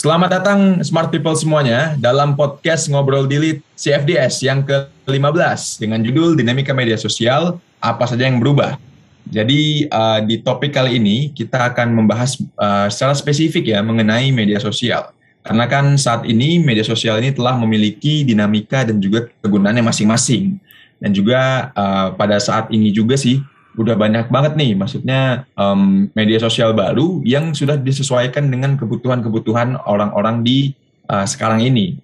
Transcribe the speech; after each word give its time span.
Selamat 0.00 0.32
datang 0.32 0.80
Smart 0.80 1.12
People 1.12 1.36
semuanya 1.36 1.92
dalam 2.00 2.32
podcast 2.32 2.88
Ngobrol 2.88 3.28
Delete 3.28 3.60
CFDS 3.76 4.40
yang 4.40 4.64
ke-15 4.64 5.76
dengan 5.76 6.00
judul 6.00 6.40
Dinamika 6.40 6.72
Media 6.72 6.96
Sosial, 6.96 7.60
apa 7.84 8.08
saja 8.08 8.24
yang 8.24 8.40
berubah. 8.40 8.80
Jadi 9.28 9.92
uh, 9.92 10.24
di 10.24 10.40
topik 10.40 10.72
kali 10.72 10.96
ini 10.96 11.28
kita 11.36 11.68
akan 11.76 11.92
membahas 11.92 12.40
uh, 12.56 12.88
secara 12.88 13.12
spesifik 13.12 13.76
ya 13.76 13.84
mengenai 13.84 14.32
media 14.32 14.56
sosial. 14.56 15.12
Karena 15.44 15.68
kan 15.68 16.00
saat 16.00 16.24
ini 16.24 16.56
media 16.56 16.80
sosial 16.80 17.20
ini 17.20 17.36
telah 17.36 17.60
memiliki 17.60 18.24
dinamika 18.24 18.88
dan 18.88 19.04
juga 19.04 19.28
kegunaannya 19.44 19.84
masing-masing. 19.84 20.56
Dan 20.96 21.12
juga 21.12 21.76
uh, 21.76 22.16
pada 22.16 22.40
saat 22.40 22.72
ini 22.72 22.88
juga 22.88 23.20
sih 23.20 23.44
udah 23.78 23.94
banyak 23.94 24.26
banget 24.30 24.58
nih, 24.58 24.72
maksudnya 24.74 25.46
um, 25.54 26.10
media 26.18 26.42
sosial 26.42 26.74
baru 26.74 27.22
yang 27.22 27.54
sudah 27.54 27.78
disesuaikan 27.78 28.50
dengan 28.50 28.74
kebutuhan-kebutuhan 28.74 29.78
orang-orang 29.86 30.42
di 30.42 30.74
uh, 31.06 31.22
sekarang 31.22 31.62
ini. 31.62 31.98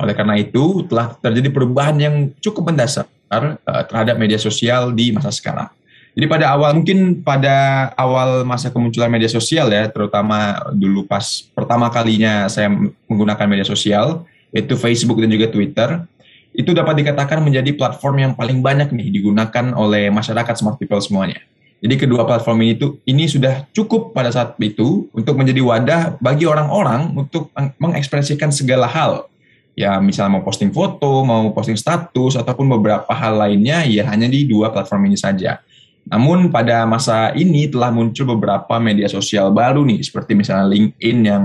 Oleh 0.00 0.12
karena 0.12 0.36
itu 0.36 0.84
telah 0.88 1.16
terjadi 1.20 1.48
perubahan 1.52 1.96
yang 2.00 2.14
cukup 2.40 2.72
mendasar 2.72 3.08
uh, 3.32 3.84
terhadap 3.88 4.16
media 4.16 4.40
sosial 4.40 4.92
di 4.92 5.12
masa 5.12 5.32
sekarang. 5.32 5.68
Jadi 6.10 6.26
pada 6.26 6.50
awal 6.50 6.74
mungkin 6.74 7.22
pada 7.22 7.88
awal 7.94 8.42
masa 8.42 8.68
kemunculan 8.74 9.12
media 9.12 9.30
sosial 9.30 9.70
ya, 9.70 9.86
terutama 9.86 10.58
dulu 10.74 11.06
pas 11.06 11.46
pertama 11.54 11.86
kalinya 11.88 12.50
saya 12.50 12.66
menggunakan 13.06 13.46
media 13.46 13.66
sosial, 13.68 14.26
yaitu 14.50 14.74
Facebook 14.74 15.22
dan 15.22 15.30
juga 15.30 15.46
Twitter 15.46 16.02
itu 16.50 16.74
dapat 16.74 16.98
dikatakan 16.98 17.38
menjadi 17.40 17.72
platform 17.78 18.16
yang 18.18 18.32
paling 18.34 18.58
banyak 18.58 18.90
nih 18.90 19.08
digunakan 19.10 19.70
oleh 19.74 20.10
masyarakat 20.10 20.54
smart 20.58 20.76
people 20.82 20.98
semuanya. 20.98 21.38
Jadi 21.80 21.96
kedua 21.96 22.28
platform 22.28 22.60
ini 22.60 22.76
itu 22.76 23.00
ini 23.08 23.24
sudah 23.24 23.64
cukup 23.72 24.12
pada 24.12 24.28
saat 24.28 24.52
itu 24.60 25.08
untuk 25.16 25.40
menjadi 25.40 25.64
wadah 25.64 26.02
bagi 26.20 26.44
orang-orang 26.44 27.16
untuk 27.16 27.48
mengekspresikan 27.80 28.52
segala 28.52 28.84
hal. 28.84 29.32
Ya 29.72 29.96
misalnya 29.96 30.36
mau 30.36 30.44
posting 30.44 30.74
foto, 30.76 31.24
mau 31.24 31.48
posting 31.56 31.80
status 31.80 32.36
ataupun 32.36 32.68
beberapa 32.68 33.08
hal 33.16 33.40
lainnya 33.40 33.88
ya 33.88 34.04
hanya 34.12 34.28
di 34.28 34.44
dua 34.44 34.68
platform 34.68 35.08
ini 35.08 35.16
saja. 35.16 35.64
Namun 36.04 36.52
pada 36.52 36.84
masa 36.84 37.32
ini 37.32 37.70
telah 37.72 37.88
muncul 37.88 38.36
beberapa 38.36 38.76
media 38.76 39.08
sosial 39.08 39.48
baru 39.48 39.80
nih 39.86 40.04
seperti 40.04 40.36
misalnya 40.36 40.68
LinkedIn 40.68 41.18
yang 41.24 41.44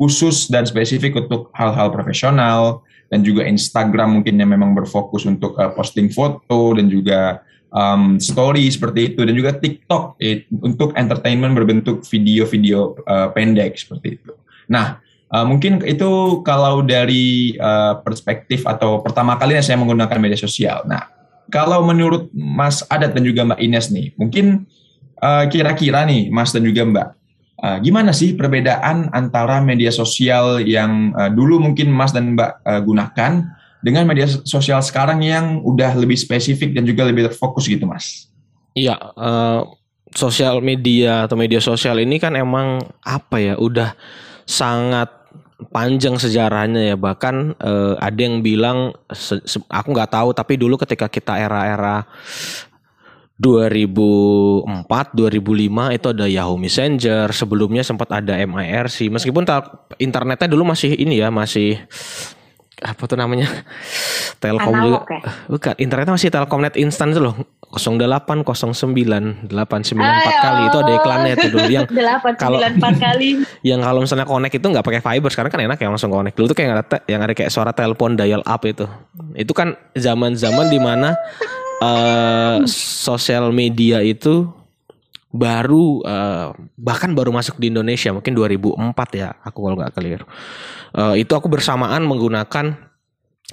khusus 0.00 0.48
dan 0.48 0.64
spesifik 0.64 1.20
untuk 1.20 1.52
hal-hal 1.52 1.92
profesional, 1.92 2.85
dan 3.06 3.22
juga 3.22 3.46
Instagram 3.46 4.20
mungkin 4.20 4.34
yang 4.38 4.50
memang 4.50 4.74
berfokus 4.74 5.26
untuk 5.26 5.54
uh, 5.58 5.70
posting 5.74 6.10
foto 6.10 6.74
dan 6.74 6.90
juga 6.90 7.42
um, 7.70 8.18
story 8.18 8.66
seperti 8.66 9.14
itu 9.14 9.20
dan 9.22 9.34
juga 9.34 9.54
TikTok 9.56 10.18
eh, 10.18 10.46
untuk 10.62 10.94
entertainment 10.98 11.54
berbentuk 11.54 12.02
video-video 12.06 12.98
uh, 13.06 13.30
pendek 13.30 13.78
seperti 13.78 14.18
itu. 14.18 14.32
Nah, 14.66 14.98
uh, 15.30 15.46
mungkin 15.46 15.82
itu 15.86 16.42
kalau 16.42 16.82
dari 16.82 17.54
uh, 17.58 18.02
perspektif 18.02 18.66
atau 18.66 19.00
pertama 19.02 19.38
kalinya 19.38 19.62
saya 19.62 19.78
menggunakan 19.78 20.18
media 20.18 20.38
sosial. 20.38 20.82
Nah, 20.90 21.06
kalau 21.52 21.86
menurut 21.86 22.26
Mas 22.34 22.82
Adat 22.90 23.14
dan 23.14 23.22
juga 23.22 23.46
Mbak 23.46 23.60
Ines 23.62 23.86
nih, 23.94 24.10
mungkin 24.18 24.66
kira-kira 25.48 26.04
uh, 26.04 26.06
nih 26.06 26.28
Mas 26.28 26.52
dan 26.52 26.60
juga 26.66 26.84
Mbak, 26.84 27.08
Uh, 27.56 27.80
gimana 27.80 28.12
sih 28.12 28.36
perbedaan 28.36 29.08
antara 29.16 29.64
media 29.64 29.88
sosial 29.88 30.60
yang 30.60 31.16
uh, 31.16 31.32
dulu 31.32 31.56
mungkin 31.56 31.88
Mas 31.88 32.12
dan 32.12 32.36
Mbak 32.36 32.52
uh, 32.68 32.80
gunakan 32.84 33.32
dengan 33.80 34.04
media 34.04 34.28
sosial 34.28 34.84
sekarang 34.84 35.24
yang 35.24 35.64
udah 35.64 35.96
lebih 35.96 36.20
spesifik 36.20 36.76
dan 36.76 36.84
juga 36.84 37.08
lebih 37.08 37.32
terfokus 37.32 37.64
gitu, 37.64 37.88
Mas? 37.88 38.28
Iya, 38.76 39.00
uh, 39.16 39.64
sosial 40.12 40.60
media 40.60 41.24
atau 41.24 41.40
media 41.40 41.62
sosial 41.64 41.96
ini 41.96 42.20
kan 42.20 42.36
emang 42.36 42.84
apa 43.00 43.40
ya, 43.40 43.54
udah 43.56 43.96
sangat 44.44 45.08
panjang 45.72 46.20
sejarahnya 46.20 46.92
ya 46.92 46.96
bahkan 47.00 47.56
uh, 47.64 47.96
ada 47.96 48.20
yang 48.20 48.44
bilang 48.44 48.92
aku 49.72 49.88
nggak 49.88 50.12
tahu 50.12 50.36
tapi 50.36 50.60
dulu 50.60 50.76
ketika 50.76 51.08
kita 51.08 51.40
era-era 51.40 52.04
2004, 53.36 54.88
2005 54.88 55.92
itu 55.92 56.06
ada 56.08 56.24
Yahoo 56.24 56.56
Messenger, 56.56 57.28
sebelumnya 57.36 57.84
sempat 57.84 58.08
ada 58.08 58.40
MIRC. 58.40 59.12
Meskipun 59.12 59.44
internetnya 60.00 60.48
dulu 60.48 60.72
masih 60.72 60.96
ini 60.96 61.20
ya, 61.20 61.28
masih 61.28 61.76
apa 62.80 63.02
tuh 63.04 63.20
namanya? 63.20 63.44
Telkom 64.40 64.76
juga. 64.80 65.00
Ya? 65.04 65.20
Bukan, 65.52 65.74
internetnya 65.76 66.14
masih 66.16 66.32
Telkomnet 66.32 66.80
instan 66.80 67.12
itu 67.12 67.20
loh. 67.20 67.36
08 67.76 68.46
09 68.46 69.50
894 69.50 69.50
kali 70.46 70.62
itu 70.70 70.76
ada 70.80 70.92
iklannya 70.96 71.32
itu 71.34 71.46
dulu 71.50 71.66
yang 71.66 71.84
kalau 72.40 72.62
kali 72.78 73.42
yang 73.68 73.82
kalau 73.82 74.00
misalnya 74.00 74.24
connect 74.24 74.54
itu 74.54 74.66
nggak 74.70 74.86
pakai 74.86 75.02
fiber 75.02 75.30
sekarang 75.34 75.50
kan 75.50 75.60
enak 75.66 75.78
ya 75.82 75.90
langsung 75.90 76.14
connect 76.14 76.38
dulu 76.38 76.54
tuh 76.54 76.56
kayak 76.56 76.86
ada 76.86 76.98
yang 77.10 77.20
ada 77.26 77.34
kayak 77.34 77.50
suara 77.50 77.74
telepon 77.74 78.14
dial 78.14 78.40
up 78.46 78.62
itu 78.64 78.86
itu 79.34 79.50
kan 79.50 79.74
zaman-zaman 79.98 80.70
di 80.70 80.78
mana 80.78 81.18
uh, 81.82 82.62
sosial 82.68 83.50
media 83.50 84.00
itu 84.04 84.48
baru 85.32 86.00
uh, 86.06 86.56
bahkan 86.80 87.12
baru 87.12 87.28
masuk 87.34 87.60
di 87.60 87.68
Indonesia 87.68 88.08
mungkin 88.14 88.32
2004 88.32 89.20
ya 89.20 89.36
aku 89.44 89.58
kalau 89.68 89.76
nggak 89.76 89.94
keliru 89.94 90.24
uh, 90.96 91.12
itu 91.12 91.28
aku 91.36 91.52
bersamaan 91.52 92.08
menggunakan 92.08 92.88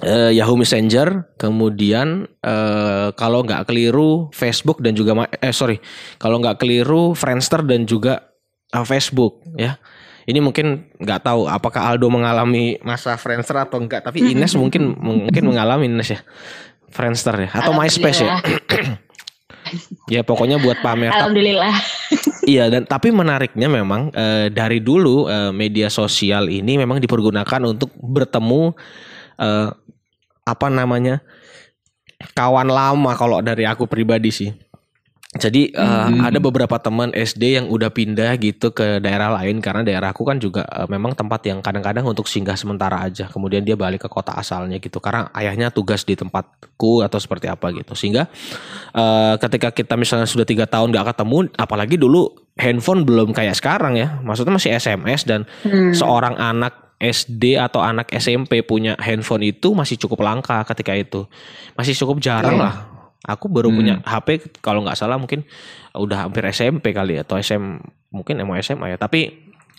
uh, 0.00 0.32
Yahoo 0.32 0.56
Messenger 0.56 1.36
kemudian 1.36 2.24
uh, 2.40 3.12
kalau 3.12 3.44
nggak 3.44 3.68
keliru 3.68 4.32
Facebook 4.32 4.80
dan 4.80 4.96
juga 4.96 5.28
eh 5.28 5.52
sorry 5.52 5.76
kalau 6.16 6.40
nggak 6.40 6.56
keliru 6.56 7.12
Friendster 7.12 7.60
dan 7.60 7.84
juga 7.84 8.34
uh, 8.74 8.86
Facebook 8.86 9.38
ya. 9.54 9.78
Ini 10.24 10.40
mungkin 10.40 10.88
nggak 10.96 11.20
tahu 11.20 11.44
apakah 11.44 11.84
Aldo 11.84 12.08
mengalami 12.08 12.80
masa 12.80 13.12
Friendster 13.20 13.60
atau 13.60 13.76
enggak 13.76 14.08
tapi 14.08 14.24
Ines 14.24 14.56
mungkin 14.56 14.96
mungkin 14.96 15.44
mengalami 15.44 15.84
Ines 15.84 16.16
ya 16.16 16.20
Friendster 16.94 17.34
ya 17.34 17.50
atau 17.50 17.74
MySpace 17.74 18.22
ya. 18.22 18.38
ya 20.14 20.20
pokoknya 20.22 20.62
buat 20.62 20.78
pamer. 20.78 21.10
Alhamdulillah. 21.10 21.74
iya 22.46 22.70
dan 22.70 22.86
tapi 22.86 23.10
menariknya 23.10 23.66
memang 23.66 24.14
e, 24.14 24.48
dari 24.54 24.78
dulu 24.78 25.26
e, 25.26 25.50
media 25.50 25.90
sosial 25.90 26.46
ini 26.46 26.78
memang 26.78 27.02
dipergunakan 27.02 27.60
untuk 27.66 27.90
bertemu 27.98 28.78
e, 29.34 29.48
apa 30.44 30.66
namanya 30.70 31.18
kawan 32.36 32.70
lama 32.70 33.12
kalau 33.18 33.42
dari 33.42 33.66
aku 33.66 33.90
pribadi 33.90 34.30
sih. 34.30 34.50
Jadi 35.34 35.74
uh, 35.74 36.14
hmm. 36.14 36.30
ada 36.30 36.38
beberapa 36.38 36.78
teman 36.78 37.10
SD 37.10 37.58
yang 37.58 37.66
udah 37.66 37.90
pindah 37.90 38.38
gitu 38.38 38.70
ke 38.70 39.02
daerah 39.02 39.34
lain 39.34 39.58
karena 39.58 39.82
daerahku 39.82 40.22
kan 40.22 40.38
juga 40.38 40.62
uh, 40.70 40.86
memang 40.86 41.10
tempat 41.18 41.42
yang 41.50 41.58
kadang-kadang 41.58 42.06
untuk 42.06 42.30
singgah 42.30 42.54
sementara 42.54 43.02
aja. 43.02 43.26
Kemudian 43.26 43.66
dia 43.66 43.74
balik 43.74 44.06
ke 44.06 44.08
kota 44.08 44.30
asalnya 44.38 44.78
gitu 44.78 45.02
karena 45.02 45.26
ayahnya 45.34 45.74
tugas 45.74 46.06
di 46.06 46.14
tempatku 46.14 47.02
atau 47.02 47.18
seperti 47.18 47.50
apa 47.50 47.74
gitu. 47.74 47.98
Sehingga 47.98 48.30
uh, 48.94 49.34
ketika 49.42 49.74
kita 49.74 49.98
misalnya 49.98 50.30
sudah 50.30 50.46
tiga 50.46 50.70
tahun 50.70 50.94
gak 50.94 51.18
ketemu, 51.18 51.50
apalagi 51.58 51.98
dulu 51.98 52.30
handphone 52.54 53.02
belum 53.02 53.34
kayak 53.34 53.58
sekarang 53.58 53.98
ya. 53.98 54.22
Maksudnya 54.22 54.54
masih 54.54 54.70
SMS 54.78 55.26
dan 55.26 55.50
hmm. 55.66 55.98
seorang 55.98 56.38
anak 56.38 56.94
SD 57.02 57.58
atau 57.58 57.82
anak 57.82 58.06
SMP 58.14 58.62
punya 58.62 58.94
handphone 59.02 59.50
itu 59.50 59.74
masih 59.74 59.98
cukup 59.98 60.22
langka 60.22 60.62
ketika 60.70 60.94
itu. 60.94 61.26
Masih 61.74 61.98
cukup 61.98 62.22
jarang 62.22 62.54
yeah. 62.54 62.64
lah 62.70 62.94
Aku 63.24 63.48
baru 63.48 63.72
hmm. 63.72 63.76
punya 63.76 63.94
HP 64.04 64.60
kalau 64.60 64.84
nggak 64.84 65.00
salah 65.00 65.16
mungkin 65.16 65.48
udah 65.96 66.28
hampir 66.28 66.44
SMP 66.52 66.92
kali 66.92 67.16
ya, 67.16 67.24
atau 67.24 67.40
SM 67.40 67.80
mungkin 68.12 68.38
mau 68.44 68.54
SMA 68.60 68.94
ya. 68.94 68.98
Tapi 69.00 69.32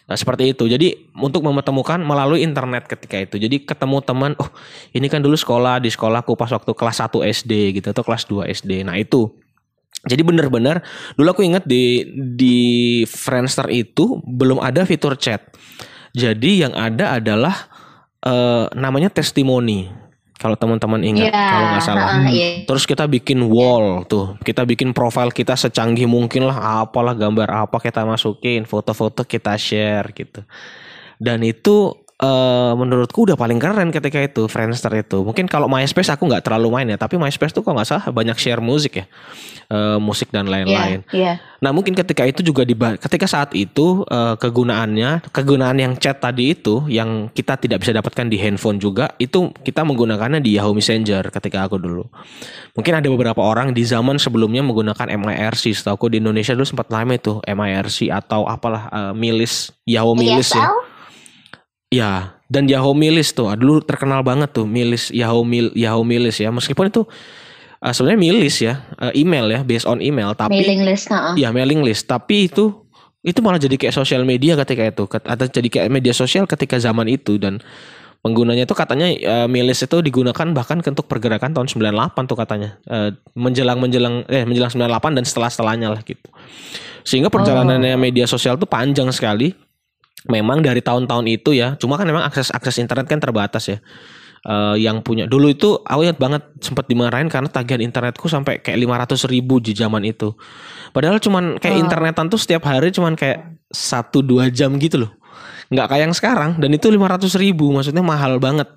nah, 0.09 0.17
seperti 0.17 0.57
itu. 0.57 0.65
Jadi 0.65 1.13
untuk 1.21 1.45
menemukan 1.45 2.01
melalui 2.01 2.41
internet 2.41 2.89
ketika 2.89 3.21
itu. 3.21 3.37
Jadi 3.37 3.63
ketemu 3.63 4.01
teman, 4.01 4.31
oh 4.41 4.49
ini 4.97 5.05
kan 5.05 5.21
dulu 5.21 5.37
sekolah 5.37 5.77
di 5.77 5.93
sekolahku 5.93 6.33
pas 6.33 6.49
waktu 6.49 6.71
kelas 6.73 7.05
1 7.05 7.21
SD 7.31 7.81
gitu 7.81 7.87
atau 7.93 8.03
kelas 8.03 8.25
2 8.25 8.49
SD. 8.49 8.81
Nah 8.83 8.97
itu 8.97 9.29
jadi 10.05 10.21
benar-benar 10.21 10.85
dulu 11.17 11.33
aku 11.33 11.41
ingat 11.41 11.65
di 11.65 12.05
di 12.13 12.57
Friendster 13.09 13.65
itu 13.73 14.21
belum 14.21 14.61
ada 14.61 14.85
fitur 14.85 15.17
chat. 15.17 15.41
Jadi 16.13 16.61
yang 16.61 16.77
ada 16.77 17.17
adalah 17.17 17.67
uh, 18.21 18.69
namanya 18.77 19.09
testimoni 19.09 20.04
kalau 20.35 20.59
teman-teman 20.59 20.99
ingat 21.01 21.31
yeah, 21.31 21.49
kalau 21.49 21.67
nggak 21.71 21.83
salah. 21.83 22.07
Uh, 22.19 22.27
yeah. 22.29 22.53
Terus 22.67 22.83
kita 22.83 23.07
bikin 23.07 23.39
wall 23.47 24.03
tuh, 24.05 24.35
kita 24.43 24.67
bikin 24.67 24.91
profil 24.91 25.31
kita 25.31 25.55
secanggih 25.55 26.05
mungkin 26.05 26.51
lah, 26.51 26.83
apalah 26.83 27.15
gambar 27.15 27.67
apa 27.67 27.79
kita 27.79 28.03
masukin, 28.03 28.67
foto-foto 28.67 29.23
kita 29.23 29.55
share 29.55 30.11
gitu. 30.11 30.43
Dan 31.15 31.41
itu 31.47 32.04
uh, 32.21 32.71
menurutku 32.77 33.27
udah 33.27 33.35
paling 33.35 33.59
keren 33.59 33.91
ketika 33.91 34.19
itu 34.21 34.47
Friendster 34.47 34.91
itu. 34.95 35.23
Mungkin 35.25 35.49
kalau 35.49 35.67
MySpace 35.67 36.13
aku 36.13 36.27
nggak 36.29 36.45
terlalu 36.45 36.67
main 36.71 36.87
ya, 36.87 36.97
tapi 36.99 37.19
MySpace 37.19 37.51
tuh 37.51 37.65
kok 37.65 37.73
nggak 37.75 37.87
salah 37.87 38.05
banyak 38.11 38.37
share 38.39 38.63
musik 38.63 39.03
ya, 39.03 39.05
uh, 39.71 39.99
musik 39.99 40.31
dan 40.31 40.47
lain-lain. 40.47 41.03
Yeah, 41.11 41.15
yeah. 41.15 41.35
Nah 41.59 41.73
mungkin 41.75 41.97
ketika 41.97 42.23
itu 42.23 42.45
juga 42.45 42.63
di 42.63 42.75
ketika 42.75 43.25
saat 43.27 43.51
itu 43.57 44.05
uh, 44.07 44.35
kegunaannya, 44.39 45.33
kegunaan 45.33 45.77
yang 45.81 45.93
chat 45.99 46.21
tadi 46.21 46.55
itu 46.55 46.85
yang 46.87 47.27
kita 47.33 47.57
tidak 47.59 47.83
bisa 47.83 47.91
dapatkan 47.95 48.27
di 48.29 48.37
handphone 48.39 48.77
juga 48.79 49.11
itu 49.19 49.51
kita 49.65 49.83
menggunakannya 49.83 50.39
di 50.39 50.55
Yahoo 50.55 50.75
Messenger 50.75 51.33
ketika 51.33 51.65
aku 51.67 51.81
dulu. 51.81 52.05
Mungkin 52.75 52.93
ada 52.99 53.07
beberapa 53.07 53.39
orang 53.39 53.71
di 53.71 53.87
zaman 53.87 54.19
sebelumnya 54.19 54.59
menggunakan 54.59 55.07
MIRC. 55.15 55.71
Setahu 55.71 55.95
aku 55.95 56.07
di 56.11 56.19
Indonesia 56.19 56.51
dulu 56.51 56.67
sempat 56.67 56.91
lama 56.91 57.15
itu 57.15 57.39
MIRC 57.43 58.11
atau 58.11 58.43
apalah 58.45 58.91
uh, 58.91 59.13
milis 59.15 59.71
Yahoo 59.87 60.13
milis 60.13 60.51
ya. 60.51 60.69
Ya, 61.95 62.35
dan 62.51 62.67
Yahoo 62.67 62.91
Milis 62.91 63.31
tuh, 63.31 63.47
dulu 63.55 63.79
terkenal 63.79 64.19
banget 64.19 64.51
tuh 64.51 64.67
Milis 64.67 65.07
Yahoo 65.15 65.47
Mil, 65.47 65.71
Yahoo 65.71 66.03
Milis 66.03 66.43
ya. 66.43 66.51
Meskipun 66.51 66.91
itu 66.91 67.07
uh, 67.79 67.93
sebenarnya 67.95 68.19
milis 68.19 68.55
ya, 68.59 68.83
uh, 68.99 69.15
email 69.15 69.47
ya, 69.47 69.59
based 69.63 69.87
on 69.87 70.03
email, 70.03 70.35
tapi 70.35 70.59
mailing 70.59 70.83
list, 70.83 71.07
nah. 71.07 71.31
ya 71.39 71.55
mailing 71.55 71.81
list, 71.85 72.11
tapi 72.11 72.51
itu 72.51 72.73
itu 73.25 73.39
malah 73.41 73.57
jadi 73.57 73.73
kayak 73.79 73.95
sosial 73.95 74.21
media 74.21 74.53
ketika 74.59 74.83
itu, 74.85 75.03
atau 75.07 75.45
jadi 75.49 75.67
kayak 75.71 75.89
media 75.89 76.13
sosial 76.13 76.45
ketika 76.45 76.77
zaman 76.77 77.09
itu 77.09 77.41
dan 77.41 77.57
penggunanya 78.25 78.65
itu 78.65 78.73
katanya 78.73 79.07
uh, 79.21 79.45
milis 79.45 79.85
itu 79.85 80.01
digunakan 80.01 80.49
bahkan 80.49 80.81
untuk 80.81 81.05
pergerakan 81.05 81.53
tahun 81.53 81.69
98 81.69 82.25
tuh 82.25 82.33
katanya 82.33 82.81
uh, 82.89 83.13
menjelang 83.37 83.77
menjelang 83.77 84.25
eh 84.25 84.41
menjelang 84.49 84.73
98 84.73 85.21
dan 85.21 85.23
setelah 85.29 85.49
setelahnya 85.53 85.93
lah 85.93 86.01
gitu 86.01 86.25
sehingga 87.05 87.29
perjalanannya 87.29 87.93
oh. 87.93 88.01
media 88.01 88.25
sosial 88.25 88.57
tuh 88.57 88.65
panjang 88.65 89.13
sekali 89.13 89.53
memang 90.29 90.61
dari 90.61 90.81
tahun-tahun 90.81 91.25
itu 91.29 91.53
ya 91.57 91.77
cuma 91.77 91.97
kan 91.97 92.05
memang 92.05 92.25
akses 92.25 92.49
akses 92.53 92.81
internet 92.81 93.05
kan 93.09 93.21
terbatas 93.21 93.69
ya. 93.69 93.79
Uh, 94.45 94.77
yang 94.77 95.01
punya 95.01 95.25
dulu 95.25 95.49
itu 95.49 95.73
aku 95.81 96.05
ingat 96.05 96.21
banget 96.21 96.45
sempat 96.61 96.85
dimarahin 96.85 97.25
karena 97.25 97.49
tagihan 97.49 97.81
internetku 97.81 98.29
sampai 98.29 98.61
kayak 98.61 98.77
500 98.77 99.25
ribu 99.25 99.57
di 99.57 99.73
zaman 99.73 100.05
itu. 100.05 100.37
Padahal 100.93 101.17
cuman 101.17 101.57
kayak 101.57 101.81
oh. 101.81 101.81
internetan 101.81 102.29
tuh 102.29 102.37
setiap 102.37 102.69
hari 102.69 102.93
cuman 102.93 103.17
kayak 103.17 103.57
satu 103.73 104.21
dua 104.21 104.53
jam 104.53 104.77
gitu 104.77 105.01
loh. 105.01 105.11
Nggak 105.73 105.89
kayak 105.89 106.03
yang 106.05 106.13
sekarang 106.13 106.51
dan 106.61 106.69
itu 106.77 106.93
lima 106.93 107.09
ratus 107.09 107.33
ribu 107.41 107.73
maksudnya 107.73 108.05
mahal 108.05 108.37
banget 108.37 108.69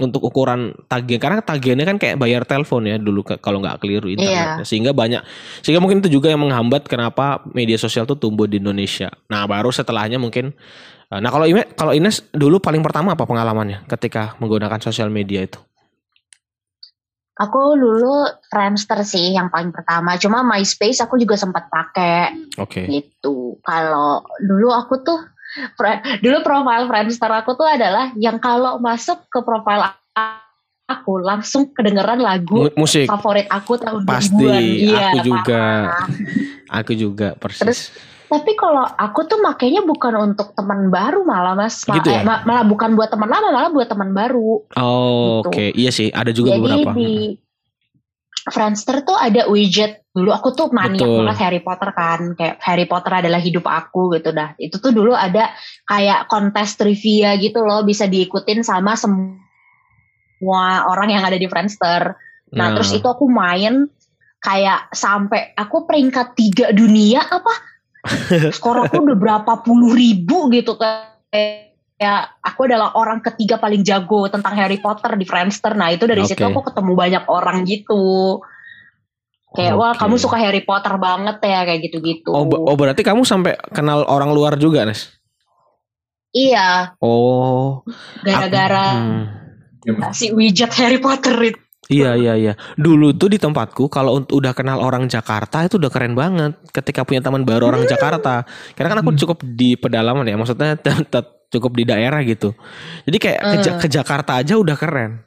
untuk 0.00 0.24
ukuran 0.24 0.72
tagihan 0.88 1.20
karena 1.20 1.40
tagihannya 1.44 1.86
kan 1.86 1.96
kayak 2.00 2.16
bayar 2.16 2.42
telepon 2.48 2.88
ya 2.88 2.96
dulu 2.96 3.22
kalau 3.38 3.60
nggak 3.60 3.80
keliru 3.84 4.08
internet 4.08 4.60
yeah. 4.60 4.66
sehingga 4.66 4.96
banyak 4.96 5.20
sehingga 5.60 5.78
mungkin 5.78 6.00
itu 6.00 6.20
juga 6.20 6.32
yang 6.32 6.40
menghambat 6.40 6.88
kenapa 6.88 7.44
media 7.52 7.76
sosial 7.76 8.08
tuh 8.08 8.16
tumbuh 8.16 8.48
di 8.48 8.58
Indonesia 8.58 9.12
nah 9.28 9.44
baru 9.44 9.68
setelahnya 9.68 10.16
mungkin 10.16 10.56
eh, 11.12 11.20
nah 11.20 11.28
kalau 11.28 11.46
Ines 11.46 11.66
kalau 11.76 11.92
Ines 11.92 12.24
dulu 12.32 12.58
paling 12.58 12.80
pertama 12.80 13.12
apa 13.12 13.28
pengalamannya 13.28 13.84
ketika 13.86 14.34
menggunakan 14.40 14.80
sosial 14.80 15.12
media 15.12 15.44
itu 15.44 15.60
Aku 17.40 17.72
dulu 17.72 18.28
Friendster 18.52 19.00
sih 19.00 19.32
yang 19.32 19.48
paling 19.48 19.72
pertama. 19.72 20.20
Cuma 20.20 20.44
MySpace 20.44 21.00
aku 21.00 21.16
juga 21.16 21.40
sempat 21.40 21.72
pakai. 21.72 22.36
Oke. 22.60 22.84
Okay. 22.84 23.00
Gitu. 23.00 23.56
Kalau 23.64 24.20
dulu 24.44 24.68
aku 24.76 25.00
tuh 25.00 25.16
dulu 26.22 26.38
profile 26.46 26.86
Friendster 26.86 27.30
aku 27.30 27.58
tuh 27.58 27.66
adalah 27.66 28.14
yang 28.14 28.38
kalau 28.38 28.78
masuk 28.78 29.26
ke 29.26 29.42
profile 29.42 29.94
aku 30.90 31.22
langsung 31.22 31.70
kedengeran 31.70 32.18
lagu 32.18 32.66
musik. 32.74 33.06
favorit 33.06 33.46
aku 33.46 33.78
tahun 33.78 34.02
pasti. 34.02 34.50
iya, 34.90 35.14
aku 35.14 35.18
juga. 35.22 35.62
aku 36.66 36.92
juga 36.98 37.28
persis. 37.38 37.62
Terus, 37.62 37.80
tapi 38.26 38.54
kalau 38.58 38.86
aku 38.86 39.26
tuh 39.26 39.38
makanya 39.42 39.82
bukan 39.86 40.34
untuk 40.34 40.54
teman 40.54 40.90
baru 40.90 41.22
malah 41.22 41.54
mas. 41.54 41.86
Gitu 41.86 42.10
ya? 42.10 42.22
eh, 42.22 42.24
malah 42.26 42.66
bukan 42.66 42.98
buat 42.98 43.10
teman 43.10 43.30
lama 43.30 43.48
malah 43.54 43.70
buat 43.70 43.86
teman 43.86 44.10
baru. 44.10 44.66
Oh 44.74 45.46
gitu. 45.46 45.50
oke. 45.50 45.50
Okay. 45.54 45.68
iya 45.78 45.90
sih 45.94 46.10
ada 46.10 46.34
juga 46.34 46.58
Jadi 46.58 46.62
beberapa. 46.62 46.90
di 46.94 47.38
Friendster 48.48 49.04
tuh 49.04 49.18
ada 49.20 49.44
widget. 49.52 50.00
Dulu 50.10 50.32
aku 50.32 50.56
tuh 50.56 50.72
maniak 50.72 51.04
banget 51.04 51.38
Harry 51.44 51.60
Potter 51.60 51.92
kan. 51.92 52.32
Kayak 52.32 52.56
Harry 52.64 52.86
Potter 52.88 53.12
adalah 53.20 53.36
hidup 53.36 53.68
aku 53.68 54.16
gitu. 54.16 54.32
Dah 54.32 54.56
itu 54.56 54.80
tuh 54.80 54.96
dulu 54.96 55.12
ada 55.12 55.52
kayak 55.84 56.26
kontes 56.32 56.80
trivia 56.80 57.36
gitu 57.36 57.60
loh. 57.60 57.84
Bisa 57.84 58.08
diikutin 58.08 58.64
sama 58.64 58.96
semua 58.96 60.88
orang 60.88 61.12
yang 61.12 61.22
ada 61.26 61.36
di 61.36 61.44
Friendster. 61.44 62.16
Nah, 62.50 62.56
nah. 62.56 62.68
terus 62.80 62.96
itu 62.96 63.06
aku 63.06 63.28
main 63.28 63.86
kayak 64.40 64.88
sampai 64.96 65.52
aku 65.52 65.84
peringkat 65.84 66.32
tiga 66.32 66.66
dunia 66.72 67.20
apa? 67.20 67.54
Skor 68.56 68.88
aku 68.88 69.04
udah 69.04 69.18
berapa 69.20 69.52
puluh 69.60 69.92
ribu 69.92 70.48
gitu 70.48 70.80
kayak 70.80 71.69
ya 72.00 72.24
aku 72.40 72.64
adalah 72.64 72.96
orang 72.96 73.20
ketiga 73.20 73.60
paling 73.60 73.84
jago 73.84 74.24
tentang 74.32 74.56
Harry 74.56 74.80
Potter 74.80 75.20
di 75.20 75.28
Friendster 75.28 75.76
nah 75.76 75.92
itu 75.92 76.08
dari 76.08 76.24
okay. 76.24 76.32
situ 76.32 76.42
aku 76.48 76.72
ketemu 76.72 76.92
banyak 76.96 77.24
orang 77.28 77.68
gitu 77.68 78.40
Kayak 79.50 79.74
okay. 79.74 79.82
wah 79.82 79.94
kamu 79.98 80.14
suka 80.14 80.38
Harry 80.38 80.62
Potter 80.62 80.94
banget 80.94 81.42
ya 81.42 81.66
kayak 81.66 81.80
gitu-gitu. 81.90 82.30
Oh, 82.30 82.46
oh 82.46 82.76
berarti 82.78 83.02
kamu 83.02 83.26
sampai 83.26 83.58
kenal 83.74 84.06
orang 84.06 84.30
luar 84.30 84.54
juga, 84.54 84.86
Nes? 84.86 85.10
Iya. 86.30 86.94
Oh. 87.02 87.82
Gara-gara 88.22 88.94
hmm. 88.94 90.14
si 90.14 90.30
widget 90.30 90.70
Harry 90.78 91.02
Potter 91.02 91.34
itu. 91.42 91.58
Iya 91.90 92.14
iya 92.14 92.38
iya. 92.38 92.52
Dulu 92.78 93.10
tuh 93.18 93.34
di 93.34 93.42
tempatku 93.42 93.90
kalau 93.90 94.22
udah 94.22 94.54
kenal 94.54 94.78
orang 94.78 95.10
Jakarta 95.10 95.66
itu 95.66 95.82
udah 95.82 95.90
keren 95.90 96.14
banget. 96.14 96.54
Ketika 96.70 97.02
punya 97.02 97.18
teman 97.18 97.42
baru 97.42 97.74
orang 97.74 97.82
hmm. 97.82 97.90
Jakarta. 97.90 98.46
Karena 98.78 98.88
kan 98.94 98.98
aku 99.02 99.10
hmm. 99.10 99.20
cukup 99.26 99.38
di 99.42 99.74
pedalaman 99.74 100.30
ya, 100.30 100.38
maksudnya 100.38 100.78
cukup 101.50 101.76
di 101.76 101.84
daerah 101.84 102.22
gitu. 102.22 102.54
Jadi 103.04 103.18
kayak 103.18 103.40
ke, 103.42 103.70
ke 103.86 103.88
Jakarta 103.90 104.38
aja 104.38 104.54
udah 104.56 104.78
keren. 104.78 105.26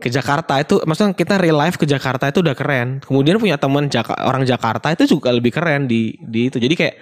Ke 0.00 0.08
Jakarta 0.08 0.56
itu 0.56 0.80
maksudnya 0.82 1.12
kita 1.12 1.36
real 1.36 1.60
life 1.60 1.76
ke 1.76 1.86
Jakarta 1.86 2.26
itu 2.26 2.42
udah 2.42 2.56
keren. 2.58 2.98
Kemudian 3.04 3.38
punya 3.38 3.60
teman 3.60 3.86
Jaka, 3.86 4.16
orang 4.26 4.42
Jakarta 4.48 4.90
itu 4.90 5.06
juga 5.06 5.30
lebih 5.30 5.54
keren 5.54 5.86
di 5.86 6.18
di 6.18 6.50
itu. 6.50 6.58
Jadi 6.58 6.74
kayak 6.74 6.94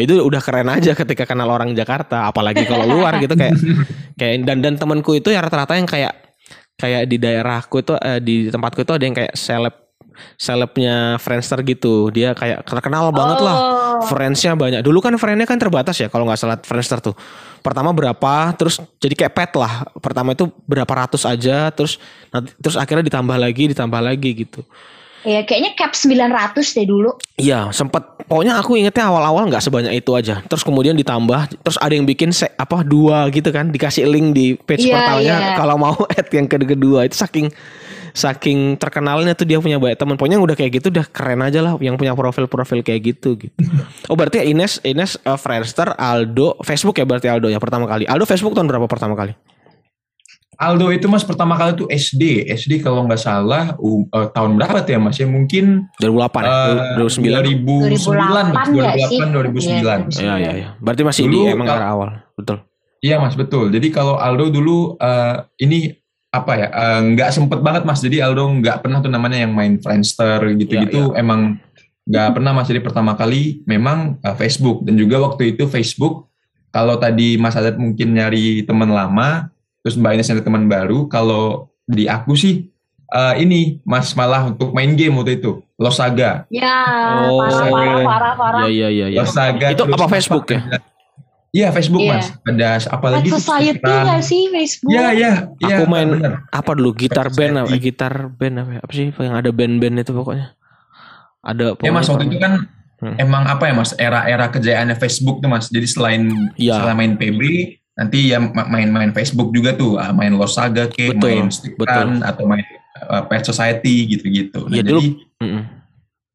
itu 0.00 0.18
udah 0.18 0.40
keren 0.42 0.68
aja 0.72 0.96
ketika 0.96 1.28
kenal 1.28 1.52
orang 1.52 1.76
Jakarta. 1.76 2.26
Apalagi 2.26 2.66
kalau 2.66 2.88
luar 2.88 3.22
gitu 3.22 3.38
kayak 3.38 3.54
kayak 4.18 4.42
dan 4.42 4.58
dan 4.64 4.74
temanku 4.74 5.14
itu 5.14 5.30
ya 5.30 5.44
rata-rata 5.44 5.78
yang 5.78 5.86
kayak 5.86 6.16
kayak 6.76 7.08
di 7.08 7.16
daerahku 7.16 7.80
itu 7.80 7.92
eh, 8.00 8.20
di 8.20 8.48
tempatku 8.52 8.84
itu 8.84 8.92
ada 8.92 9.04
yang 9.04 9.16
kayak 9.16 9.32
seleb 9.36 9.85
selebnya 10.36 11.20
Friendster 11.20 11.60
gitu. 11.64 12.08
Dia 12.10 12.32
kayak 12.32 12.64
terkenal 12.64 13.12
banget 13.12 13.40
lah. 13.44 13.56
Oh. 13.96 14.04
friendsnya 14.04 14.52
banyak. 14.52 14.84
Dulu 14.84 15.00
kan 15.00 15.16
friendnya 15.16 15.48
kan 15.48 15.56
terbatas 15.56 15.96
ya 15.96 16.12
kalau 16.12 16.28
nggak 16.28 16.36
salah 16.36 16.58
Friendster 16.60 17.00
tuh. 17.00 17.16
Pertama 17.64 17.90
berapa 17.96 18.52
terus 18.54 18.76
jadi 19.00 19.14
kayak 19.16 19.32
pet 19.32 19.52
lah. 19.56 19.88
Pertama 19.98 20.36
itu 20.36 20.52
berapa 20.68 20.88
ratus 20.88 21.24
aja 21.24 21.72
terus 21.72 21.96
nanti, 22.28 22.52
terus 22.60 22.76
akhirnya 22.76 23.08
ditambah 23.08 23.36
lagi 23.40 23.72
ditambah 23.72 24.00
lagi 24.04 24.30
gitu. 24.46 24.60
Iya, 25.26 25.42
kayaknya 25.42 25.74
cap 25.74 25.90
900 25.90 26.54
deh 26.54 26.86
dulu. 26.86 27.10
Iya, 27.34 27.74
sempat 27.74 28.14
pokoknya 28.30 28.62
aku 28.62 28.78
ingetnya 28.78 29.10
awal-awal 29.10 29.50
nggak 29.50 29.58
sebanyak 29.58 29.98
itu 29.98 30.14
aja. 30.14 30.38
Terus 30.46 30.62
kemudian 30.62 30.94
ditambah, 30.94 31.66
terus 31.66 31.74
ada 31.82 31.90
yang 31.90 32.06
bikin 32.06 32.30
se, 32.30 32.46
apa 32.54 32.86
dua 32.86 33.26
gitu 33.34 33.50
kan, 33.50 33.74
dikasih 33.74 34.06
link 34.06 34.38
di 34.38 34.54
page 34.54 34.86
yeah, 34.86 34.94
pertamanya 34.94 35.36
yeah. 35.42 35.56
kalau 35.58 35.74
mau 35.82 35.98
add 36.14 36.30
yang 36.30 36.46
kedua. 36.46 37.10
Itu 37.10 37.18
saking 37.18 37.50
saking 38.16 38.80
terkenalnya 38.80 39.36
tuh 39.36 39.44
dia 39.44 39.60
punya 39.60 39.76
banyak 39.76 40.00
teman. 40.00 40.16
Pokoknya 40.16 40.40
udah 40.40 40.56
kayak 40.56 40.80
gitu 40.80 40.88
udah 40.88 41.04
keren 41.04 41.44
aja 41.44 41.60
lah 41.60 41.76
yang 41.76 42.00
punya 42.00 42.16
profil-profil 42.16 42.80
kayak 42.80 43.14
gitu 43.14 43.36
gitu. 43.36 43.52
Oh 44.08 44.16
berarti 44.16 44.40
Ines 44.40 44.80
Ines 44.86 45.20
uh, 45.26 45.36
Friendster 45.36 45.92
Aldo 45.98 46.56
Facebook 46.64 46.96
ya 46.96 47.04
berarti 47.04 47.28
Aldo 47.28 47.52
ya 47.52 47.60
pertama 47.60 47.84
kali. 47.84 48.08
Aldo 48.08 48.24
Facebook 48.24 48.56
tahun 48.56 48.72
berapa 48.72 48.88
pertama 48.88 49.12
kali? 49.12 49.36
Aldo 50.56 50.88
itu 50.88 51.04
mas 51.04 51.20
pertama 51.20 51.52
kali 51.60 51.76
tuh 51.76 51.84
SD, 51.92 52.48
SD 52.48 52.80
kalau 52.80 53.04
nggak 53.04 53.20
salah 53.20 53.76
uh, 53.76 54.00
uh, 54.08 54.32
tahun 54.32 54.56
berapa 54.56 54.88
tuh 54.88 54.92
ya 54.96 55.00
mas 55.02 55.20
ya? 55.20 55.28
Mungkin 55.28 55.84
2008 56.00 56.16
uh, 56.16 56.96
2009 56.96 57.92
2008 57.92 58.72
2009 58.72 60.16
2009 60.16 60.24
ya 60.24 60.34
ya 60.40 60.52
ya 60.56 60.68
berarti 60.80 61.02
masih 61.04 61.28
dulu, 61.28 61.44
di 61.44 61.52
emang 61.52 61.68
awal. 61.68 62.08
Betul. 62.32 62.64
Iya 63.04 63.20
mas 63.20 63.36
betul. 63.36 63.68
Jadi 63.68 63.92
kalau 63.92 64.16
Aldo 64.16 64.48
dulu 64.48 64.96
uh, 64.96 65.44
ini 65.60 65.92
apa 66.42 66.52
ya 66.56 66.68
eh, 66.68 67.00
nggak 67.14 67.28
uh, 67.30 67.34
sempet 67.34 67.58
banget 67.64 67.82
mas. 67.88 68.00
Jadi 68.00 68.20
Aldo 68.20 68.48
nggak 68.60 68.84
pernah 68.84 68.98
tuh 69.00 69.12
namanya 69.12 69.40
yang 69.40 69.52
main 69.56 69.80
Friendster 69.80 70.40
gitu-gitu. 70.56 71.12
Ya, 71.12 71.16
ya. 71.16 71.22
emang 71.22 71.60
nggak 72.06 72.28
pernah 72.36 72.52
mas. 72.52 72.68
Jadi 72.68 72.80
pertama 72.84 73.16
kali 73.16 73.64
memang 73.64 74.20
uh, 74.20 74.36
Facebook. 74.36 74.84
Dan 74.84 75.00
juga 75.00 75.20
waktu 75.22 75.56
itu 75.56 75.64
Facebook 75.66 76.28
kalau 76.70 77.00
tadi 77.00 77.40
Mas 77.40 77.56
Adat 77.56 77.80
mungkin 77.80 78.12
nyari 78.12 78.60
teman 78.68 78.92
lama 78.92 79.48
terus 79.80 79.96
Mbak 79.96 80.12
Ines 80.20 80.28
nyari 80.28 80.42
teman 80.44 80.64
baru 80.68 81.08
kalau 81.08 81.72
di 81.88 82.04
aku 82.10 82.36
sih 82.36 82.68
uh, 83.14 83.32
ini 83.38 83.80
Mas 83.86 84.12
malah 84.12 84.50
untuk 84.52 84.76
main 84.76 84.92
game 84.92 85.16
waktu 85.16 85.40
itu. 85.40 85.64
Losaga. 85.76 86.48
Ya 86.48 86.76
oh, 87.28 87.44
parah, 87.44 87.68
parah 87.68 88.02
parah 88.04 88.32
parah. 88.36 88.60
Ya 88.68 88.88
ya 88.88 89.06
ya, 89.12 89.20
Losaga 89.24 89.72
itu 89.72 89.82
apa 89.84 90.06
Facebook 90.08 90.48
ya 90.52 90.60
Iya 91.56 91.72
Facebook 91.72 92.04
yeah. 92.04 92.20
mas. 92.20 92.28
Ada 92.44 92.68
apalagi 92.92 93.32
Pet 93.32 93.40
Society 93.40 93.88
nggak 93.88 94.20
sih 94.20 94.42
Facebook? 94.52 94.92
Iya 94.92 95.06
iya. 95.16 95.32
Ya, 95.56 95.76
Aku 95.80 95.84
main 95.88 96.08
bener. 96.12 96.44
apa 96.52 96.70
dulu 96.76 96.92
gitar 96.92 97.32
band 97.32 97.64
apa? 97.64 97.72
Gitar 97.80 98.14
band 98.28 98.54
apa? 98.60 98.70
Ya? 98.76 98.80
Apa 98.84 98.92
sih 98.92 99.08
yang 99.08 99.36
ada 99.40 99.50
band-band 99.56 100.04
itu 100.04 100.12
pokoknya? 100.12 100.52
Ada. 101.40 101.80
Ya 101.80 101.90
mas 101.96 102.12
waktu 102.12 102.28
itu 102.28 102.36
kan 102.36 102.68
hmm. 103.00 103.16
emang 103.16 103.48
apa 103.48 103.72
ya 103.72 103.72
mas? 103.72 103.96
Era-era 103.96 104.52
kejayaannya 104.52 105.00
Facebook 105.00 105.40
tuh 105.40 105.48
mas. 105.48 105.72
Jadi 105.72 105.88
selain 105.88 106.28
ya. 106.60 106.76
selain 106.76 106.96
main 107.00 107.14
PB, 107.16 107.40
nanti 107.96 108.36
ya 108.36 108.38
main-main 108.44 109.16
Facebook 109.16 109.48
juga 109.56 109.72
tuh. 109.72 109.96
Ah, 109.96 110.12
main 110.12 110.36
Losaga 110.36 110.92
ke, 110.92 111.16
main 111.16 111.48
Stickran 111.48 112.20
atau 112.20 112.44
main 112.44 112.68
uh, 113.08 113.24
Pet 113.24 113.48
Society 113.48 114.12
gitu-gitu. 114.12 114.68
Nah, 114.68 114.76
ya, 114.76 114.84
dulu. 114.84 115.00
Jadi, 115.00 115.08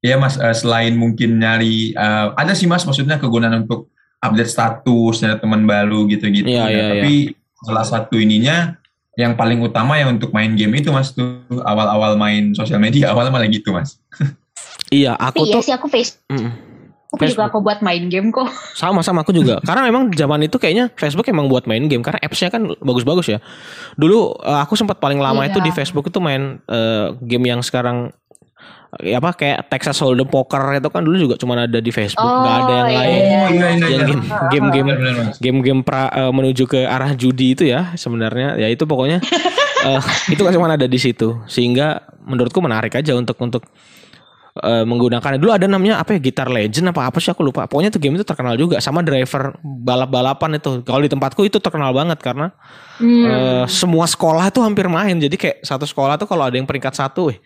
Iya 0.02 0.18
mas, 0.18 0.34
uh, 0.34 0.50
selain 0.50 0.98
mungkin 0.98 1.38
nyari, 1.38 1.94
uh, 1.94 2.34
ada 2.34 2.58
sih 2.58 2.66
mas 2.66 2.82
maksudnya 2.82 3.22
kegunaan 3.22 3.70
untuk 3.70 3.94
update 4.22 4.52
status 4.54 5.26
ada 5.26 5.36
teman 5.42 5.66
baru 5.66 6.06
gitu-gitu. 6.06 6.48
Iya, 6.48 6.64
ya. 6.66 6.72
iya, 6.72 6.84
Tapi 6.94 7.14
iya. 7.34 7.66
salah 7.66 7.86
satu 7.86 8.16
ininya 8.22 8.78
yang 9.20 9.36
paling 9.36 9.60
utama 9.60 10.00
ya 10.00 10.08
untuk 10.08 10.32
main 10.32 10.56
game 10.56 10.80
itu 10.80 10.88
mas 10.94 11.12
tuh 11.12 11.44
awal-awal 11.68 12.16
main 12.16 12.56
sosial 12.56 12.80
media 12.80 13.10
awal 13.12 13.28
malah 13.28 13.50
gitu 13.50 13.74
mas. 13.76 14.00
iya, 14.94 15.18
aku 15.18 15.44
Tapi 15.44 15.50
iya 15.50 15.54
tuh. 15.58 15.60
Iya 15.60 15.66
sih 15.68 15.74
aku 15.76 15.88
face. 15.92 16.16
Mm, 16.32 16.38
Facebook, 17.12 17.20
Facebook 17.20 17.36
juga 17.36 17.46
aku 17.52 17.60
buat 17.60 17.80
main 17.84 18.04
game 18.08 18.32
kok. 18.32 18.48
Sama 18.80 19.04
sama 19.04 19.28
aku 19.28 19.36
juga. 19.36 19.60
karena 19.68 19.84
memang 19.84 20.16
zaman 20.16 20.48
itu 20.48 20.56
kayaknya 20.56 20.88
Facebook 20.96 21.28
emang 21.28 21.52
buat 21.52 21.68
main 21.68 21.92
game 21.92 22.00
karena 22.00 22.24
appsnya 22.24 22.48
kan 22.48 22.72
bagus-bagus 22.80 23.36
ya. 23.36 23.40
Dulu 24.00 24.40
uh, 24.40 24.64
aku 24.64 24.80
sempat 24.80 25.04
paling 25.04 25.20
lama 25.20 25.44
iya. 25.44 25.52
itu 25.52 25.60
di 25.60 25.76
Facebook 25.76 26.08
itu 26.08 26.24
main 26.24 26.64
uh, 26.72 27.12
game 27.20 27.52
yang 27.52 27.60
sekarang 27.60 28.16
ya 29.00 29.24
apa 29.24 29.32
kayak 29.32 29.72
Texas 29.72 30.04
Hold'em 30.04 30.28
Poker 30.28 30.76
itu 30.76 30.92
kan 30.92 31.00
dulu 31.00 31.16
juga 31.16 31.36
cuma 31.40 31.56
ada 31.56 31.80
di 31.80 31.92
Facebook, 31.96 32.28
oh, 32.28 32.44
nggak 32.44 32.56
ada 32.60 32.74
yang 32.76 32.88
iya, 32.92 33.00
lain. 33.00 33.16
Oh, 33.16 33.24
iya, 33.24 33.40
iya, 33.48 33.68
yang 33.72 34.04
game 34.04 34.22
game 34.52 34.68
game 34.68 34.90
game 35.40 35.60
game 35.64 35.80
pra, 35.80 36.12
uh, 36.12 36.32
menuju 36.36 36.68
ke 36.68 36.84
arah 36.84 37.16
judi 37.16 37.56
itu 37.56 37.64
ya 37.64 37.96
sebenarnya. 37.96 38.60
Ya 38.60 38.68
itu 38.68 38.84
pokoknya 38.84 39.24
uh, 39.88 40.04
itu 40.34 40.44
kan 40.44 40.52
cuma 40.52 40.68
ada 40.68 40.92
di 40.92 41.00
situ. 41.00 41.40
Sehingga 41.48 42.04
menurutku 42.28 42.60
menarik 42.60 42.92
aja 43.00 43.16
untuk 43.16 43.40
untuk 43.40 43.64
uh, 44.60 44.84
menggunakan 44.84 45.40
dulu 45.40 45.52
ada 45.56 45.66
namanya 45.70 46.04
apa 46.04 46.18
ya 46.18 46.20
Gitar 46.20 46.52
Legend 46.52 46.92
apa 46.92 47.08
apa 47.08 47.18
sih 47.24 47.32
aku 47.32 47.46
lupa. 47.46 47.70
Pokoknya 47.70 47.94
tuh 47.94 48.02
game 48.04 48.20
itu 48.20 48.26
terkenal 48.28 48.60
juga 48.60 48.84
sama 48.84 49.00
driver 49.06 49.56
balap-balapan 49.64 50.60
itu. 50.60 50.84
Kalau 50.84 51.02
di 51.04 51.10
tempatku 51.12 51.42
itu 51.48 51.58
terkenal 51.64 51.96
banget 51.96 52.20
karena 52.20 52.52
hmm. 53.00 53.24
uh, 53.24 53.66
semua 53.72 54.04
sekolah 54.10 54.52
tuh 54.52 54.66
hampir 54.66 54.92
main. 54.92 55.16
Jadi 55.16 55.36
kayak 55.40 55.58
satu 55.64 55.88
sekolah 55.88 56.20
tuh 56.20 56.28
kalau 56.28 56.44
ada 56.44 56.56
yang 56.60 56.68
peringkat 56.68 56.92
satu 56.92 57.32
eh 57.32 57.40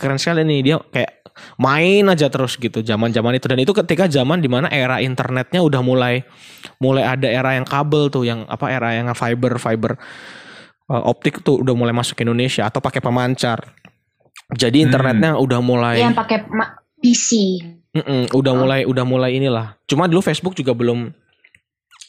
keren 0.00 0.18
sekali 0.18 0.42
nih. 0.42 0.60
Dia 0.66 0.76
kayak 0.80 1.12
main 1.60 2.04
aja 2.10 2.26
terus 2.26 2.58
gitu 2.58 2.82
zaman-zaman 2.82 3.38
itu. 3.38 3.46
Dan 3.46 3.58
itu 3.62 3.70
ketika 3.70 4.10
zaman 4.10 4.42
di 4.42 4.50
mana 4.50 4.66
era 4.72 4.98
internetnya 4.98 5.62
udah 5.62 5.80
mulai 5.84 6.26
mulai 6.82 7.06
ada 7.06 7.28
era 7.30 7.54
yang 7.54 7.66
kabel 7.68 8.10
tuh 8.10 8.26
yang 8.26 8.44
apa 8.50 8.66
era 8.68 8.92
yang 8.96 9.06
fiber 9.14 9.56
fiber 9.56 9.92
uh, 10.90 11.02
optik 11.06 11.40
tuh 11.40 11.62
udah 11.62 11.74
mulai 11.78 11.94
masuk 11.94 12.18
ke 12.18 12.22
Indonesia 12.26 12.66
atau 12.66 12.82
pakai 12.82 12.98
pemancar 12.98 13.78
jadi 14.54 14.78
hmm. 14.82 14.86
internetnya 14.90 15.30
hmm. 15.36 15.44
udah 15.44 15.60
mulai 15.62 15.96
yang 16.02 16.16
pakai 16.16 16.46
PC. 17.00 17.60
Mm-mm, 17.90 18.30
udah 18.30 18.52
oh. 18.54 18.58
mulai 18.62 18.80
udah 18.86 19.02
mulai 19.02 19.34
inilah. 19.34 19.74
Cuma 19.90 20.06
dulu 20.06 20.22
Facebook 20.22 20.54
juga 20.54 20.70
belum 20.76 21.10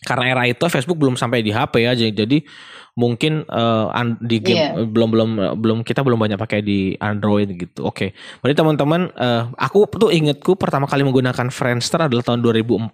karena 0.06 0.26
era 0.34 0.44
itu 0.50 0.62
Facebook 0.70 0.98
belum 0.98 1.18
sampai 1.18 1.42
di 1.42 1.50
HP 1.50 1.74
ya. 1.82 1.94
Jadi 1.98 2.46
mungkin 2.94 3.48
uh, 3.48 3.90
di 4.20 4.38
game 4.44 4.62
yeah. 4.62 4.74
belum 4.86 5.10
belum 5.10 5.30
belum 5.58 5.78
kita 5.82 6.06
belum 6.06 6.20
banyak 6.22 6.38
pakai 6.38 6.62
di 6.62 6.94
Android 7.02 7.50
gitu. 7.58 7.88
Oke. 7.88 7.96
Okay. 7.96 8.10
Berarti 8.44 8.58
teman-teman 8.62 9.02
uh, 9.16 9.50
aku 9.58 9.90
tuh 9.98 10.14
ingetku 10.14 10.54
pertama 10.54 10.86
kali 10.86 11.02
menggunakan 11.02 11.50
Friendster 11.50 12.06
adalah 12.06 12.22
tahun 12.22 12.46
2004 12.46 12.94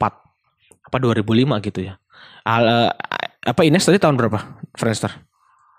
apa 0.87 0.97
2005 1.03 1.67
gitu 1.67 1.79
ya. 1.91 1.99
Al, 2.47 2.63
uh, 2.63 2.91
apa 3.43 3.61
Ines 3.67 3.83
tadi 3.83 3.99
tahun 3.99 4.15
berapa 4.15 4.63
Friendster? 4.75 5.11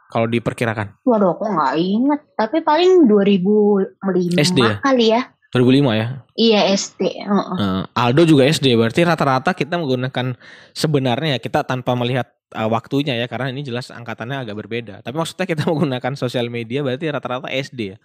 Kalau 0.09 0.25
diperkirakan? 0.25 1.05
Waduh, 1.05 1.37
aku 1.37 1.45
nggak 1.53 1.75
inget. 1.77 2.21
Tapi 2.33 2.65
paling 2.65 3.05
2005 3.05 4.41
SD 4.41 4.59
ya? 4.65 4.75
kali 4.81 5.07
ya. 5.13 5.23
2005 5.53 6.01
ya? 6.01 6.07
Iya 6.37 6.61
SD. 6.77 7.03
Uh 7.29 7.41
-uh. 7.41 7.81
Aldo 7.93 8.25
juga 8.25 8.49
SD. 8.49 8.73
Berarti 8.77 9.05
rata-rata 9.05 9.53
kita 9.53 9.77
menggunakan 9.77 10.37
sebenarnya 10.73 11.41
kita 11.41 11.65
tanpa 11.65 11.93
melihat 11.93 12.38
uh, 12.57 12.69
waktunya 12.71 13.19
ya 13.19 13.27
karena 13.29 13.53
ini 13.53 13.61
jelas 13.67 13.93
angkatannya 13.93 14.49
agak 14.49 14.57
berbeda. 14.57 14.95
Tapi 15.05 15.17
maksudnya 15.17 15.45
kita 15.45 15.67
menggunakan 15.71 16.13
sosial 16.17 16.49
media 16.49 16.81
berarti 16.81 17.11
rata-rata 17.11 17.49
SD 17.53 17.81
ya. 17.97 17.99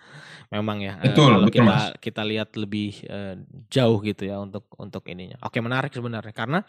Memang 0.52 0.84
ya. 0.84 1.00
Betul, 1.00 1.32
uh, 1.32 1.36
kalau 1.40 1.48
betul, 1.48 1.64
kita 1.64 1.72
mas. 1.72 1.84
kita 2.02 2.22
lihat 2.28 2.50
lebih 2.60 2.92
uh, 3.08 3.36
jauh 3.72 3.98
gitu 4.04 4.24
ya 4.28 4.42
untuk 4.42 4.68
untuk 4.76 5.04
ininya. 5.08 5.40
Oke, 5.46 5.64
menarik 5.64 5.96
sebenarnya 5.96 6.34
karena 6.36 6.60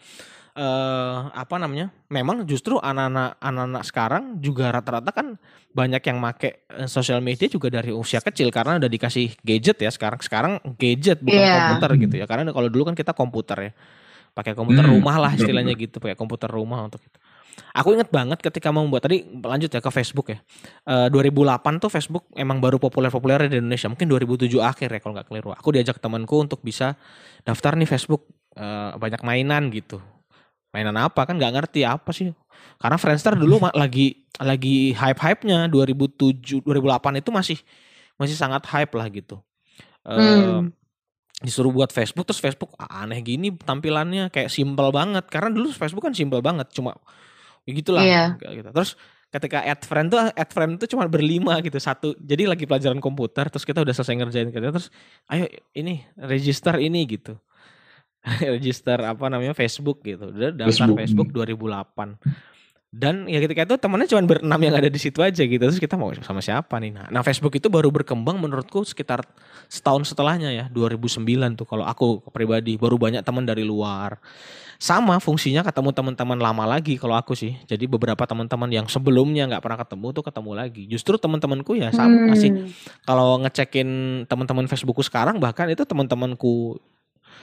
uh, 0.55 1.29
apa 1.35 1.55
namanya? 1.59 1.91
Memang 2.07 2.47
justru 2.47 2.79
anak-anak 2.79 3.41
anak-anak 3.43 3.83
sekarang 3.83 4.23
juga 4.39 4.71
rata-rata 4.71 5.11
kan 5.11 5.27
banyak 5.75 5.99
yang 6.07 6.17
make 6.23 6.63
sosial 6.87 7.19
media 7.19 7.51
juga 7.51 7.67
dari 7.67 7.91
usia 7.91 8.23
kecil 8.23 8.47
karena 8.47 8.79
udah 8.79 8.87
dikasih 8.87 9.35
gadget 9.43 9.83
ya 9.83 9.91
sekarang. 9.91 10.19
Sekarang 10.23 10.53
gadget 10.79 11.19
bukan 11.19 11.43
yeah. 11.43 11.75
komputer 11.75 11.91
gitu 12.07 12.15
ya. 12.23 12.25
Karena 12.25 12.55
kalau 12.55 12.71
dulu 12.71 12.87
kan 12.93 12.95
kita 12.95 13.11
komputer 13.11 13.59
ya. 13.59 13.73
Pakai 14.35 14.51
komputer 14.51 14.83
hmm. 14.83 14.99
rumah 14.99 15.15
lah 15.15 15.31
istilahnya 15.31 15.71
gitu, 15.79 16.03
pakai 16.03 16.19
komputer 16.19 16.51
rumah 16.51 16.83
untuk 16.83 16.99
itu. 16.99 17.15
Aku 17.75 17.91
inget 17.91 18.07
banget 18.11 18.39
ketika 18.39 18.71
mau 18.71 18.83
membuat 18.87 19.07
tadi 19.07 19.23
lanjut 19.27 19.67
ya 19.67 19.79
ke 19.83 19.91
Facebook 19.91 20.31
ya. 20.31 20.39
Uh, 20.87 21.07
eh, 21.07 21.31
2008 21.31 21.83
tuh 21.83 21.91
Facebook 21.91 22.23
emang 22.35 22.63
baru 22.63 22.79
populer-populer 22.79 23.51
di 23.51 23.59
Indonesia. 23.59 23.91
Mungkin 23.91 24.07
2007 24.07 24.59
akhir 24.59 24.87
ya 24.91 24.99
kalau 25.03 25.13
nggak 25.15 25.27
keliru. 25.27 25.51
Aku 25.55 25.75
diajak 25.75 25.99
temanku 25.99 26.39
untuk 26.39 26.63
bisa 26.63 26.95
daftar 27.43 27.75
nih 27.75 27.87
Facebook 27.87 28.27
uh, 28.55 28.95
banyak 28.95 29.21
mainan 29.23 29.67
gitu. 29.71 29.99
Mainan 30.71 30.95
apa 30.99 31.23
kan 31.23 31.35
nggak 31.35 31.53
ngerti 31.55 31.83
apa 31.83 32.11
sih. 32.11 32.31
Karena 32.79 32.95
Friendster 32.99 33.35
dulu 33.35 33.59
lagi 33.75 34.27
lagi 34.39 34.91
hype-hype-nya 34.95 35.71
2007 35.71 36.63
2008 36.63 37.23
itu 37.23 37.29
masih 37.31 37.57
masih 38.15 38.35
sangat 38.35 38.63
hype 38.71 38.95
lah 38.95 39.07
gitu. 39.11 39.39
Uh, 40.03 40.19
hmm 40.63 40.85
disuruh 41.43 41.67
buat 41.67 41.91
Facebook 41.91 42.23
terus 42.23 42.39
Facebook 42.39 42.71
aneh 42.79 43.19
gini 43.19 43.51
tampilannya 43.51 44.31
kayak 44.31 44.47
simpel 44.47 44.87
banget 44.95 45.27
karena 45.27 45.51
dulu 45.51 45.67
Facebook 45.75 46.07
kan 46.07 46.15
simpel 46.15 46.39
banget 46.39 46.71
cuma 46.71 46.95
ya 47.65 47.71
gitulah. 47.73 48.03
Yeah. 48.05 48.37
gitu. 48.37 48.69
terus 48.71 48.93
ketika 49.33 49.59
add 49.65 49.83
friend 49.83 50.07
tuh 50.13 50.21
add 50.31 50.51
friend 50.53 50.79
tuh 50.79 50.87
cuma 50.89 51.09
berlima 51.09 51.59
gitu. 51.59 51.75
Satu 51.81 52.15
jadi 52.21 52.47
lagi 52.47 52.63
pelajaran 52.69 53.01
komputer 53.03 53.49
terus 53.51 53.67
kita 53.67 53.83
udah 53.83 53.93
selesai 53.93 54.15
ngerjain 54.15 54.49
kerja 54.53 54.69
terus 54.71 54.87
ayo 55.29 55.49
ini 55.75 56.05
register 56.15 56.77
ini 56.79 57.03
gitu. 57.09 57.35
Register 58.57 58.97
apa 59.05 59.29
namanya 59.29 59.53
Facebook 59.53 60.01
gitu. 60.01 60.33
Udah 60.33 60.49
daftar 60.49 60.97
Facebook, 60.97 61.29
Facebook 61.29 61.29
2008 61.29 62.54
dan 62.95 63.27
ya 63.27 63.43
ketika 63.43 63.67
itu 63.67 63.75
temannya 63.75 64.07
cuma 64.07 64.23
berenam 64.23 64.55
yang 64.55 64.71
ada 64.79 64.87
di 64.87 64.95
situ 64.95 65.19
aja 65.19 65.43
gitu. 65.43 65.59
Terus 65.59 65.83
kita 65.83 65.99
mau 65.99 66.15
sama 66.23 66.39
siapa 66.39 66.79
nih? 66.79 66.95
Nah, 66.95 67.11
nah 67.11 67.21
Facebook 67.27 67.51
itu 67.59 67.67
baru 67.67 67.91
berkembang 67.91 68.39
menurutku 68.39 68.87
sekitar 68.87 69.27
setahun 69.67 70.15
setelahnya 70.15 70.55
ya 70.55 70.65
2009 70.71 71.19
tuh 71.59 71.67
kalau 71.67 71.83
aku 71.83 72.23
pribadi. 72.31 72.79
Baru 72.79 72.95
banyak 72.95 73.19
teman 73.19 73.43
dari 73.43 73.67
luar. 73.67 74.15
Sama 74.79 75.19
fungsinya 75.19 75.59
ketemu 75.67 75.91
teman-teman 75.91 76.39
lama 76.39 76.63
lagi 76.63 76.95
kalau 76.95 77.19
aku 77.19 77.35
sih. 77.35 77.59
Jadi 77.67 77.83
beberapa 77.83 78.23
teman-teman 78.23 78.71
yang 78.71 78.87
sebelumnya 78.87 79.43
nggak 79.51 79.63
pernah 79.67 79.79
ketemu 79.83 80.07
tuh 80.15 80.23
ketemu 80.23 80.51
lagi. 80.55 80.83
Justru 80.87 81.19
teman-temanku 81.19 81.75
ya 81.75 81.91
sama 81.91 82.31
hmm. 82.31 82.39
sih. 82.39 82.51
Kalau 83.03 83.43
ngecekin 83.43 84.23
teman-teman 84.31 84.71
Facebookku 84.71 85.03
sekarang 85.03 85.43
bahkan 85.43 85.67
itu 85.67 85.83
teman-temanku 85.83 86.79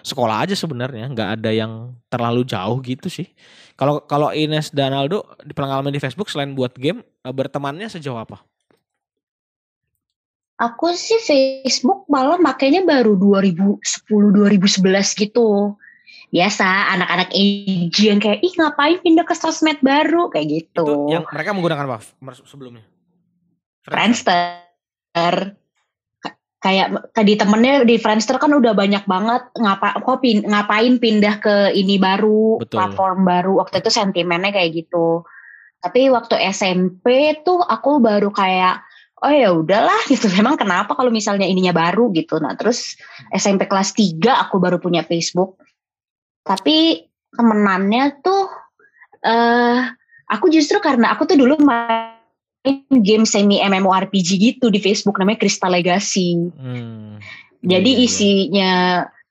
sekolah 0.02 0.44
aja 0.46 0.54
sebenarnya 0.58 1.08
nggak 1.10 1.30
ada 1.40 1.50
yang 1.54 1.94
terlalu 2.10 2.42
jauh 2.42 2.82
gitu 2.82 3.06
sih. 3.06 3.30
Kalau 3.78 4.04
kalau 4.04 4.34
Ines 4.34 4.74
dan 4.74 4.92
Aldo 4.92 5.24
di 5.42 5.54
pengalaman 5.56 5.94
di 5.94 6.02
Facebook 6.02 6.28
selain 6.28 6.52
buat 6.52 6.74
game 6.76 7.00
eh, 7.02 7.32
bertemannya 7.32 7.88
sejauh 7.88 8.18
apa? 8.18 8.42
Aku 10.60 10.94
sih 10.94 11.18
Facebook 11.18 12.06
malah 12.06 12.38
makanya 12.38 12.86
baru 12.86 13.18
2010 13.18 13.82
2011 14.12 15.22
gitu. 15.26 15.74
Biasa 16.32 16.96
anak-anak 16.96 17.28
AG 17.34 17.96
yang 17.98 18.20
kayak 18.22 18.40
ih 18.40 18.54
ngapain 18.56 19.02
pindah 19.02 19.26
ke 19.26 19.34
sosmed 19.34 19.82
baru? 19.82 20.30
Kayak 20.30 20.46
gitu. 20.48 20.86
Itu 20.86 21.12
yang 21.18 21.24
mereka 21.26 21.50
menggunakan 21.50 21.84
apa 21.88 21.98
sebelumnya? 22.46 22.86
Friendster 23.82 25.58
kayak 26.62 27.10
di 27.26 27.34
temennya 27.34 27.82
di 27.82 27.98
Friendster 27.98 28.38
kan 28.38 28.54
udah 28.54 28.70
banyak 28.70 29.02
banget 29.10 29.50
ngapa 29.58 29.98
kok 29.98 30.22
pin, 30.22 30.46
ngapain 30.46 30.94
pindah 31.02 31.42
ke 31.42 31.74
ini 31.74 31.98
baru 31.98 32.62
Betul. 32.62 32.78
platform 32.78 33.18
baru. 33.26 33.52
Waktu 33.66 33.82
itu 33.82 33.90
sentimennya 33.90 34.54
kayak 34.54 34.70
gitu. 34.70 35.26
Tapi 35.82 36.06
waktu 36.14 36.38
SMP 36.54 37.34
tuh 37.42 37.58
aku 37.58 37.98
baru 37.98 38.30
kayak 38.30 38.78
oh 39.26 39.32
ya 39.34 39.50
udahlah 39.50 40.06
gitu. 40.12 40.30
Memang 40.38 40.54
kenapa 40.54 40.94
kalau 40.94 41.10
misalnya 41.10 41.50
ininya 41.50 41.74
baru 41.74 42.14
gitu. 42.14 42.38
Nah 42.38 42.54
terus 42.54 42.94
SMP 43.34 43.66
kelas 43.66 43.90
3 43.98 44.22
aku 44.46 44.62
baru 44.62 44.78
punya 44.78 45.02
Facebook. 45.02 45.58
Tapi 46.46 47.02
temenannya 47.34 48.22
tuh 48.22 48.42
eh 49.22 49.30
uh, 49.30 49.78
aku 50.30 50.46
justru 50.46 50.78
karena 50.78 51.10
aku 51.10 51.26
tuh 51.26 51.38
dulu 51.38 51.58
main 51.58 52.21
game 53.02 53.26
semi 53.26 53.58
MMORPG 53.58 54.28
gitu 54.38 54.70
di 54.70 54.78
Facebook 54.78 55.18
namanya 55.18 55.42
Crystal 55.42 55.70
Legacy. 55.70 56.38
Hmm. 56.54 57.18
Jadi 57.62 57.90
iya, 57.94 57.98
iya. 57.98 58.06
isinya 58.06 58.72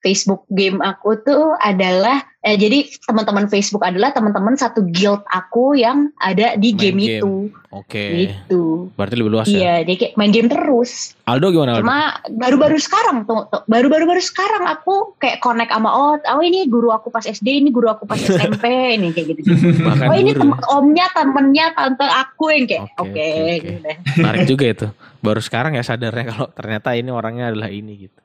Facebook 0.01 0.50
game 0.50 0.81
aku 0.81 1.13
tuh 1.22 1.53
adalah 1.62 2.25
eh, 2.41 2.58
jadi 2.58 2.89
teman-teman 3.05 3.46
Facebook 3.46 3.86
adalah 3.86 4.10
teman-teman 4.10 4.58
satu 4.58 4.81
guild 4.89 5.22
aku 5.29 5.77
yang 5.77 6.10
ada 6.17 6.58
di 6.58 6.74
game, 6.74 6.98
game 6.98 7.22
itu. 7.22 7.34
Oke. 7.72 7.88
Okay. 7.88 8.10
Gitu. 8.27 8.89
Berarti 8.98 9.15
lebih 9.15 9.31
luas 9.31 9.48
iya, 9.48 9.53
ya. 9.53 9.62
Iya, 9.62 9.75
dia 9.86 9.96
kayak 10.01 10.13
main 10.17 10.34
game 10.34 10.50
terus. 10.50 11.13
Aldo 11.29 11.53
gimana? 11.53 11.77
Aldo? 11.77 11.86
Cuma 11.86 12.00
baru-baru 12.34 12.77
sekarang 12.81 13.29
tuh, 13.29 13.46
baru-baru 13.70 14.03
baru 14.10 14.22
sekarang 14.22 14.63
aku 14.67 15.15
kayak 15.22 15.39
connect 15.39 15.72
sama 15.72 15.89
oh, 15.93 16.17
oh 16.17 16.41
ini 16.41 16.65
guru 16.65 16.89
aku 16.89 17.13
pas 17.13 17.24
SD, 17.24 17.62
ini 17.62 17.70
guru 17.70 17.88
aku 17.93 18.10
pas 18.10 18.17
SMP, 18.27 18.98
ini 18.98 19.13
kayak 19.13 19.38
gitu. 19.38 19.53
Bahkan 19.86 20.08
oh 20.10 20.17
ini 20.17 20.34
temen, 20.34 20.58
omnya, 20.74 21.08
temennya, 21.13 21.65
tante 21.77 22.05
aku 22.10 22.50
yang 22.50 22.65
kayak 22.65 22.89
oke. 22.98 23.13
Okay, 23.13 23.29
okay, 23.29 23.55
okay. 23.62 23.70
gitu 23.77 24.17
Menarik 24.17 24.43
juga 24.50 24.65
itu. 24.65 24.88
Baru 25.22 25.39
sekarang 25.39 25.77
ya 25.77 25.86
sadarnya 25.86 26.34
kalau 26.34 26.50
ternyata 26.50 26.98
ini 26.98 27.13
orangnya 27.13 27.53
adalah 27.53 27.70
ini 27.70 28.10
gitu. 28.10 28.21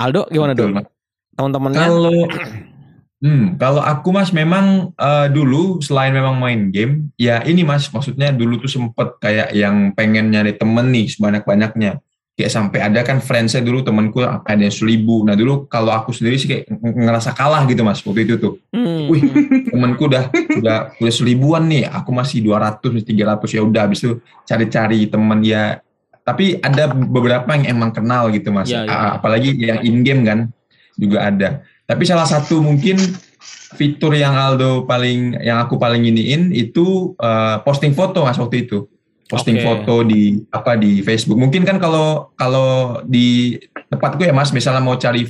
Aldo 0.00 0.24
gimana 0.32 0.56
dong? 0.56 0.72
Teman-temannya? 1.36 1.76
Kalau 1.76 2.16
hmm, 3.20 3.44
kalau 3.60 3.82
aku 3.84 4.08
mas 4.16 4.32
memang 4.32 4.96
uh, 4.96 5.28
dulu 5.28 5.84
selain 5.84 6.16
memang 6.16 6.40
main 6.40 6.72
game, 6.72 7.12
ya 7.20 7.44
ini 7.44 7.60
mas 7.60 7.92
maksudnya 7.92 8.32
dulu 8.32 8.56
tuh 8.56 8.72
sempet 8.72 9.20
kayak 9.20 9.52
yang 9.52 9.92
pengen 9.92 10.32
nyari 10.32 10.56
temen 10.56 10.88
nih 10.88 11.06
sebanyak 11.12 11.44
banyaknya. 11.44 12.00
kayak 12.40 12.56
sampai 12.56 12.80
ada 12.80 13.04
kan 13.04 13.20
friendsnya 13.20 13.60
dulu 13.60 13.84
temanku 13.84 14.24
ada 14.24 14.56
yang 14.56 14.72
seribu 14.72 15.28
nah 15.28 15.36
dulu 15.36 15.68
kalau 15.68 15.92
aku 15.92 16.08
sendiri 16.16 16.40
sih 16.40 16.48
kayak 16.48 16.72
ngerasa 16.72 17.36
kalah 17.36 17.68
gitu 17.68 17.84
mas 17.84 18.00
waktu 18.00 18.24
itu 18.24 18.40
tuh 18.40 18.56
hmm. 18.72 19.12
wih 19.12 19.22
temanku 19.68 20.08
udah 20.08 20.32
udah 20.32 20.96
udah 20.96 21.12
seribuan 21.12 21.68
nih 21.68 21.84
aku 21.84 22.08
masih 22.16 22.40
200 22.40 23.04
300 23.04 23.44
ya 23.44 23.60
udah 23.60 23.82
habis 23.84 24.00
itu 24.00 24.24
cari-cari 24.48 25.04
teman 25.12 25.44
ya 25.44 25.84
tapi 26.24 26.60
ada 26.60 26.90
beberapa 26.92 27.48
yang 27.56 27.78
emang 27.78 27.90
kenal 27.90 28.28
gitu 28.30 28.52
mas 28.52 28.70
ya, 28.70 28.86
ya. 28.86 29.18
apalagi 29.18 29.56
yang 29.56 29.80
in 29.82 30.04
game 30.06 30.22
kan 30.22 30.38
juga 30.96 31.28
ada 31.28 31.48
tapi 31.88 32.06
salah 32.06 32.28
satu 32.28 32.60
mungkin 32.60 33.00
fitur 33.74 34.12
yang 34.14 34.36
Aldo 34.36 34.84
paling 34.84 35.40
yang 35.40 35.58
aku 35.62 35.80
paling 35.80 36.04
iniin 36.04 36.52
itu 36.52 37.16
uh, 37.18 37.62
posting 37.64 37.96
foto 37.96 38.26
mas 38.26 38.36
waktu 38.36 38.68
itu 38.68 38.90
posting 39.30 39.62
okay. 39.62 39.64
foto 39.64 40.02
di 40.02 40.42
apa 40.50 40.74
di 40.74 41.06
Facebook. 41.06 41.38
Mungkin 41.38 41.62
kan 41.62 41.78
kalau 41.78 42.34
kalau 42.34 42.98
di 43.06 43.54
tempatku 43.86 44.26
ya 44.26 44.34
Mas, 44.34 44.50
misalnya 44.50 44.82
mau 44.82 44.98
cari 44.98 45.22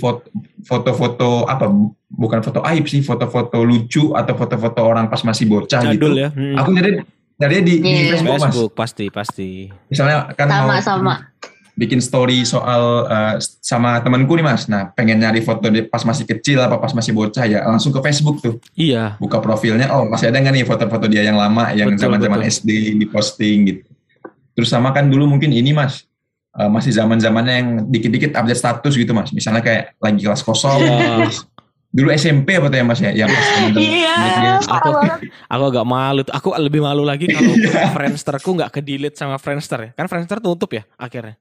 foto-foto 0.65 1.45
apa 1.45 1.69
bukan 2.09 2.41
foto 2.41 2.65
aib 2.65 2.89
sih, 2.89 3.05
foto-foto 3.05 3.61
lucu 3.61 4.17
atau 4.17 4.33
foto-foto 4.33 4.81
orang 4.81 5.13
pas 5.13 5.21
masih 5.21 5.45
bocah 5.45 5.85
Jadul 5.85 5.93
gitu. 5.93 6.09
Ya. 6.17 6.29
Hmm. 6.33 6.57
Aku 6.57 6.73
jadi 6.73 7.05
dari 7.41 7.65
di, 7.65 7.81
yeah. 7.81 7.83
di 7.83 7.89
iya. 7.89 8.13
Facebook, 8.13 8.37
Facebook 8.45 8.73
Mas. 8.77 8.81
pasti 8.85 9.05
pasti. 9.09 9.51
Misalnya 9.89 10.29
kan 10.37 10.47
sama, 10.53 10.69
mau 10.69 10.81
sama. 10.85 11.15
bikin 11.81 12.05
story 12.05 12.45
soal 12.45 13.09
uh, 13.09 13.41
sama 13.65 14.05
temanku 14.05 14.37
nih 14.37 14.45
Mas. 14.45 14.69
Nah, 14.69 14.93
pengen 14.93 15.25
nyari 15.25 15.41
foto 15.41 15.73
di, 15.73 15.81
pas 15.89 16.05
masih 16.05 16.29
kecil 16.29 16.61
apa 16.61 16.77
pas 16.77 16.93
masih 16.93 17.17
bocah 17.17 17.49
ya, 17.49 17.65
langsung 17.65 17.97
ke 17.97 18.01
Facebook 18.05 18.45
tuh. 18.45 18.61
Iya. 18.77 19.17
Buka 19.17 19.41
profilnya, 19.41 19.89
oh 19.97 20.05
masih 20.05 20.29
ada 20.29 20.37
nggak 20.45 20.53
nih 20.61 20.67
foto-foto 20.69 21.09
dia 21.09 21.25
yang 21.25 21.41
lama 21.41 21.73
yang 21.73 21.97
zaman-zaman 21.97 22.45
SD 22.45 23.01
di 23.01 23.07
posting 23.09 23.59
gitu. 23.73 23.89
Terus 24.53 24.69
sama 24.69 24.93
kan 24.93 25.09
dulu 25.09 25.25
mungkin 25.25 25.57
ini 25.57 25.73
mas, 25.73 26.05
uh, 26.53 26.69
masih 26.69 26.93
zaman 26.93 27.17
zamannya 27.17 27.55
yang 27.57 27.69
dikit-dikit 27.89 28.37
update 28.37 28.61
status 28.61 28.93
gitu 29.01 29.17
mas. 29.17 29.33
Misalnya 29.33 29.65
kayak 29.65 29.97
lagi 29.97 30.21
kelas 30.21 30.45
kosong. 30.45 30.85
Yeah. 30.85 31.33
Dulu 31.91 32.09
SMP 32.15 32.55
apa 32.55 32.71
tuh 32.71 32.79
ya 32.79 32.85
mas 32.87 33.01
ya? 33.03 33.11
Yang 33.11 33.35
Iya. 33.75 34.63
Aku, 34.63 34.91
aku 35.51 35.65
agak 35.75 35.87
malu. 35.87 36.23
Aku 36.31 36.49
lebih 36.55 36.79
malu 36.87 37.03
lagi 37.03 37.27
kalau 37.27 37.51
yeah. 37.67 37.91
Friendsterku 37.91 38.51
nggak 38.55 38.71
ke 38.71 38.81
delete 38.81 39.19
sama 39.19 39.43
Friendster 39.43 39.79
ya. 39.83 39.91
Kan 39.99 40.07
Friendster 40.07 40.39
tutup 40.39 40.71
ya 40.71 40.87
akhirnya. 40.95 41.35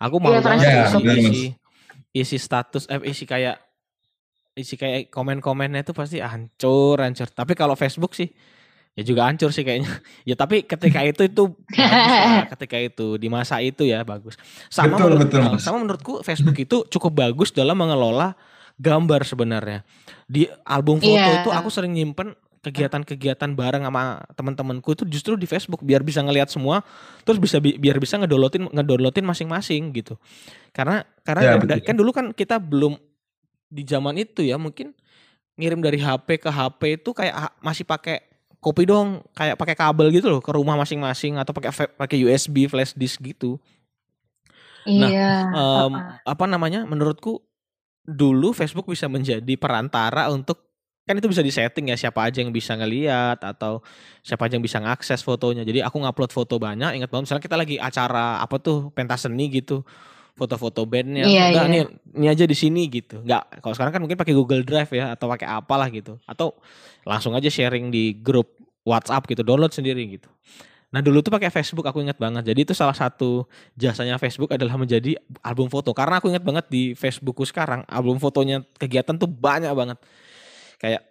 Aku 0.00 0.16
malu 0.16 0.40
yeah, 0.40 0.44
banget 0.44 0.64
yeah, 0.64 1.20
isi, 1.20 1.52
isi 2.16 2.36
status, 2.40 2.88
eh, 2.88 2.96
isi 3.12 3.28
kayak 3.28 3.60
isi 4.56 4.80
kayak 4.80 5.12
komen-komennya 5.12 5.84
itu 5.84 5.92
pasti 5.92 6.24
hancur, 6.24 6.96
hancur. 6.96 7.28
Tapi 7.28 7.52
kalau 7.52 7.76
Facebook 7.76 8.16
sih 8.16 8.32
ya 8.96 9.04
juga 9.04 9.28
hancur 9.28 9.52
sih 9.52 9.68
kayaknya. 9.68 9.92
Ya 10.28 10.32
tapi 10.32 10.64
ketika 10.64 11.04
itu 11.04 11.28
itu 11.28 11.44
ketika 12.56 12.76
itu 12.80 13.20
di 13.20 13.28
masa 13.28 13.60
itu 13.60 13.84
ya 13.84 14.00
bagus. 14.00 14.40
Sama 14.72 14.96
betul, 14.96 15.12
menurut, 15.12 15.28
betul, 15.28 15.42
sama 15.60 15.76
menurutku 15.84 16.14
Facebook 16.24 16.56
itu 16.56 16.88
cukup 16.88 17.12
bagus 17.28 17.52
dalam 17.52 17.76
mengelola 17.76 18.32
gambar 18.80 19.20
sebenarnya. 19.28 19.84
Di 20.24 20.48
album 20.64 21.04
foto 21.04 21.12
yeah. 21.12 21.44
itu 21.44 21.52
aku 21.52 21.68
sering 21.68 21.92
nyimpen 21.92 22.32
kegiatan-kegiatan 22.60 23.56
bareng 23.56 23.88
sama 23.88 24.20
teman-temanku 24.36 24.92
itu 24.92 25.04
justru 25.08 25.32
di 25.32 25.48
Facebook 25.48 25.80
biar 25.80 26.04
bisa 26.04 26.20
ngelihat 26.20 26.52
semua 26.52 26.84
terus 27.24 27.40
bisa 27.40 27.56
biar 27.56 27.96
bisa 27.96 28.20
ngedownloadin 28.20 28.68
ngedownloadin 28.68 29.24
masing-masing 29.24 29.92
gitu. 29.96 30.16
Karena 30.72 31.04
karena 31.24 31.56
ya, 31.56 31.80
kan 31.80 31.96
dulu 31.96 32.12
kan 32.12 32.32
kita 32.36 32.60
belum 32.60 33.00
di 33.72 33.82
zaman 33.84 34.16
itu 34.20 34.44
ya 34.44 34.60
mungkin 34.60 34.92
ngirim 35.56 35.80
dari 35.80 36.00
HP 36.00 36.40
ke 36.40 36.50
HP 36.52 37.00
itu 37.00 37.10
kayak 37.16 37.56
masih 37.64 37.84
pakai 37.84 38.24
kopi 38.60 38.84
dong 38.84 39.24
kayak 39.32 39.56
pakai 39.56 39.76
kabel 39.76 40.12
gitu 40.12 40.28
loh 40.28 40.44
ke 40.44 40.52
rumah 40.52 40.76
masing-masing 40.76 41.40
atau 41.40 41.56
pakai 41.56 41.72
pakai 41.96 42.16
USB 42.28 42.68
flash 42.68 42.92
disk 42.92 43.20
gitu. 43.24 43.56
Nah, 44.88 45.08
iya. 45.12 45.32
Nah, 45.44 45.84
um, 45.84 45.92
apa 46.24 46.44
namanya? 46.48 46.88
Menurutku 46.88 47.44
dulu 48.04 48.56
Facebook 48.56 48.88
bisa 48.88 49.06
menjadi 49.06 49.54
perantara 49.56 50.32
untuk 50.32 50.70
kan 51.08 51.18
itu 51.18 51.26
bisa 51.26 51.42
disetting 51.42 51.90
ya 51.90 51.96
siapa 51.98 52.22
aja 52.22 52.38
yang 52.38 52.54
bisa 52.54 52.78
ngeliat 52.78 53.42
atau 53.42 53.82
siapa 54.22 54.46
aja 54.46 54.54
yang 54.54 54.62
bisa 54.62 54.78
ngakses 54.78 55.26
fotonya. 55.26 55.66
Jadi 55.66 55.82
aku 55.82 55.98
ngupload 55.98 56.30
foto 56.30 56.62
banyak. 56.62 57.02
Ingat 57.02 57.10
banget 57.10 57.24
misalnya 57.26 57.44
kita 57.44 57.56
lagi 57.58 57.76
acara 57.82 58.38
apa 58.38 58.56
tuh 58.62 58.94
pentas 58.94 59.26
seni 59.26 59.50
gitu 59.50 59.82
foto-foto 60.40 60.88
bandnya 60.88 61.28
iya, 61.28 61.52
enggak 61.52 61.66
iya. 61.68 61.72
nih 61.72 61.82
ini 62.16 62.26
aja 62.32 62.44
di 62.48 62.56
sini 62.56 62.88
gitu 62.88 63.20
enggak 63.20 63.60
kalau 63.60 63.76
sekarang 63.76 63.92
kan 63.92 64.00
mungkin 64.00 64.16
pakai 64.16 64.32
Google 64.32 64.64
Drive 64.64 64.88
ya 64.88 65.12
atau 65.12 65.28
pakai 65.28 65.44
apalah 65.44 65.92
gitu 65.92 66.16
atau 66.24 66.56
langsung 67.04 67.36
aja 67.36 67.52
sharing 67.52 67.92
di 67.92 68.16
grup 68.16 68.56
WhatsApp 68.88 69.28
gitu 69.28 69.44
download 69.44 69.76
sendiri 69.76 70.00
gitu 70.16 70.32
Nah 70.90 71.00
dulu 71.00 71.22
tuh 71.22 71.30
pakai 71.30 71.54
Facebook 71.54 71.86
aku 71.86 72.02
ingat 72.02 72.18
banget. 72.18 72.50
Jadi 72.50 72.66
itu 72.66 72.74
salah 72.74 72.94
satu 72.94 73.46
jasanya 73.78 74.18
Facebook 74.18 74.50
adalah 74.50 74.74
menjadi 74.74 75.14
album 75.42 75.70
foto. 75.70 75.94
Karena 75.94 76.18
aku 76.18 76.30
ingat 76.34 76.42
banget 76.42 76.66
di 76.66 76.98
Facebookku 76.98 77.46
sekarang 77.46 77.86
album 77.86 78.18
fotonya 78.18 78.66
kegiatan 78.74 79.14
tuh 79.14 79.30
banyak 79.30 79.70
banget. 79.70 79.98
Kayak 80.82 81.10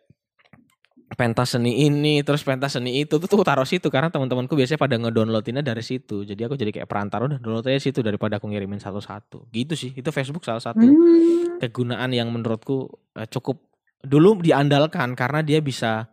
pentas 1.17 1.57
seni 1.57 1.89
ini 1.89 2.21
terus 2.21 2.45
pentas 2.45 2.77
seni 2.77 3.01
itu 3.01 3.17
tuh, 3.17 3.25
tuh 3.25 3.41
taruh 3.41 3.65
situ 3.65 3.89
karena 3.89 4.13
teman-temanku 4.13 4.53
biasanya 4.53 4.77
pada 4.77 4.93
ngedownloadinnya 5.01 5.65
dari 5.65 5.81
situ 5.81 6.21
jadi 6.21 6.45
aku 6.45 6.53
jadi 6.53 6.69
kayak 6.69 6.85
perantara 6.85 7.25
udah 7.25 7.41
download 7.41 7.65
aja 7.65 7.81
situ 7.81 8.05
daripada 8.05 8.37
aku 8.37 8.45
ngirimin 8.45 8.77
satu-satu 8.77 9.49
gitu 9.49 9.73
sih 9.73 9.97
itu 9.97 10.09
Facebook 10.13 10.45
salah 10.45 10.61
satu 10.61 10.85
hmm. 10.85 11.65
kegunaan 11.65 12.13
yang 12.13 12.29
menurutku 12.29 12.93
uh, 13.17 13.25
cukup 13.25 13.57
dulu 14.05 14.37
diandalkan 14.39 15.17
karena 15.17 15.41
dia 15.41 15.59
bisa 15.65 16.07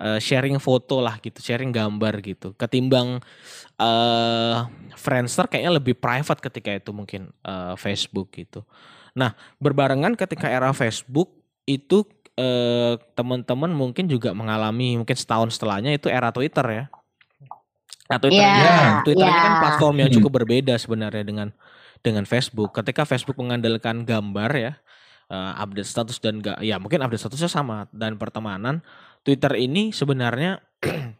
uh, 0.00 0.18
sharing 0.20 0.56
foto 0.60 1.00
lah 1.00 1.20
gitu 1.20 1.40
sharing 1.42 1.72
gambar 1.72 2.20
gitu 2.24 2.52
ketimbang 2.56 3.20
uh, 3.80 4.56
Friendster 4.96 5.48
kayaknya 5.50 5.72
lebih 5.76 5.96
private 5.96 6.40
ketika 6.40 6.70
itu 6.72 6.90
mungkin 6.94 7.32
uh, 7.44 7.74
Facebook 7.76 8.32
gitu 8.32 8.64
nah 9.16 9.32
berbarengan 9.60 10.12
ketika 10.14 10.48
era 10.48 10.68
Facebook 10.76 11.32
itu 11.66 12.06
eh, 12.38 12.94
teman-teman 13.16 13.72
mungkin 13.72 14.06
juga 14.06 14.30
mengalami 14.36 15.00
mungkin 15.00 15.16
setahun 15.16 15.56
setelahnya 15.56 15.96
itu 15.96 16.06
era 16.06 16.30
Twitter 16.30 16.62
ya. 16.68 16.84
Nah, 18.06 18.22
Twitter, 18.22 18.38
yeah, 18.38 18.70
kan, 18.70 18.92
Twitter 19.02 19.26
yeah. 19.26 19.34
ini 19.34 19.42
kan 19.42 19.54
platform 19.58 19.96
yang 19.98 20.10
cukup 20.14 20.32
berbeda 20.38 20.78
sebenarnya 20.78 21.26
dengan 21.26 21.48
dengan 22.06 22.22
Facebook. 22.22 22.70
Ketika 22.70 23.02
Facebook 23.02 23.34
mengandalkan 23.34 24.06
gambar 24.06 24.50
ya, 24.54 24.72
uh, 25.26 25.58
update 25.58 25.90
status 25.90 26.22
dan 26.22 26.38
gak, 26.38 26.62
ya 26.62 26.78
mungkin 26.78 27.02
update 27.02 27.26
statusnya 27.26 27.50
sama 27.50 27.90
dan 27.90 28.14
pertemanan. 28.14 28.78
Twitter 29.26 29.58
ini 29.58 29.90
sebenarnya 29.90 30.62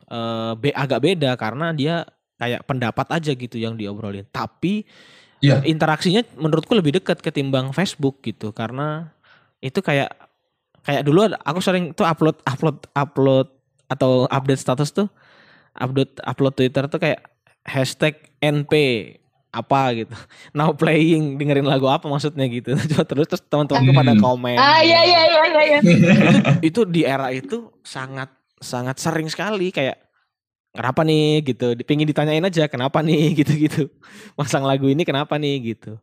uh, 0.07 0.55
be, 0.63 0.71
agak 0.71 1.03
beda 1.03 1.35
karena 1.35 1.75
dia 1.75 2.07
kayak 2.39 2.63
pendapat 2.71 3.11
aja 3.11 3.35
gitu 3.35 3.59
yang 3.59 3.75
diobrolin. 3.75 4.23
Tapi 4.31 4.87
yeah. 5.43 5.59
interaksinya 5.67 6.23
menurutku 6.39 6.79
lebih 6.79 7.03
dekat 7.03 7.19
ketimbang 7.19 7.75
Facebook 7.75 8.23
gitu 8.23 8.55
karena 8.55 9.11
itu 9.59 9.83
kayak 9.83 10.15
kayak 10.87 11.03
dulu 11.03 11.35
aku 11.43 11.59
sering 11.59 11.91
tuh 11.91 12.07
upload 12.07 12.39
upload 12.47 12.79
upload 12.95 13.49
atau 13.91 14.31
update 14.31 14.63
status 14.63 14.95
tuh 14.95 15.11
upload 15.75 16.11
upload 16.23 16.55
Twitter 16.55 16.87
tuh 16.87 17.03
kayak 17.03 17.27
hashtag 17.67 18.15
NP 18.39 18.73
apa 19.57 20.05
gitu 20.05 20.15
now 20.57 20.77
playing 20.77 21.41
dengerin 21.41 21.65
lagu 21.65 21.89
apa 21.89 22.05
maksudnya 22.05 22.45
gitu 22.53 22.77
terus 23.09 23.27
terus 23.27 23.43
teman-temanku 23.49 23.93
pada 23.97 24.13
hmm. 24.13 24.23
komen 24.23 24.57
ah 24.61 24.81
iya 24.85 25.01
iya 25.03 25.23
iya 25.25 25.43
iya, 25.43 25.63
iya. 25.65 25.79
itu, 25.81 26.05
itu 26.69 26.81
di 26.85 27.03
era 27.09 27.33
itu 27.33 27.73
sangat 27.81 28.29
sangat 28.61 29.01
sering 29.01 29.29
sekali 29.33 29.73
kayak 29.73 29.97
kenapa 30.77 31.01
nih 31.03 31.41
gitu 31.45 31.73
pingin 31.89 32.09
ditanyain 32.09 32.45
aja 32.45 32.69
kenapa 32.69 33.01
nih 33.01 33.33
gitu 33.41 33.53
gitu 33.57 33.83
masang 34.37 34.65
lagu 34.65 34.85
ini 34.89 35.03
kenapa 35.09 35.41
nih 35.41 35.75
gitu 35.77 35.97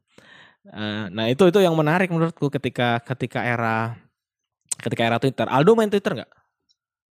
uh, 0.74 1.06
nah 1.13 1.30
itu 1.30 1.46
itu 1.46 1.60
yang 1.62 1.78
menarik 1.78 2.10
menurutku 2.10 2.50
ketika 2.50 2.98
ketika 3.06 3.46
era 3.46 4.04
ketika 4.84 5.02
era 5.08 5.18
Twitter. 5.18 5.48
Aldo 5.48 5.72
main 5.80 5.88
Twitter 5.88 6.12
nggak? 6.12 6.32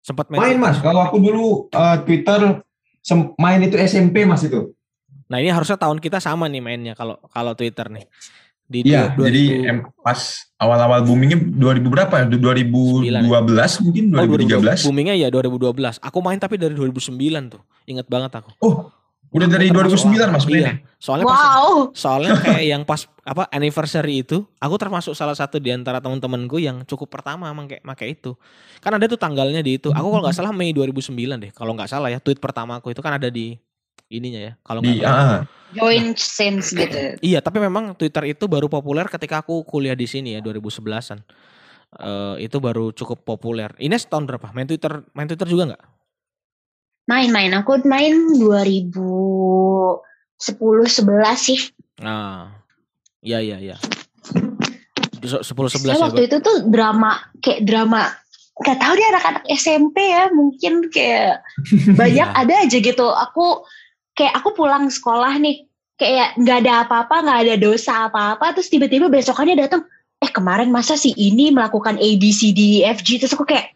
Sempat 0.05 0.29
main? 0.29 0.41
Main 0.45 0.59
mas. 0.61 0.77
Kalau 0.85 1.01
aku 1.01 1.17
dulu 1.17 1.73
uh, 1.73 1.97
Twitter 2.05 2.61
main 3.41 3.61
itu 3.65 3.77
SMP 3.81 4.29
mas 4.29 4.45
itu. 4.45 4.77
Nah 5.33 5.41
ini 5.41 5.49
harusnya 5.49 5.81
tahun 5.81 5.97
kita 5.97 6.21
sama 6.21 6.45
nih 6.53 6.61
mainnya 6.61 6.93
kalau 6.93 7.17
kalau 7.33 7.57
Twitter 7.57 7.89
nih. 7.89 8.05
Iya, 8.73 9.13
jadi 9.13 9.69
em, 9.69 9.79
pas 10.01 10.49
awal-awal 10.57 11.05
boomingnya 11.05 11.37
2000 11.37 11.93
berapa 11.93 12.15
ya? 12.25 12.25
2012 12.25 13.05
ya? 13.05 13.69
mungkin 13.85 14.05
2013. 14.17 14.89
Oh, 14.89 14.89
boomingnya 14.89 15.17
ya 15.21 15.29
2012. 15.29 16.01
Aku 16.01 16.19
main 16.25 16.41
tapi 16.41 16.57
dari 16.57 16.73
2009 16.73 17.53
tuh. 17.53 17.61
Ingat 17.85 18.09
banget 18.09 18.33
aku. 18.41 18.49
Oh, 18.65 18.89
Udah 19.33 19.49
dari 19.49 19.73
2009 19.73 20.29
Mas 20.29 20.45
Iya. 20.45 20.77
Soalnya 21.01 21.25
wow. 21.25 21.33
pas, 21.33 21.97
soalnya 21.97 22.37
kayak 22.45 22.65
yang 22.69 22.83
pas 22.85 23.09
apa 23.25 23.49
anniversary 23.49 24.21
itu, 24.21 24.45
aku 24.61 24.75
termasuk 24.77 25.17
salah 25.17 25.33
satu 25.33 25.57
di 25.57 25.73
antara 25.73 26.05
teman-temanku 26.05 26.61
yang 26.61 26.85
cukup 26.85 27.09
pertama 27.09 27.49
pakai 27.49 27.81
pakai 27.81 28.07
itu. 28.13 28.37
Kan 28.85 29.01
ada 29.01 29.09
tuh 29.09 29.17
tanggalnya 29.17 29.65
di 29.65 29.81
itu. 29.81 29.89
Aku 29.89 30.13
kalau 30.13 30.23
nggak 30.29 30.37
salah 30.37 30.53
Mei 30.53 30.77
2009 30.77 31.17
deh. 31.49 31.51
Kalau 31.57 31.73
nggak 31.73 31.89
salah 31.89 32.13
ya, 32.13 32.21
tweet 32.21 32.45
pertama 32.45 32.77
aku 32.77 32.93
itu 32.93 33.01
kan 33.01 33.17
ada 33.17 33.33
di 33.33 33.57
ininya 34.13 34.41
ya. 34.41 34.53
Kalau 34.61 34.85
nggak 34.85 35.01
uh. 35.01 35.43
join 35.73 36.13
sense 36.15 36.77
gitu. 36.77 37.17
Iya, 37.25 37.41
tapi 37.41 37.59
memang 37.65 37.97
Twitter 37.97 38.29
itu 38.29 38.45
baru 38.45 38.69
populer 38.69 39.09
ketika 39.09 39.41
aku 39.41 39.65
kuliah 39.65 39.97
di 39.97 40.05
sini 40.05 40.37
ya 40.37 40.41
2011-an. 40.45 41.25
Uh, 41.93 42.41
itu 42.41 42.57
baru 42.57 42.93
cukup 42.93 43.25
populer. 43.25 43.73
Ini 43.81 43.97
tahun 44.09 44.25
berapa? 44.29 44.53
Main 44.53 44.69
Twitter, 44.69 45.05
main 45.13 45.29
Twitter 45.29 45.49
juga 45.49 45.73
nggak? 45.73 45.83
Main-main, 47.03 47.53
aku 47.57 47.83
main 47.85 48.15
2010 48.39 50.01
11 50.41 50.93
sih. 51.37 51.61
Nah. 52.01 52.63
Iya 53.23 53.39
iya 53.39 53.57
iya. 53.63 53.77
Sepuluh 55.23 55.71
sebelas. 55.71 55.95
Ya, 55.95 56.03
waktu 56.03 56.27
itu 56.27 56.43
tuh 56.43 56.67
drama 56.67 57.23
kayak 57.39 57.63
drama 57.63 58.11
gak 58.61 58.79
tahu 58.79 58.93
dia 58.99 59.09
anak-anak 59.15 59.45
SMP 59.49 59.97
ya 60.13 60.29
mungkin 60.35 60.91
kayak 60.93 61.41
banyak 62.01 62.29
ya. 62.29 62.37
ada 62.37 62.55
aja 62.67 62.79
gitu 62.79 63.07
aku 63.09 63.65
kayak 64.17 64.35
aku 64.39 64.53
pulang 64.57 64.89
sekolah 64.89 65.37
nih 65.41 65.65
kayak 65.97 66.37
nggak 66.41 66.67
ada 66.67 66.73
apa-apa 66.87 67.17
nggak 67.25 67.41
ada 67.47 67.55
dosa 67.61 67.93
apa-apa 68.09 68.57
terus 68.57 68.69
tiba-tiba 68.73 69.07
besokannya 69.07 69.57
datang 69.57 69.87
eh 70.23 70.31
kemarin 70.31 70.71
masa 70.71 70.95
si 70.95 71.15
ini 71.19 71.51
melakukan 71.51 71.99
A 71.99 72.09
B 72.19 72.31
C 72.31 72.55
D 72.55 72.83
E 72.83 72.91
F 72.91 73.03
G 73.03 73.23
terus 73.23 73.35
aku 73.35 73.47
kayak 73.47 73.75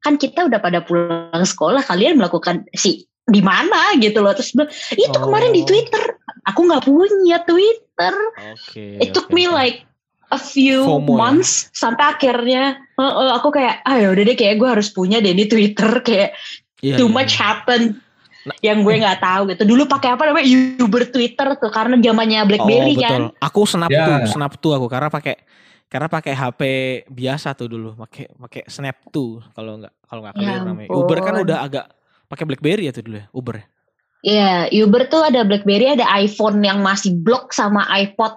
kan 0.00 0.16
kita 0.16 0.48
udah 0.48 0.60
pada 0.60 0.80
pulang 0.80 1.44
sekolah 1.44 1.84
kalian 1.84 2.16
melakukan 2.16 2.64
si 2.72 3.04
di 3.30 3.40
mana 3.44 3.94
gitu 4.00 4.24
loh 4.24 4.32
terus 4.32 4.56
itu 4.96 5.16
oh. 5.16 5.22
kemarin 5.22 5.52
di 5.52 5.62
oh. 5.62 5.66
Twitter 5.68 6.02
aku 6.48 6.60
nggak 6.66 6.84
punya 6.88 7.38
Twitter 7.44 8.14
okay, 8.56 8.98
it 8.98 9.12
took 9.12 9.28
okay. 9.28 9.36
me 9.36 9.44
like 9.46 9.84
a 10.30 10.38
few 10.38 10.86
FOMO, 10.86 11.14
ya? 11.14 11.18
months 11.18 11.52
ya? 11.70 11.86
sampai 11.86 12.04
akhirnya 12.16 12.62
uh, 12.96 13.02
uh, 13.02 13.30
aku 13.38 13.54
kayak 13.54 13.82
ah 13.84 13.98
ya 13.98 14.14
udah 14.14 14.24
deh 14.24 14.36
kayak 14.38 14.56
gue 14.62 14.68
harus 14.68 14.88
punya 14.90 15.18
deh 15.18 15.34
di 15.34 15.46
Twitter 15.46 16.00
kayak 16.06 16.34
yeah, 16.80 16.96
too 16.96 17.10
yeah, 17.10 17.14
much 17.14 17.36
yeah. 17.36 17.42
happen 17.50 18.00
yang 18.64 18.80
gue 18.80 18.94
nggak 19.04 19.20
tahu 19.20 19.42
gitu. 19.52 19.62
Dulu 19.68 19.84
pakai 19.84 20.16
apa 20.16 20.22
namanya? 20.28 20.48
Uber 20.80 21.04
Twitter 21.12 21.48
tuh 21.60 21.70
karena 21.72 22.00
zamannya 22.00 22.40
BlackBerry 22.48 22.94
oh, 22.94 22.96
betul. 22.96 23.04
kan 23.04 23.22
aku 23.40 23.60
snap 23.68 23.90
yeah. 23.92 24.06
tuh 24.06 24.16
snap 24.32 24.52
tuh 24.56 24.72
aku 24.76 24.86
karena 24.88 25.12
pakai 25.12 25.34
karena 25.90 26.06
pakai 26.06 26.32
HP 26.38 26.60
biasa 27.10 27.52
tuh 27.58 27.66
dulu. 27.66 27.98
Pakai 27.98 28.30
pakai 28.30 28.62
Snap 28.70 29.10
tuh 29.10 29.42
kalau 29.52 29.82
nggak 29.82 29.92
kalau 30.06 30.20
nggak 30.22 30.34
kalian 30.38 30.54
ya 30.54 30.62
namanya. 30.62 30.88
Uber 30.94 31.18
kan 31.18 31.34
udah 31.42 31.58
agak 31.66 31.84
pakai 32.30 32.44
BlackBerry 32.46 32.86
ya 32.86 32.94
tuh 32.94 33.02
dulu 33.10 33.18
ya 33.18 33.26
Uber 33.34 33.54
ya? 33.58 33.66
Iya, 34.20 34.50
yeah, 34.68 34.84
Uber 34.84 35.08
tuh 35.08 35.24
ada 35.24 35.40
BlackBerry, 35.48 35.96
ada 35.96 36.04
iPhone 36.20 36.60
yang 36.60 36.84
masih 36.84 37.16
blok 37.16 37.56
sama 37.56 37.88
iPod. 37.88 38.36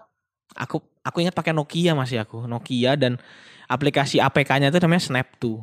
Aku 0.56 0.80
aku 1.04 1.18
ingat 1.22 1.36
pakai 1.38 1.54
Nokia 1.54 1.94
masih 1.94 2.24
aku. 2.24 2.50
Nokia 2.50 2.98
dan 2.98 3.22
aplikasi 3.70 4.18
APK-nya 4.18 4.74
itu 4.74 4.80
namanya 4.82 5.04
Snap 5.06 5.28
tuh. 5.38 5.62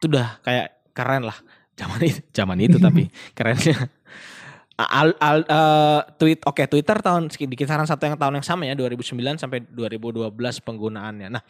Itu 0.00 0.10
udah 0.10 0.42
kayak 0.42 0.80
keren 0.96 1.30
lah 1.30 1.38
zaman 1.80 2.00
itu 2.04 2.20
zaman 2.36 2.58
itu 2.60 2.76
tapi 2.76 3.08
kerennya. 3.36 3.88
Al, 4.80 5.12
al, 5.20 5.44
uh, 5.44 6.00
tweet 6.16 6.40
oke 6.48 6.56
okay, 6.56 6.64
Twitter 6.64 6.96
tahun 7.04 7.28
di 7.28 7.56
kisaran 7.56 7.84
satu 7.84 8.08
yang 8.08 8.16
tahun 8.16 8.40
yang 8.40 8.46
sama 8.48 8.64
ya 8.64 8.72
2009 8.72 9.12
sampai 9.36 9.60
2012 9.68 10.32
penggunaannya. 10.64 11.28
Nah 11.28 11.42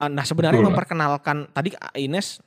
uh, 0.00 0.10
nah 0.12 0.24
sebenarnya 0.24 0.60
Betul. 0.60 0.70
memperkenalkan 0.72 1.36
tadi 1.52 1.72
Ines 1.96 2.44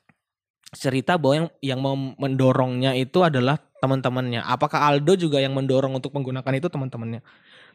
cerita 0.71 1.17
bahwa 1.17 1.33
yang 1.35 1.47
yang 1.59 1.79
mau 1.81 1.97
mendorongnya 1.97 2.93
itu 2.93 3.25
adalah 3.25 3.57
teman-temannya. 3.81 4.45
Apakah 4.45 4.93
Aldo 4.93 5.17
juga 5.17 5.41
yang 5.41 5.57
mendorong 5.57 5.97
untuk 5.97 6.13
menggunakan 6.13 6.53
itu 6.53 6.69
teman-temannya? 6.69 7.25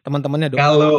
Teman-temannya 0.06 0.48
dong. 0.54 0.60
Kalau 0.62 0.94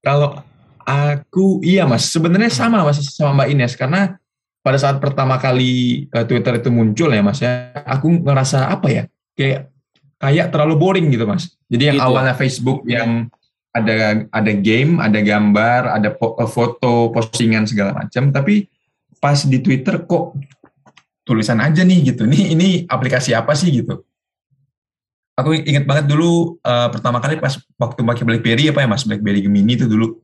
kalau 0.00 0.40
Aku 0.88 1.60
iya 1.60 1.84
mas, 1.84 2.08
sebenarnya 2.08 2.48
sama 2.48 2.80
mas 2.80 2.96
sama 3.12 3.44
Mbak 3.44 3.48
Ines. 3.52 3.76
Karena 3.76 4.16
pada 4.68 4.76
saat 4.76 5.00
pertama 5.00 5.40
kali 5.40 6.04
uh, 6.12 6.28
Twitter 6.28 6.60
itu 6.60 6.68
muncul 6.68 7.08
ya 7.08 7.24
mas 7.24 7.40
ya, 7.40 7.72
aku 7.88 8.20
ngerasa 8.20 8.68
apa 8.68 8.92
ya 8.92 9.02
kayak 9.32 9.72
kayak 10.20 10.52
terlalu 10.52 10.76
boring 10.76 11.08
gitu 11.08 11.24
mas. 11.24 11.56
Jadi 11.72 11.88
yang 11.88 11.96
gitu. 11.96 12.04
awalnya 12.04 12.36
Facebook 12.36 12.84
yang 12.84 13.32
ada 13.72 14.28
ada 14.28 14.52
game, 14.52 15.00
ada 15.00 15.24
gambar, 15.24 15.96
ada 15.96 16.12
eh, 16.12 16.50
foto, 16.52 17.08
postingan 17.16 17.64
segala 17.64 17.96
macam, 17.96 18.28
tapi 18.28 18.68
pas 19.16 19.40
di 19.40 19.56
Twitter 19.64 20.04
kok 20.04 20.36
tulisan 21.24 21.64
aja 21.64 21.80
nih 21.80 22.12
gitu. 22.12 22.28
Nih 22.28 22.52
ini 22.52 22.68
aplikasi 22.84 23.32
apa 23.32 23.56
sih 23.56 23.72
gitu? 23.72 24.04
Aku 25.40 25.56
inget 25.56 25.88
banget 25.88 26.12
dulu 26.12 26.60
uh, 26.60 26.92
pertama 26.92 27.24
kali 27.24 27.40
pas 27.40 27.56
waktu 27.80 28.04
pakai 28.04 28.24
BlackBerry 28.26 28.68
apa 28.68 28.84
ya 28.84 28.88
mas 28.90 29.06
BlackBerry 29.08 29.40
Gemini 29.40 29.80
itu 29.80 29.88
dulu 29.88 30.18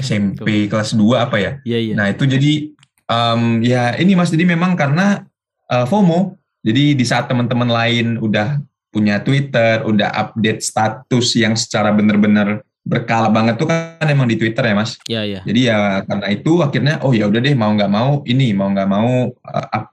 SMP 0.00 0.70
kelas 0.72 0.96
2 0.96 1.02
apa 1.18 1.36
ya? 1.36 1.52
Iya, 1.66 1.78
iya. 1.82 1.94
Nah, 1.98 2.08
itu 2.08 2.24
jadi 2.24 2.72
um, 3.08 3.62
ya 3.62 3.96
ini 3.98 4.14
Mas 4.18 4.30
jadi 4.30 4.44
memang 4.46 4.74
karena 4.74 5.24
uh, 5.70 5.86
FOMO. 5.88 6.38
Jadi 6.62 6.94
di 6.94 7.02
saat 7.02 7.26
teman-teman 7.26 7.66
lain 7.66 8.22
udah 8.22 8.62
punya 8.94 9.18
Twitter, 9.18 9.82
udah 9.82 10.14
update 10.14 10.62
status 10.62 11.34
yang 11.34 11.58
secara 11.58 11.90
benar-benar 11.90 12.62
berkala 12.82 13.30
banget 13.30 13.58
tuh 13.58 13.70
kan 13.70 14.06
emang 14.06 14.30
di 14.30 14.38
Twitter 14.38 14.62
ya 14.70 14.74
Mas. 14.74 14.94
Iya, 15.06 15.22
iya. 15.26 15.40
Jadi 15.42 15.60
ya 15.66 16.02
karena 16.06 16.26
itu 16.30 16.52
akhirnya 16.62 16.94
oh 17.02 17.10
ya 17.14 17.26
udah 17.26 17.40
deh 17.42 17.54
mau 17.54 17.70
nggak 17.74 17.90
mau 17.90 18.22
ini 18.26 18.54
mau 18.54 18.70
nggak 18.70 18.90
mau 18.90 19.30
uh, 19.30 19.66
up, 19.74 19.84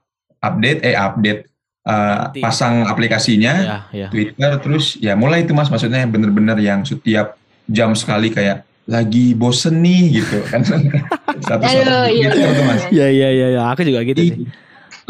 update 0.42 0.80
eh 0.86 0.94
update 0.94 1.50
uh, 1.86 2.34
pasang 2.38 2.86
aplikasinya 2.86 3.54
ya, 3.62 3.78
ya. 3.94 4.08
Twitter 4.10 4.50
terus 4.62 4.98
ya 4.98 5.14
mulai 5.14 5.46
itu 5.46 5.54
Mas 5.54 5.70
maksudnya 5.70 6.06
bener-bener 6.06 6.58
yang 6.58 6.82
setiap 6.82 7.38
jam 7.70 7.94
sekali 7.94 8.34
kayak 8.34 8.66
lagi 8.90 9.38
bosen 9.38 9.78
nih 9.78 10.18
gitu 10.18 10.36
kan 10.50 10.66
satu 10.66 10.90
satu 11.46 11.62
gitu 12.10 12.34
iya. 12.34 12.62
mas 12.66 12.82
ya 12.90 13.06
ya 13.06 13.28
ya 13.30 13.46
ya 13.54 13.62
aku 13.70 13.86
juga 13.86 14.02
gitu 14.02 14.18
sih 14.18 14.50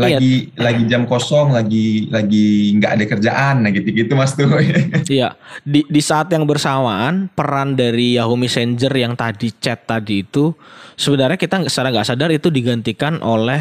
lagi 0.00 0.48
iya. 0.48 0.60
lagi 0.60 0.82
jam 0.88 1.02
kosong 1.04 1.52
lagi 1.52 2.08
lagi 2.08 2.72
nggak 2.80 2.92
ada 2.96 3.04
kerjaan 3.04 3.54
nah 3.64 3.70
gitu 3.72 3.88
gitu 3.92 4.12
mas 4.16 4.32
tuh 4.32 4.48
iya 5.12 5.36
di 5.64 5.84
di 5.88 6.00
saat 6.00 6.32
yang 6.32 6.48
bersamaan 6.48 7.28
peran 7.32 7.76
dari 7.76 8.16
Yahoo 8.16 8.36
Messenger 8.36 8.92
yang 8.96 9.12
tadi 9.16 9.52
chat 9.60 9.84
tadi 9.84 10.24
itu 10.24 10.56
sebenarnya 10.96 11.36
kita 11.36 11.64
secara 11.68 11.92
nggak 11.92 12.06
sadar 12.08 12.30
itu 12.32 12.48
digantikan 12.48 13.20
oleh 13.20 13.60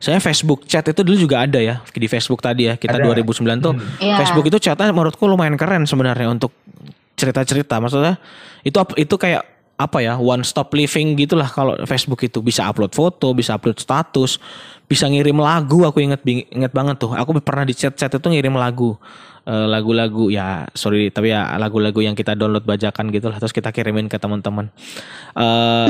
saya 0.00 0.16
Facebook 0.16 0.64
chat 0.64 0.84
itu 0.88 1.04
dulu 1.04 1.16
juga 1.16 1.44
ada 1.44 1.60
ya 1.60 1.84
di 1.84 2.08
Facebook 2.08 2.40
tadi 2.40 2.72
ya 2.72 2.74
kita 2.80 2.96
ada. 2.96 3.12
2009 3.12 3.60
tuh 3.60 3.76
hmm. 3.76 4.00
yeah. 4.00 4.16
Facebook 4.16 4.48
itu 4.48 4.56
chatnya 4.56 4.88
menurutku 4.92 5.28
lumayan 5.28 5.60
keren 5.60 5.84
sebenarnya 5.84 6.32
untuk 6.32 6.56
cerita-cerita. 7.20 7.76
Maksudnya 7.76 8.16
itu 8.64 8.80
itu 8.96 9.14
kayak 9.20 9.44
apa 9.80 10.04
ya 10.04 10.20
one 10.20 10.44
stop 10.44 10.72
living 10.72 11.16
gitulah 11.20 11.48
kalau 11.48 11.76
Facebook 11.84 12.24
itu. 12.24 12.40
Bisa 12.40 12.64
upload 12.64 12.96
foto 12.96 13.36
bisa 13.36 13.60
upload 13.60 13.76
status 13.76 14.40
bisa 14.88 15.04
ngirim 15.04 15.36
lagu. 15.36 15.84
Aku 15.84 16.00
inget 16.00 16.24
inget 16.26 16.72
banget 16.72 16.96
tuh. 16.96 17.12
Aku 17.12 17.36
pernah 17.44 17.68
di 17.68 17.76
chat 17.76 17.92
chat 17.92 18.08
itu 18.08 18.28
ngirim 18.32 18.56
lagu. 18.56 18.96
Eh, 19.50 19.66
lagu-lagu 19.66 20.28
ya 20.28 20.68
sorry 20.76 21.08
tapi 21.08 21.32
ya 21.32 21.56
lagu-lagu 21.56 21.96
yang 22.04 22.12
kita 22.12 22.36
download 22.36 22.60
bajakan 22.60 23.08
gitu 23.08 23.32
lah 23.32 23.40
terus 23.40 23.56
kita 23.56 23.72
kirimin 23.72 24.06
ke 24.06 24.20
teman-teman. 24.20 24.68
Uh, 25.32 25.88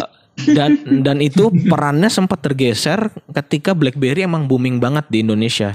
dan 0.54 0.78
dan 1.02 1.18
itu 1.18 1.50
perannya 1.66 2.06
sempat 2.06 2.40
tergeser 2.40 3.10
ketika 3.34 3.74
BlackBerry 3.74 4.22
emang 4.22 4.46
booming 4.46 4.78
banget 4.78 5.04
di 5.10 5.26
Indonesia 5.26 5.74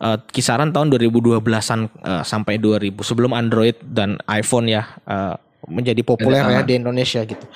uh, 0.00 0.18
kisaran 0.30 0.74
tahun 0.74 0.90
2012-an 0.94 1.80
uh, 2.02 2.22
sampai 2.24 2.58
2000 2.58 2.94
sebelum 3.04 3.36
Android 3.36 3.76
dan 3.84 4.18
iPhone 4.26 4.66
ya 4.70 4.86
uh, 5.06 5.36
menjadi 5.68 6.00
populer 6.04 6.42
ya 6.42 6.60
di 6.64 6.80
Indonesia 6.80 7.20
gitu. 7.24 7.46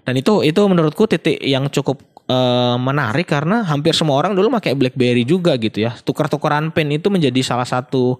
Dan 0.00 0.16
itu 0.16 0.40
itu 0.40 0.60
menurutku 0.64 1.04
titik 1.04 1.36
yang 1.44 1.68
cukup 1.68 2.00
uh, 2.30 2.76
menarik 2.80 3.28
karena 3.28 3.66
hampir 3.68 3.92
semua 3.92 4.16
orang 4.16 4.32
dulu 4.32 4.48
pakai 4.56 4.72
BlackBerry 4.72 5.28
juga 5.28 5.56
gitu 5.60 5.84
ya. 5.84 5.92
Tukar-tukaran 6.00 6.72
pin 6.72 6.88
itu 6.88 7.12
menjadi 7.12 7.40
salah 7.44 7.68
satu 7.68 8.16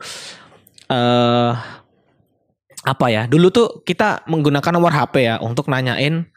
uh, 0.93 1.53
apa 2.85 3.07
ya? 3.09 3.25
Dulu 3.25 3.47
tuh 3.49 3.69
kita 3.87 4.29
menggunakan 4.29 4.73
nomor 4.77 4.93
HP 4.93 5.15
ya 5.25 5.35
untuk 5.41 5.73
nanyain 5.73 6.29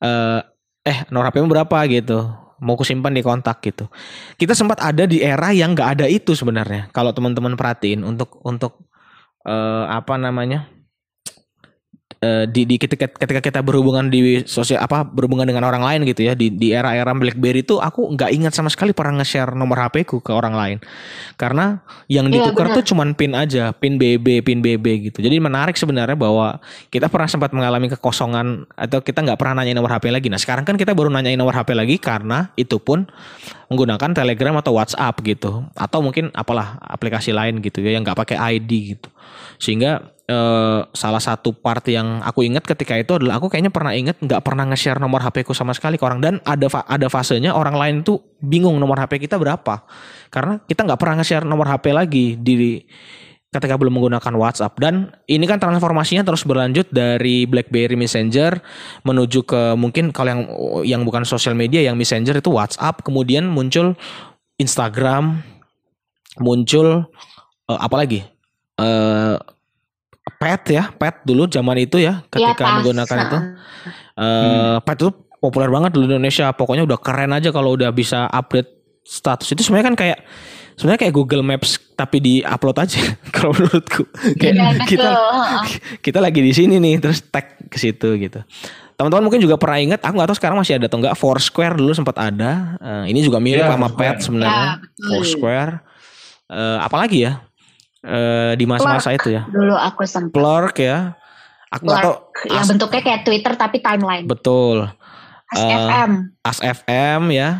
uh, 0.00 0.40
eh 0.86 0.98
nomor 1.12 1.28
HP 1.28 1.42
berapa 1.44 1.78
gitu 1.90 2.45
mau 2.60 2.76
kusimpan 2.76 3.12
di 3.12 3.22
kontak 3.24 3.60
gitu. 3.64 3.88
Kita 4.36 4.52
sempat 4.56 4.80
ada 4.80 5.04
di 5.04 5.20
era 5.20 5.52
yang 5.52 5.76
nggak 5.76 6.00
ada 6.00 6.06
itu 6.08 6.32
sebenarnya. 6.32 6.88
Kalau 6.92 7.12
teman-teman 7.12 7.56
perhatiin 7.56 8.04
untuk 8.04 8.40
untuk 8.44 8.86
uh, 9.44 9.88
apa 9.88 10.16
namanya 10.16 10.68
uh, 12.22 12.44
di, 12.48 12.64
di 12.64 12.76
ketika, 12.80 13.10
ketika 13.10 13.40
kita 13.42 13.60
berhubungan 13.60 14.08
di 14.08 14.44
sosial 14.46 14.80
apa 14.80 15.04
berhubungan 15.04 15.44
dengan 15.44 15.66
orang 15.66 15.82
lain 15.82 16.08
gitu 16.08 16.24
ya 16.24 16.32
di 16.32 16.52
di 16.52 16.72
era-era 16.72 17.12
BlackBerry 17.12 17.64
itu 17.64 17.80
aku 17.80 18.12
nggak 18.14 18.30
ingat 18.32 18.52
sama 18.54 18.72
sekali 18.72 18.96
pernah 18.96 19.20
nge-share 19.20 19.52
nomor 19.56 19.76
HP 19.80 20.08
ku 20.08 20.22
ke 20.22 20.32
orang 20.32 20.54
lain. 20.56 20.78
Karena 21.36 21.80
yang 22.08 22.28
iya, 22.30 22.40
ditukar 22.40 22.72
ya, 22.72 22.74
tuh 22.80 22.84
cuman 22.94 23.12
pin 23.12 23.32
aja 23.36 23.72
pin 23.76 24.00
BB 24.00 24.44
pin 24.44 24.60
BB 24.60 25.10
gitu. 25.10 25.18
Jadi 25.20 25.36
menarik 25.40 25.76
sebenarnya 25.76 26.16
bahwa 26.16 26.60
kita 26.88 27.10
pernah 27.10 27.28
sempat 27.28 27.50
mengalami 27.52 27.92
kekosongan 27.92 28.68
atau 28.76 29.00
kita 29.02 29.20
nggak 29.24 29.38
pernah 29.40 29.62
nanya 29.62 29.76
nomor 29.76 29.92
HP 29.96 30.12
lagi. 30.12 30.28
Nah 30.32 30.40
sekarang 30.40 30.64
kan 30.64 30.76
kita 30.80 30.96
baru 30.96 31.12
nanyain 31.12 31.36
nomor 31.36 31.56
HP 31.56 31.76
lagi 31.76 31.96
karena 32.00 32.52
itu 32.56 32.80
pun 32.80 33.04
menggunakan 33.66 34.14
Telegram 34.14 34.54
atau 34.62 34.78
WhatsApp 34.78 35.20
gitu. 35.26 35.66
Atau 35.74 36.00
mungkin 36.00 36.30
apalah 36.32 36.78
aplikasi 36.80 37.34
lain 37.34 37.58
gitu 37.60 37.82
ya 37.82 37.96
yang 37.98 38.06
nggak 38.06 38.16
pakai 38.16 38.36
ID 38.58 38.96
gitu 38.96 39.08
sehingga 39.56 40.12
eh, 40.26 40.80
salah 40.90 41.22
satu 41.22 41.54
part 41.54 41.86
yang 41.88 42.20
aku 42.20 42.44
ingat 42.44 42.66
ketika 42.66 42.98
itu 42.98 43.16
adalah 43.16 43.40
aku 43.40 43.48
kayaknya 43.48 43.72
pernah 43.72 43.92
ingat 43.94 44.18
nggak 44.20 44.42
pernah 44.42 44.64
nge-share 44.70 44.98
nomor 44.98 45.22
HP 45.22 45.46
ku 45.46 45.52
sama 45.56 45.72
sekali 45.72 45.96
ke 45.96 46.04
orang. 46.04 46.20
Dan 46.20 46.34
ada 46.42 46.66
ada 46.86 47.06
fasenya 47.06 47.54
orang 47.54 47.76
lain 47.78 47.94
tuh 48.02 48.20
bingung 48.42 48.76
nomor 48.76 48.98
HP 49.00 49.22
kita 49.22 49.38
berapa. 49.38 49.86
Karena 50.28 50.60
kita 50.64 50.84
nggak 50.84 51.00
pernah 51.00 51.14
nge-share 51.22 51.46
nomor 51.46 51.66
HP 51.70 51.84
lagi 51.94 52.26
di 52.36 52.82
ketika 53.56 53.80
belum 53.80 53.96
menggunakan 53.96 54.34
WhatsApp. 54.36 54.76
Dan 54.76 55.08
ini 55.24 55.48
kan 55.48 55.56
transformasinya 55.56 56.26
terus 56.26 56.44
berlanjut 56.44 56.92
dari 56.92 57.48
BlackBerry 57.48 57.96
Messenger 57.96 58.60
menuju 59.06 59.48
ke 59.48 59.62
mungkin 59.78 60.12
kalau 60.12 60.28
yang 60.28 60.42
yang 60.84 61.02
bukan 61.06 61.24
sosial 61.24 61.56
media 61.56 61.80
yang 61.80 61.96
Messenger 61.96 62.36
itu 62.36 62.52
WhatsApp 62.52 63.00
kemudian 63.00 63.48
muncul 63.48 63.96
Instagram 64.60 65.40
muncul 66.36 67.08
uh, 67.68 67.78
apa 67.80 67.96
lagi 67.96 68.20
uh, 68.80 69.36
pet 70.36 70.62
ya, 70.68 70.92
pet 70.94 71.24
dulu 71.24 71.48
zaman 71.48 71.76
itu 71.80 72.02
ya 72.02 72.22
ketika 72.28 72.64
ya, 72.64 72.72
menggunakan 72.80 73.16
itu. 73.26 73.38
Uh, 73.38 74.24
hmm. 74.24 74.74
Pet 74.84 74.96
itu 75.00 75.10
populer 75.40 75.70
banget 75.70 75.90
di 75.96 76.00
Indonesia. 76.04 76.50
Pokoknya 76.52 76.84
udah 76.84 76.98
keren 77.00 77.32
aja 77.32 77.48
kalau 77.54 77.74
udah 77.78 77.90
bisa 77.92 78.28
update 78.28 79.00
status. 79.06 79.48
Itu 79.54 79.62
sebenarnya 79.62 79.94
kan 79.94 79.96
kayak 79.96 80.18
sebenarnya 80.76 81.00
kayak 81.08 81.14
Google 81.14 81.44
Maps 81.46 81.80
tapi 81.96 82.20
di 82.20 82.34
upload 82.44 82.76
aja 82.82 83.00
kalau 83.36 83.54
menurutku. 83.56 84.04
Kayak 84.36 84.54
ya, 84.54 84.66
kita 84.84 85.10
kita 86.02 86.18
lagi 86.20 86.40
di 86.42 86.52
sini 86.52 86.76
nih 86.82 87.00
terus 87.00 87.24
tag 87.24 87.56
ke 87.70 87.78
situ 87.80 88.18
gitu. 88.20 88.42
Teman-teman 88.96 89.28
mungkin 89.28 89.44
juga 89.44 89.60
pernah 89.60 89.76
ingat 89.76 90.00
aku 90.00 90.16
nggak 90.16 90.28
tahu 90.32 90.38
sekarang 90.40 90.56
masih 90.56 90.80
ada 90.80 90.88
atau 90.88 90.98
enggak 91.00 91.16
Foursquare 91.20 91.76
dulu 91.76 91.92
sempat 91.92 92.16
ada. 92.16 92.80
Uh, 92.80 93.04
ini 93.08 93.20
juga 93.20 93.38
mirip 93.38 93.64
ya, 93.64 93.72
sama 93.72 93.88
Pet 93.92 94.16
sebenarnya. 94.24 94.80
ya, 94.82 95.06
Foursquare. 95.06 95.72
Uh, 96.46 96.78
apalagi 96.78 97.26
ya 97.26 97.45
uh, 98.06 98.52
di 98.54 98.64
masa-masa 98.64 99.12
itu 99.12 99.34
ya? 99.34 99.42
Dulu 99.50 99.74
aku 99.74 100.06
sempat 100.06 100.32
Plurk 100.32 100.78
ya? 100.78 101.18
Aku 101.74 101.82
nggak 101.82 102.02
tahu. 102.06 102.14
yang 102.46 102.66
bentuknya 102.70 103.02
kayak 103.02 103.20
Twitter 103.26 103.52
tapi 103.58 103.76
timeline. 103.82 104.24
Betul. 104.24 104.86
ASFM 105.50 106.10
uh, 106.42 106.48
ASFM 106.48 107.22
ya. 107.34 107.50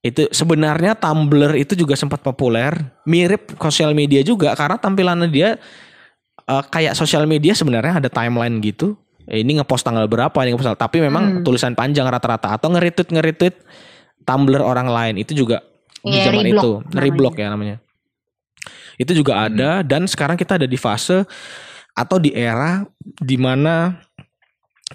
Itu 0.00 0.32
sebenarnya 0.32 0.96
Tumblr 0.96 1.54
itu 1.54 1.78
juga 1.78 1.94
sempat 1.94 2.24
populer. 2.24 2.74
Mirip 3.06 3.54
sosial 3.60 3.94
media 3.94 4.24
juga 4.26 4.56
karena 4.58 4.80
tampilannya 4.80 5.28
dia 5.30 5.60
uh, 6.48 6.64
kayak 6.66 6.98
sosial 6.98 7.28
media 7.28 7.54
sebenarnya 7.54 8.02
ada 8.02 8.10
timeline 8.10 8.58
gitu. 8.60 8.98
Ini 9.30 9.62
ngepost 9.62 9.86
tanggal 9.86 10.10
berapa 10.10 10.34
ini 10.42 10.58
ngepost 10.58 10.74
tapi 10.74 10.98
memang 10.98 11.40
hmm. 11.40 11.42
tulisan 11.46 11.78
panjang 11.78 12.08
rata-rata. 12.10 12.58
Atau 12.58 12.74
nge-retweet 12.74 13.08
nge-retweet 13.14 13.56
Tumblr 14.26 14.62
orang 14.64 14.90
lain. 14.90 15.14
Itu 15.22 15.38
juga 15.38 15.62
yeah, 16.02 16.10
di 16.10 16.18
iya, 16.18 16.26
zaman 16.26 16.44
itu. 16.50 16.70
reblok 16.98 17.38
ya 17.38 17.52
namanya 17.52 17.78
itu 19.00 19.16
juga 19.16 19.40
hmm. 19.40 19.44
ada 19.48 19.70
dan 19.80 20.04
sekarang 20.04 20.36
kita 20.36 20.60
ada 20.60 20.68
di 20.68 20.76
fase 20.76 21.24
atau 21.96 22.20
di 22.20 22.36
era 22.36 22.84
di 23.02 23.40
mana 23.40 23.96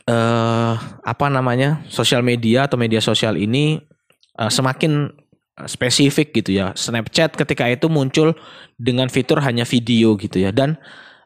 uh, 0.06 0.74
apa 1.02 1.26
namanya 1.34 1.82
sosial 1.90 2.22
media 2.22 2.70
atau 2.70 2.78
media 2.78 3.02
sosial 3.02 3.34
ini 3.34 3.82
uh, 4.38 4.52
semakin 4.54 5.10
spesifik 5.66 6.38
gitu 6.38 6.62
ya 6.62 6.78
Snapchat 6.78 7.34
ketika 7.34 7.66
itu 7.66 7.90
muncul 7.90 8.38
dengan 8.78 9.10
fitur 9.10 9.42
hanya 9.42 9.66
video 9.66 10.14
gitu 10.22 10.38
ya 10.38 10.54
dan 10.54 10.78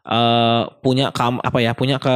uh, 0.08 0.72
punya 0.80 1.12
kam 1.12 1.44
apa 1.44 1.60
ya 1.60 1.76
punya 1.76 2.00
ke 2.00 2.16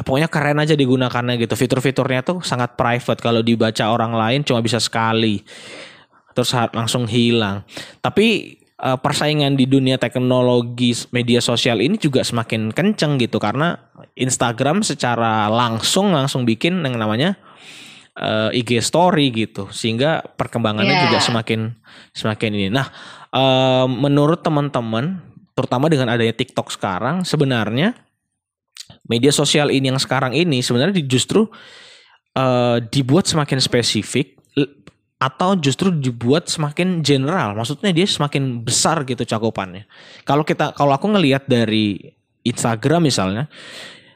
pokoknya 0.00 0.32
keren 0.32 0.56
aja 0.56 0.72
digunakannya 0.72 1.36
gitu. 1.36 1.52
Fitur-fiturnya 1.52 2.24
tuh 2.24 2.40
sangat 2.40 2.80
private. 2.80 3.20
Kalau 3.20 3.44
dibaca 3.44 3.84
orang 3.92 4.16
lain 4.16 4.40
cuma 4.40 4.64
bisa 4.64 4.80
sekali. 4.80 5.44
Terus 6.32 6.56
langsung 6.72 7.04
hilang. 7.04 7.68
Tapi 8.00 8.56
uh, 8.82 8.98
persaingan 8.98 9.54
di 9.54 9.70
dunia 9.70 9.96
teknologi 9.96 10.92
media 11.14 11.38
sosial 11.38 11.78
ini 11.78 11.96
juga 11.96 12.26
semakin 12.26 12.74
kenceng 12.74 13.16
gitu 13.22 13.38
karena 13.38 13.78
Instagram 14.18 14.82
secara 14.82 15.46
langsung 15.46 16.10
langsung 16.10 16.42
bikin 16.42 16.82
yang 16.82 16.98
namanya 16.98 17.38
uh, 18.18 18.50
eh, 18.50 18.60
IG 18.60 18.82
story 18.82 19.30
gitu 19.32 19.70
sehingga 19.70 20.26
perkembangannya 20.34 20.92
yeah. 20.92 21.04
juga 21.08 21.18
semakin 21.22 21.60
semakin 22.12 22.50
ini. 22.52 22.68
Nah, 22.68 22.90
uh, 23.32 23.86
menurut 23.86 24.42
teman-teman 24.42 25.22
terutama 25.54 25.86
dengan 25.86 26.10
adanya 26.10 26.34
TikTok 26.34 26.72
sekarang 26.74 27.22
sebenarnya 27.28 27.94
media 29.06 29.32
sosial 29.32 29.68
ini 29.68 29.92
yang 29.92 30.00
sekarang 30.00 30.32
ini 30.32 30.64
sebenarnya 30.64 31.00
justru 31.04 31.48
uh, 32.36 32.78
dibuat 32.88 33.28
semakin 33.28 33.60
spesifik 33.60 34.41
atau 35.22 35.54
justru 35.54 35.94
dibuat 35.94 36.50
semakin 36.50 36.98
general. 37.06 37.54
Maksudnya 37.54 37.94
dia 37.94 38.02
semakin 38.02 38.66
besar 38.66 39.06
gitu 39.06 39.22
cakupannya. 39.22 39.86
Kalau 40.26 40.42
kita 40.42 40.74
kalau 40.74 40.90
aku 40.90 41.14
ngelihat 41.14 41.46
dari 41.46 42.10
Instagram 42.42 43.06
misalnya 43.06 43.46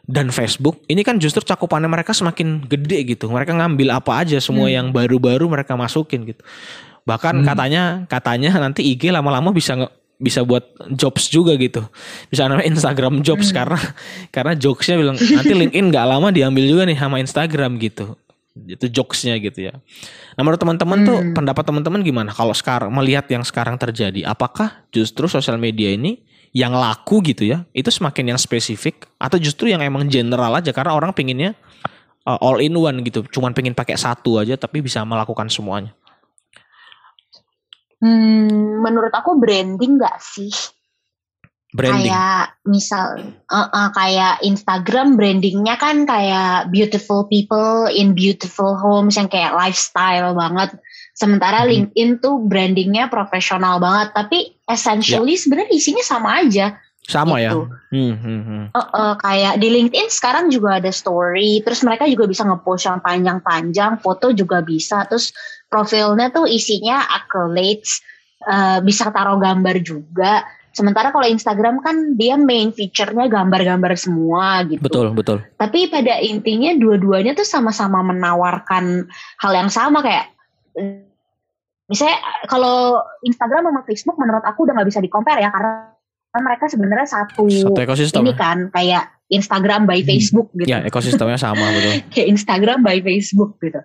dan 0.03 0.35
Facebook, 0.35 0.83
ini 0.91 1.07
kan 1.07 1.23
justru 1.23 1.47
cakupannya 1.47 1.87
mereka 1.87 2.11
semakin 2.11 2.67
gede 2.67 3.15
gitu. 3.15 3.31
Mereka 3.31 3.55
ngambil 3.55 3.95
apa 3.95 4.27
aja 4.27 4.43
semua 4.43 4.67
hmm. 4.67 4.75
yang 4.75 4.87
baru-baru 4.91 5.47
mereka 5.47 5.79
masukin 5.79 6.27
gitu. 6.27 6.43
Bahkan 7.07 7.39
hmm. 7.39 7.47
katanya 7.47 7.83
katanya 8.11 8.51
nanti 8.59 8.83
IG 8.83 9.15
lama-lama 9.15 9.55
bisa 9.55 9.79
bisa 10.19 10.43
buat 10.43 10.67
jobs 10.91 11.31
juga 11.31 11.55
gitu. 11.55 11.87
Bisa 12.35 12.51
namanya 12.51 12.67
Instagram 12.67 13.23
jobs 13.23 13.55
hmm. 13.55 13.55
karena 13.55 13.81
karena 14.35 14.53
jokesnya 14.59 14.99
bilang 14.99 15.15
nanti 15.15 15.55
LinkedIn 15.55 15.87
nggak 15.95 16.07
lama 16.19 16.35
diambil 16.35 16.67
juga 16.67 16.83
nih 16.83 16.99
sama 16.99 17.23
Instagram 17.23 17.79
gitu. 17.79 18.19
Itu 18.65 18.89
jokesnya 18.89 19.37
gitu 19.37 19.69
ya. 19.69 19.75
Nah 20.35 20.41
menurut 20.41 20.57
teman-teman 20.57 20.99
hmm. 21.05 21.07
tuh 21.07 21.19
pendapat 21.37 21.65
teman-teman 21.69 22.01
gimana 22.01 22.31
kalau 22.33 22.57
sekarang 22.57 22.89
melihat 22.89 23.29
yang 23.29 23.45
sekarang 23.45 23.77
terjadi? 23.77 24.25
Apakah 24.25 24.89
justru 24.89 25.29
sosial 25.29 25.61
media 25.61 25.93
ini 25.93 26.25
yang 26.57 26.73
laku 26.73 27.21
gitu 27.21 27.45
ya 27.45 27.69
itu 27.77 27.93
semakin 27.93 28.33
yang 28.33 28.41
spesifik 28.41 29.05
atau 29.21 29.37
justru 29.37 29.69
yang 29.69 29.85
emang 29.85 30.09
general 30.09 30.57
aja 30.57 30.73
karena 30.73 30.97
orang 30.97 31.13
pinginnya 31.13 31.53
uh, 32.25 32.39
all 32.41 32.59
in 32.65 32.73
one 32.73 33.05
gitu, 33.07 33.23
cuman 33.29 33.53
pengen 33.53 33.77
pakai 33.77 33.95
satu 33.95 34.43
aja 34.43 34.59
tapi 34.59 34.81
bisa 34.81 35.05
melakukan 35.07 35.47
semuanya. 35.53 35.95
Hmm, 37.97 38.85
menurut 38.85 39.13
aku 39.13 39.41
branding 39.41 39.97
gak 39.97 40.21
sih? 40.21 40.53
Branding. 41.77 42.09
Kayak 42.09 42.57
misal 42.65 43.37
uh, 43.53 43.69
uh, 43.69 43.89
kayak 43.93 44.41
Instagram 44.41 45.21
brandingnya 45.21 45.77
kan 45.77 46.09
kayak 46.09 46.73
beautiful 46.73 47.29
people 47.29 47.85
in 47.93 48.17
beautiful 48.17 48.81
homes 48.81 49.21
yang 49.21 49.29
kayak 49.29 49.53
lifestyle 49.53 50.33
banget. 50.33 50.81
Sementara 51.13 51.65
hmm. 51.65 51.69
LinkedIn 51.69 52.11
tuh 52.25 52.41
brandingnya 52.41 53.13
profesional 53.13 53.77
banget, 53.77 54.17
tapi 54.17 54.57
essentially 54.65 55.37
ya. 55.37 55.41
sebenarnya 55.45 55.73
isinya 55.77 56.05
sama 56.05 56.41
aja. 56.41 56.81
Sama 57.07 57.39
ya? 57.39 57.55
gitu. 57.55 57.63
ya. 57.71 57.79
Hmm, 57.95 58.15
hmm, 58.19 58.43
hmm. 58.43 58.65
Uh, 58.75 58.81
uh, 58.83 59.13
kayak 59.23 59.63
di 59.63 59.69
LinkedIn 59.71 60.11
sekarang 60.11 60.51
juga 60.51 60.83
ada 60.83 60.91
story, 60.91 61.63
terus 61.63 61.87
mereka 61.87 62.09
juga 62.11 62.27
bisa 62.27 62.43
ngepost 62.43 62.91
yang 62.91 62.99
panjang-panjang, 62.99 64.03
foto 64.03 64.35
juga 64.35 64.59
bisa, 64.61 65.07
terus 65.07 65.31
profilnya 65.71 66.35
tuh 66.35 66.51
isinya 66.51 67.07
accolades, 67.15 68.03
uh, 68.51 68.83
bisa 68.83 69.15
taruh 69.15 69.39
gambar 69.39 69.77
juga. 69.87 70.43
Sementara 70.77 71.09
kalau 71.09 71.25
Instagram 71.25 71.81
kan 71.81 72.21
dia 72.21 72.37
main 72.37 72.69
feature-nya 72.69 73.33
gambar-gambar 73.33 73.97
semua 73.97 74.61
gitu. 74.69 74.85
Betul, 74.85 75.17
betul. 75.17 75.41
Tapi 75.57 75.89
pada 75.89 76.21
intinya 76.21 76.77
dua-duanya 76.77 77.33
tuh 77.33 77.49
sama-sama 77.49 78.05
menawarkan 78.05 79.09
hal 79.41 79.53
yang 79.57 79.73
sama 79.73 80.05
kayak 80.05 80.37
misalnya 81.89 82.21
kalau 82.45 83.01
Instagram 83.25 83.73
sama 83.73 83.81
Facebook 83.89 84.21
menurut 84.21 84.45
aku 84.45 84.69
udah 84.69 84.77
nggak 84.77 84.89
bisa 84.93 85.01
di 85.01 85.09
compare 85.09 85.41
ya 85.41 85.49
karena 85.49 85.97
mereka 86.45 86.69
sebenarnya 86.69 87.09
satu, 87.09 87.49
satu 87.49 87.81
ekosistem. 87.81 88.21
ini 88.21 88.37
kan 88.37 88.69
kayak 88.69 89.17
Instagram 89.33 89.89
by 89.89 90.05
hmm. 90.05 90.09
Facebook 90.13 90.53
gitu. 90.61 90.69
Ya 90.69 90.85
ekosistemnya 90.85 91.41
sama 91.41 91.65
betul. 91.81 92.05
kayak 92.13 92.29
Instagram 92.37 92.85
by 92.85 93.01
Facebook 93.01 93.57
gitu. 93.65 93.81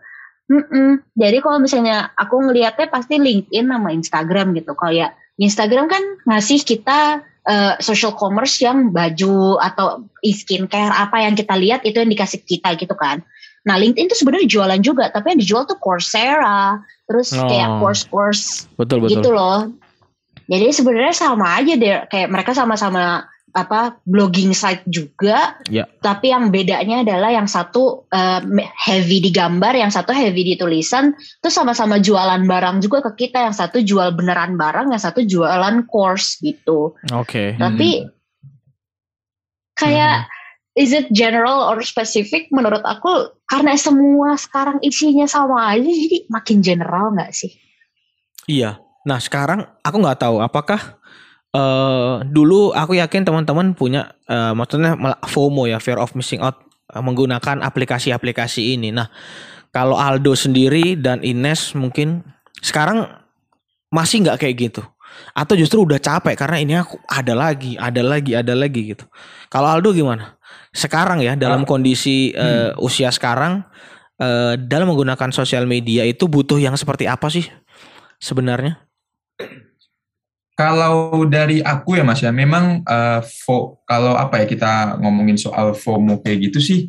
Mm-mm. 0.51 0.99
Jadi 1.15 1.39
kalau 1.39 1.63
misalnya 1.63 2.11
aku 2.19 2.43
ngelihatnya 2.43 2.91
pasti 2.91 3.15
LinkedIn 3.15 3.71
sama 3.71 3.95
Instagram 3.95 4.51
gitu. 4.59 4.75
Kayak 4.75 5.15
Instagram 5.39 5.87
kan 5.87 6.03
ngasih 6.27 6.63
kita 6.65 7.23
uh, 7.47 7.73
social 7.79 8.13
commerce 8.17 8.59
yang 8.61 8.91
baju 8.91 9.57
atau 9.61 10.05
skincare 10.25 10.91
apa 10.91 11.23
yang 11.23 11.33
kita 11.33 11.55
lihat 11.57 11.81
itu 11.87 12.01
yang 12.01 12.11
dikasih 12.11 12.41
kita 12.43 12.75
gitu 12.77 12.93
kan. 12.97 13.23
Nah 13.61 13.77
LinkedIn 13.77 14.09
tuh 14.09 14.17
sebenarnya 14.17 14.49
jualan 14.49 14.81
juga, 14.81 15.13
tapi 15.13 15.37
yang 15.37 15.39
dijual 15.39 15.63
tuh 15.69 15.77
Coursera, 15.77 16.81
terus 17.05 17.29
oh. 17.37 17.45
kayak 17.45 17.77
course-course 17.77 18.73
betul, 18.75 19.05
betul. 19.05 19.21
gitu 19.21 19.29
loh. 19.31 19.69
Jadi 20.49 20.67
sebenarnya 20.73 21.15
sama 21.15 21.61
aja 21.61 21.73
deh, 21.77 21.95
kayak 22.09 22.27
mereka 22.27 22.51
sama-sama 22.51 23.29
apa 23.51 23.99
blogging 24.07 24.55
site 24.55 24.87
juga, 24.87 25.59
ya. 25.67 25.87
tapi 25.99 26.31
yang 26.31 26.49
bedanya 26.49 27.03
adalah 27.03 27.31
yang 27.31 27.47
satu 27.47 28.07
uh, 28.07 28.41
heavy 28.75 29.19
di 29.19 29.31
gambar, 29.31 29.75
yang 29.75 29.91
satu 29.91 30.15
heavy 30.15 30.43
di 30.43 30.55
tulisan, 30.55 31.15
terus 31.43 31.55
sama-sama 31.55 31.99
jualan 31.99 32.43
barang 32.47 32.79
juga 32.79 33.03
ke 33.11 33.27
kita, 33.27 33.47
yang 33.47 33.55
satu 33.55 33.83
jual 33.83 34.15
beneran 34.15 34.55
barang, 34.55 34.91
yang 34.91 35.01
satu 35.01 35.23
jualan 35.27 35.83
course 35.87 36.39
gitu. 36.39 36.95
Oke. 37.11 37.27
Okay. 37.27 37.47
Tapi 37.59 37.89
hmm. 38.03 38.09
kayak 39.75 40.15
hmm. 40.25 40.81
is 40.81 40.91
it 40.95 41.11
general 41.11 41.67
or 41.67 41.83
specific? 41.83 42.47
Menurut 42.55 42.81
aku 42.87 43.35
karena 43.51 43.75
semua 43.75 44.39
sekarang 44.39 44.79
isinya 44.79 45.27
sama 45.27 45.75
aja, 45.75 45.87
jadi 45.87 46.27
makin 46.31 46.63
general 46.63 47.11
nggak 47.11 47.35
sih? 47.35 47.51
Iya. 48.47 48.79
Nah 49.01 49.17
sekarang 49.17 49.65
aku 49.81 49.97
nggak 49.97 50.21
tahu 50.21 50.45
apakah 50.45 51.00
uh, 51.55 52.23
dulu 52.27 52.71
aku 52.71 52.97
yakin 52.97 53.27
teman-teman 53.27 53.75
punya 53.75 54.15
uh, 54.27 54.55
maksudnya 54.55 54.95
FOMO 55.27 55.67
ya 55.67 55.77
fear 55.77 55.99
of 55.99 56.15
missing 56.15 56.39
out 56.43 56.59
uh, 56.91 57.03
menggunakan 57.03 57.63
aplikasi-aplikasi 57.63 58.75
ini. 58.75 58.91
Nah, 58.91 59.07
kalau 59.71 59.95
Aldo 59.95 60.35
sendiri 60.35 60.99
dan 60.99 61.23
Ines 61.23 61.75
mungkin 61.75 62.23
sekarang 62.59 63.07
masih 63.91 64.23
nggak 64.23 64.39
kayak 64.39 64.55
gitu 64.71 64.83
atau 65.35 65.59
justru 65.59 65.83
udah 65.83 65.99
capek 65.99 66.39
karena 66.39 66.57
ini 66.63 66.73
aku 66.79 66.95
ada 67.07 67.35
lagi, 67.35 67.75
ada 67.75 67.99
lagi, 67.99 68.31
ada 68.31 68.53
lagi 68.55 68.95
gitu. 68.95 69.05
Kalau 69.51 69.67
Aldo 69.67 69.91
gimana? 69.91 70.39
Sekarang 70.71 71.19
ya 71.19 71.35
dalam 71.35 71.67
kondisi 71.67 72.31
uh, 72.31 72.71
hmm. 72.71 72.79
usia 72.79 73.11
sekarang 73.11 73.67
uh, 74.23 74.55
dalam 74.55 74.87
menggunakan 74.87 75.35
sosial 75.35 75.67
media 75.67 76.07
itu 76.07 76.31
butuh 76.31 76.55
yang 76.55 76.79
seperti 76.79 77.11
apa 77.11 77.27
sih 77.27 77.43
sebenarnya? 78.23 78.79
Kalau 80.59 81.25
dari 81.25 81.63
aku 81.63 81.97
ya 81.97 82.03
Mas 82.03 82.21
ya, 82.21 82.29
memang 82.29 82.83
uh, 82.85 83.23
fo, 83.23 83.81
kalau 83.87 84.13
apa 84.13 84.43
ya 84.43 84.45
kita 84.45 84.99
ngomongin 84.99 85.39
soal 85.39 85.73
FOMO 85.73 86.21
kayak 86.21 86.51
gitu 86.51 86.59
sih, 86.59 86.79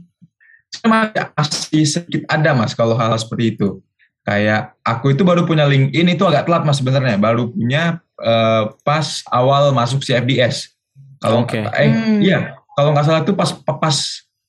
masih 0.84 1.84
sedikit 1.86 2.22
ada 2.26 2.52
Mas 2.52 2.74
kalau 2.74 2.98
hal, 2.98 3.14
hal 3.14 3.20
seperti 3.20 3.56
itu. 3.56 3.80
Kayak 4.22 4.78
aku 4.86 5.14
itu 5.14 5.26
baru 5.26 5.42
punya 5.42 5.66
LinkedIn 5.66 6.14
itu 6.14 6.22
agak 6.26 6.46
telat 6.46 6.62
Mas 6.66 6.78
sebenarnya, 6.78 7.18
baru 7.18 7.50
punya 7.50 8.02
uh, 8.22 8.70
pas 8.86 9.22
awal 9.30 9.74
masuk 9.74 10.02
CFDS. 10.02 10.74
Kalau 11.22 11.46
okay. 11.46 11.66
eh 11.78 11.90
hmm. 11.90 12.18
iya, 12.22 12.58
kalau 12.74 12.90
nggak 12.94 13.06
salah 13.06 13.22
itu 13.22 13.34
pas 13.34 13.50
pas 13.62 13.96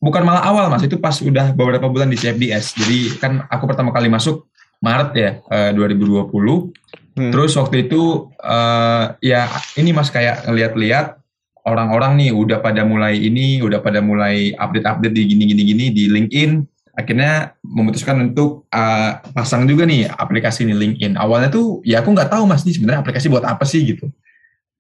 bukan 0.02 0.22
malah 0.26 0.44
awal 0.46 0.66
Mas, 0.74 0.86
itu 0.86 0.98
pas 0.98 1.16
udah 1.22 1.54
beberapa 1.54 1.86
bulan 1.90 2.10
di 2.10 2.18
CFDS. 2.18 2.78
Jadi 2.82 3.00
kan 3.22 3.46
aku 3.50 3.70
pertama 3.70 3.94
kali 3.94 4.10
masuk 4.10 4.50
Maret 4.84 5.10
ya 5.16 5.32
uh, 5.48 5.72
2020 5.72 6.84
Hmm. 7.14 7.30
Terus 7.30 7.54
waktu 7.54 7.86
itu 7.90 8.34
uh, 8.42 9.14
ya 9.22 9.46
ini 9.78 9.94
mas 9.94 10.10
kayak 10.10 10.50
ngeliat-liat 10.50 11.22
orang-orang 11.64 12.18
nih 12.18 12.30
udah 12.34 12.58
pada 12.60 12.82
mulai 12.84 13.22
ini, 13.22 13.62
udah 13.62 13.80
pada 13.86 14.02
mulai 14.02 14.52
update-update 14.58 15.14
di 15.14 15.24
gini-gini-gini 15.30 15.86
di 15.94 16.04
LinkedIn. 16.10 16.52
Akhirnya 16.94 17.58
memutuskan 17.66 18.22
untuk 18.22 18.70
uh, 18.70 19.22
pasang 19.34 19.66
juga 19.66 19.86
nih 19.86 20.10
aplikasi 20.10 20.66
ini 20.66 20.74
LinkedIn. 20.74 21.14
Awalnya 21.18 21.54
tuh 21.54 21.82
ya 21.86 22.02
aku 22.02 22.14
nggak 22.14 22.34
tahu 22.34 22.50
mas 22.50 22.66
nih 22.66 22.78
sebenarnya 22.78 23.02
aplikasi 23.06 23.30
buat 23.30 23.46
apa 23.46 23.66
sih 23.66 23.82
gitu. 23.86 24.10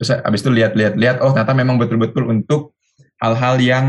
Terus 0.01 0.09
abis 0.25 0.41
itu 0.41 0.49
lihat-lihat-lihat, 0.49 1.21
oh 1.21 1.31
ternyata 1.31 1.53
memang 1.53 1.77
betul-betul 1.77 2.25
untuk 2.33 2.73
hal-hal 3.21 3.61
yang 3.61 3.85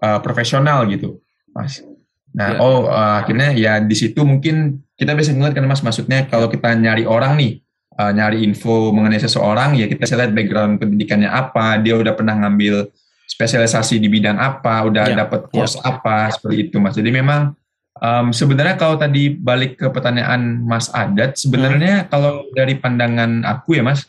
uh, 0.00 0.18
profesional 0.24 0.88
gitu, 0.88 1.20
mas. 1.52 1.84
Nah, 2.32 2.56
ya. 2.56 2.58
oh 2.64 2.88
uh, 2.88 3.20
akhirnya 3.20 3.52
ya 3.52 3.76
di 3.84 3.92
situ 3.92 4.24
mungkin 4.24 4.80
kita 4.96 5.12
bisa 5.16 5.32
ngeliat 5.32 5.54
kan 5.56 5.66
mas, 5.66 5.80
maksudnya 5.80 6.28
kalau 6.28 6.46
kita 6.52 6.72
nyari 6.76 7.08
orang 7.08 7.36
nih, 7.38 7.62
uh, 7.98 8.12
nyari 8.12 8.44
info 8.44 8.92
mengenai 8.94 9.20
seseorang 9.20 9.76
ya 9.76 9.88
kita 9.88 10.04
bisa 10.04 10.16
lihat 10.16 10.32
background 10.32 10.80
pendidikannya 10.80 11.28
apa 11.28 11.80
dia 11.80 11.98
udah 11.98 12.14
pernah 12.16 12.36
ngambil 12.44 12.88
spesialisasi 13.28 14.00
di 14.00 14.08
bidang 14.08 14.36
apa 14.36 14.84
udah 14.88 15.04
yeah. 15.12 15.18
dapat 15.24 15.48
course 15.52 15.76
yeah. 15.80 15.88
apa 15.92 16.32
seperti 16.32 16.68
itu 16.68 16.76
mas 16.80 16.96
jadi 16.96 17.10
memang 17.12 17.56
um, 18.00 18.32
sebenarnya 18.32 18.76
kalau 18.76 18.96
tadi 18.96 19.32
balik 19.32 19.80
ke 19.80 19.86
pertanyaan 19.92 20.60
mas 20.64 20.88
Adat 20.92 21.40
sebenarnya 21.40 22.04
hmm. 22.04 22.08
kalau 22.08 22.48
dari 22.52 22.76
pandangan 22.76 23.44
aku 23.44 23.80
ya 23.80 23.82
mas 23.84 24.08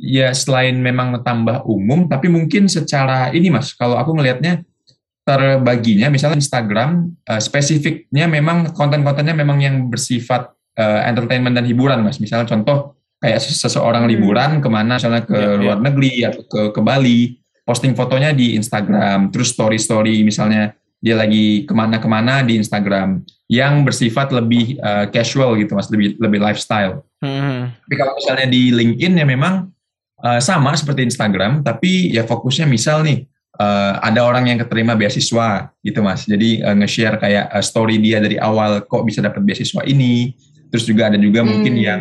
ya 0.00 0.34
selain 0.34 0.76
memang 0.80 1.20
tambah 1.22 1.62
umum 1.68 2.08
tapi 2.10 2.26
mungkin 2.32 2.66
secara 2.66 3.30
ini 3.32 3.52
mas 3.52 3.76
kalau 3.76 3.96
aku 4.00 4.16
ngelihatnya 4.16 4.64
terbaginya 5.22 6.10
misalnya 6.10 6.42
Instagram 6.42 7.14
uh, 7.30 7.38
spesifiknya 7.38 8.26
memang 8.26 8.74
konten-kontennya 8.74 9.38
memang 9.38 9.62
yang 9.62 9.86
bersifat 9.86 10.50
uh, 10.78 11.00
entertainment 11.06 11.54
dan 11.54 11.62
hiburan 11.62 12.02
mas 12.02 12.18
misalnya 12.18 12.50
contoh 12.50 12.98
kayak 13.22 13.38
seseorang 13.38 14.04
hmm. 14.06 14.10
liburan 14.10 14.50
ke 14.58 14.66
mana 14.66 14.98
misalnya 14.98 15.22
ke 15.22 15.38
ya, 15.38 15.54
luar 15.54 15.78
ya. 15.78 15.84
negeri 15.86 16.12
atau 16.26 16.42
ke 16.42 16.60
ke 16.74 16.80
Bali 16.82 17.38
posting 17.62 17.94
fotonya 17.94 18.34
di 18.34 18.58
Instagram 18.58 19.30
terus 19.30 19.54
story 19.54 19.78
story 19.78 20.26
misalnya 20.26 20.74
dia 21.02 21.18
lagi 21.18 21.66
ke 21.66 21.74
mana-kemana 21.74 22.42
di 22.46 22.58
Instagram 22.58 23.22
yang 23.46 23.86
bersifat 23.86 24.34
lebih 24.34 24.78
uh, 24.82 25.06
casual 25.10 25.54
gitu 25.58 25.78
mas 25.78 25.86
lebih 25.94 26.18
lebih 26.18 26.42
lifestyle 26.42 27.06
hmm. 27.22 27.70
tapi 27.86 27.94
kalau 27.94 28.18
misalnya 28.18 28.46
di 28.50 28.74
LinkedIn 28.74 29.22
ya 29.22 29.26
memang 29.26 29.70
uh, 30.18 30.42
sama 30.42 30.74
seperti 30.74 31.06
Instagram 31.06 31.62
tapi 31.62 32.10
ya 32.10 32.26
fokusnya 32.26 32.66
misal 32.66 33.06
nih 33.06 33.22
uh, 33.58 34.00
ada 34.00 34.22
orang 34.22 34.48
yang 34.48 34.58
keterima 34.62 34.94
beasiswa 34.94 35.72
gitu 35.82 36.00
mas 36.00 36.24
jadi 36.24 36.62
uh, 36.68 36.76
nge-share 36.78 37.16
kayak 37.18 37.50
uh, 37.50 37.64
story 37.64 37.98
dia 37.98 38.22
dari 38.22 38.38
awal 38.38 38.84
kok 38.86 39.02
bisa 39.04 39.20
dapat 39.20 39.42
beasiswa 39.42 39.82
ini 39.84 40.32
terus 40.72 40.88
juga 40.88 41.12
ada 41.12 41.18
juga 41.20 41.44
hmm. 41.44 41.48
mungkin 41.48 41.74
yang 41.76 42.00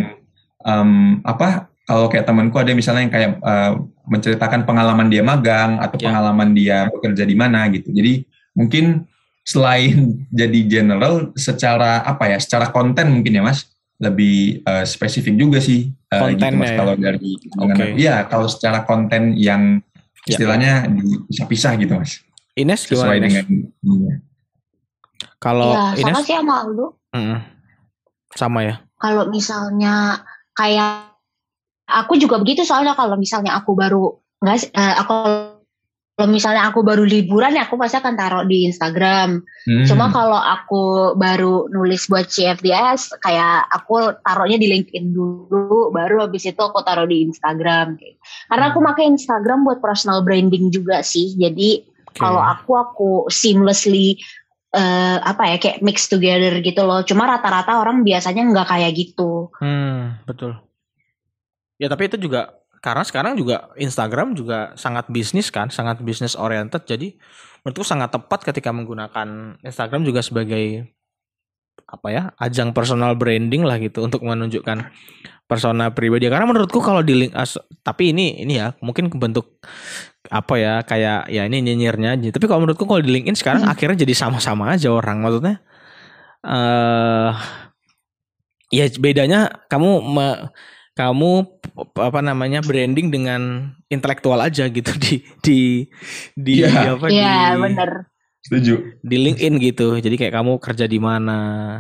um, 0.64 1.20
apa 1.26 1.72
kalau 1.92 2.08
kayak 2.08 2.24
temanku 2.24 2.56
ada 2.56 2.72
misalnya 2.72 3.04
yang 3.04 3.14
kayak 3.14 3.32
uh, 3.44 3.72
menceritakan 4.08 4.64
pengalaman 4.64 5.12
dia 5.12 5.20
magang 5.26 5.76
atau 5.82 5.98
yeah. 6.00 6.06
pengalaman 6.08 6.50
dia 6.56 6.78
bekerja 6.88 7.24
di 7.28 7.36
mana 7.36 7.68
gitu. 7.68 7.92
Jadi 7.92 8.24
mungkin 8.56 9.04
selain 9.44 10.16
jadi 10.40 10.60
general 10.72 11.36
secara 11.36 12.06
apa 12.06 12.32
ya, 12.32 12.38
secara 12.40 12.72
konten 12.72 13.12
mungkin 13.12 13.42
ya 13.42 13.44
Mas 13.44 13.68
lebih 14.02 14.66
uh, 14.66 14.82
spesifik 14.82 15.38
juga 15.38 15.62
sih 15.62 15.94
uh, 16.10 16.26
gitu 16.34 16.42
Mas 16.58 16.74
ya. 16.74 16.78
kalau 16.80 16.94
dari 16.98 17.38
okay. 17.38 17.90
ya 18.02 18.16
kalau 18.26 18.50
secara 18.50 18.82
konten 18.82 19.38
yang 19.38 19.78
ya. 19.78 19.91
Istilahnya 20.28 20.86
yeah. 20.86 21.22
bisa-pisah 21.30 21.74
gitu 21.82 21.94
Mas. 21.98 22.22
Ines 22.54 22.84
sesuai 22.86 23.18
Ines? 23.18 23.32
dengan 23.32 23.46
ya. 23.82 24.16
Kalau 25.42 25.74
ya, 25.74 25.86
Ines 25.98 26.14
sama 26.14 26.28
sih 26.28 26.36
sama 26.36 26.56
Aldo. 26.62 26.86
Mm, 27.16 27.40
sama 28.36 28.60
ya. 28.62 28.76
Kalau 29.02 29.24
misalnya 29.34 30.22
kayak 30.54 31.18
aku 31.90 32.14
juga 32.22 32.38
begitu 32.38 32.62
soalnya 32.62 32.94
kalau 32.94 33.18
misalnya 33.18 33.58
aku 33.58 33.74
baru 33.74 34.22
nggak 34.42 34.74
uh, 34.74 34.96
aku 35.02 35.16
kalau 36.22 36.38
misalnya 36.38 36.70
aku 36.70 36.86
baru 36.86 37.02
liburan 37.02 37.58
ya 37.58 37.66
aku 37.66 37.82
pasti 37.82 37.98
akan 37.98 38.14
taruh 38.14 38.46
di 38.46 38.70
Instagram. 38.70 39.42
Hmm. 39.42 39.86
Cuma 39.90 40.14
kalau 40.14 40.38
aku 40.38 41.16
baru 41.18 41.66
nulis 41.74 42.06
buat 42.06 42.30
CFDS 42.30 43.18
kayak 43.26 43.66
aku 43.74 44.22
taruhnya 44.22 44.62
di 44.62 44.70
LinkedIn 44.70 45.18
dulu, 45.18 45.90
baru 45.90 46.30
habis 46.30 46.46
itu 46.46 46.62
aku 46.62 46.84
taruh 46.86 47.10
di 47.10 47.26
Instagram. 47.26 47.98
Karena 48.52 48.76
aku 48.76 48.84
pakai 48.84 49.08
Instagram 49.08 49.64
buat 49.64 49.80
personal 49.80 50.28
branding 50.28 50.76
juga 50.76 51.00
sih. 51.00 51.40
Jadi 51.40 51.88
okay. 51.88 52.20
kalau 52.20 52.44
aku 52.44 52.72
aku 52.76 53.10
seamlessly 53.32 54.20
uh, 54.76 55.24
apa 55.24 55.56
ya 55.56 55.58
kayak 55.58 55.80
mix 55.80 56.12
together 56.12 56.60
gitu 56.60 56.84
loh. 56.84 57.00
Cuma 57.08 57.32
rata-rata 57.32 57.80
orang 57.80 58.04
biasanya 58.04 58.44
nggak 58.52 58.68
kayak 58.68 58.92
gitu. 58.92 59.48
Hmm, 59.64 60.20
betul. 60.28 60.60
Ya 61.80 61.88
tapi 61.88 62.12
itu 62.12 62.20
juga 62.20 62.60
karena 62.84 63.08
sekarang 63.08 63.40
juga 63.40 63.72
Instagram 63.80 64.36
juga 64.36 64.76
sangat 64.76 65.08
bisnis 65.08 65.48
kan, 65.48 65.72
sangat 65.72 66.04
bisnis 66.04 66.36
oriented. 66.36 66.84
Jadi 66.84 67.16
menurutku 67.64 67.88
sangat 67.88 68.12
tepat 68.12 68.44
ketika 68.52 68.76
menggunakan 68.76 69.56
Instagram 69.64 70.04
juga 70.04 70.20
sebagai 70.20 70.92
apa 71.92 72.08
ya 72.08 72.24
ajang 72.40 72.72
personal 72.72 73.20
branding 73.20 73.68
lah 73.68 73.76
gitu 73.84 74.08
untuk 74.08 74.24
menunjukkan 74.24 74.88
persona 75.44 75.92
pribadi 75.92 76.32
karena 76.32 76.48
menurutku 76.48 76.80
kalau 76.80 77.04
di 77.04 77.28
link 77.28 77.36
as, 77.36 77.60
tapi 77.84 78.16
ini 78.16 78.40
ini 78.40 78.56
ya 78.56 78.72
mungkin 78.80 79.12
bentuk 79.12 79.60
apa 80.32 80.56
ya 80.56 80.74
kayak 80.88 81.28
ya 81.28 81.44
ini 81.44 81.60
nyinyirnya 81.60 82.16
aja 82.16 82.32
tapi 82.32 82.48
kalau 82.48 82.64
menurutku 82.64 82.88
kalau 82.88 83.04
di 83.04 83.12
LinkedIn 83.12 83.36
sekarang 83.36 83.68
hmm. 83.68 83.74
akhirnya 83.76 84.08
jadi 84.08 84.14
sama-sama 84.16 84.72
aja 84.72 84.88
orang 84.88 85.20
maksudnya 85.20 85.60
eh 86.42 86.50
uh, 86.50 87.36
ya 88.72 88.88
bedanya 88.96 89.68
kamu 89.68 89.92
me, 90.00 90.28
kamu 90.96 91.48
apa 92.00 92.20
namanya 92.24 92.64
branding 92.64 93.12
dengan 93.12 93.74
intelektual 93.92 94.40
aja 94.40 94.72
gitu 94.72 94.92
di 95.04 95.20
di 95.44 95.60
di 96.36 96.64
yeah. 96.64 96.96
apa 96.96 97.06
yeah, 97.12 97.56
di 97.56 97.62
bener. 97.68 98.11
Setuju 98.42 98.98
di 99.06 99.18
LinkedIn 99.22 99.62
gitu 99.62 100.02
jadi 100.02 100.16
kayak 100.18 100.34
kamu 100.34 100.58
kerja 100.58 100.86
di 100.90 100.98
mana 100.98 101.40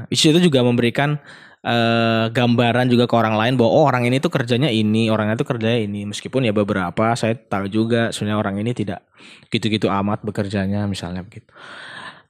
itu 0.10 0.38
juga 0.38 0.62
memberikan 0.62 1.18
uh, 1.66 2.26
gambaran 2.30 2.90
juga 2.90 3.06
ke 3.06 3.16
orang 3.16 3.36
lain 3.38 3.54
bahwa 3.58 3.72
oh 3.72 3.86
orang 3.88 4.10
ini 4.10 4.18
tuh 4.18 4.34
kerjanya 4.34 4.70
ini, 4.70 5.10
orangnya 5.10 5.38
tuh 5.38 5.48
kerjanya 5.48 5.80
ini. 5.86 6.10
Meskipun 6.10 6.46
ya 6.46 6.54
beberapa 6.54 7.14
saya 7.18 7.38
tahu 7.38 7.70
juga 7.70 8.10
sebenarnya 8.10 8.38
orang 8.38 8.56
ini 8.62 8.72
tidak 8.74 9.06
gitu-gitu 9.50 9.88
amat 9.90 10.26
bekerjanya 10.26 10.86
misalnya 10.90 11.22
begitu. 11.26 11.48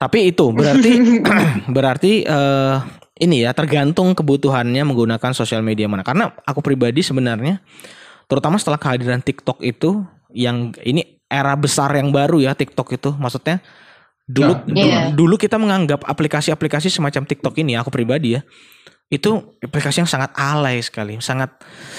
Tapi 0.02 0.34
itu 0.34 0.46
berarti 0.50 0.92
berarti 1.76 2.12
uh, 2.26 2.82
ini 3.22 3.46
ya 3.46 3.54
tergantung 3.54 4.18
kebutuhannya 4.18 4.82
menggunakan 4.82 5.32
sosial 5.32 5.62
media 5.62 5.86
mana. 5.86 6.02
Karena 6.02 6.34
aku 6.44 6.60
pribadi 6.60 7.06
sebenarnya 7.06 7.62
terutama 8.26 8.56
setelah 8.56 8.80
kehadiran 8.80 9.20
TikTok 9.20 9.60
itu 9.62 10.08
yang 10.32 10.72
ini 10.88 11.20
era 11.28 11.56
besar 11.56 11.92
yang 11.96 12.12
baru 12.16 12.40
ya 12.40 12.56
TikTok 12.56 12.96
itu 12.96 13.12
maksudnya 13.20 13.60
dulu 14.32 14.54
yeah. 14.54 14.64
dulu, 14.64 14.88
iya. 14.88 15.02
dulu 15.12 15.36
kita 15.36 15.60
menganggap 15.60 16.08
aplikasi-aplikasi 16.08 16.88
semacam 16.88 17.28
TikTok 17.28 17.60
ini 17.60 17.76
aku 17.76 17.92
pribadi 17.92 18.40
ya 18.40 18.42
itu 19.12 19.60
aplikasi 19.60 20.00
yang 20.00 20.08
sangat 20.08 20.32
alay 20.40 20.80
sekali, 20.80 21.20
sangat 21.20 21.52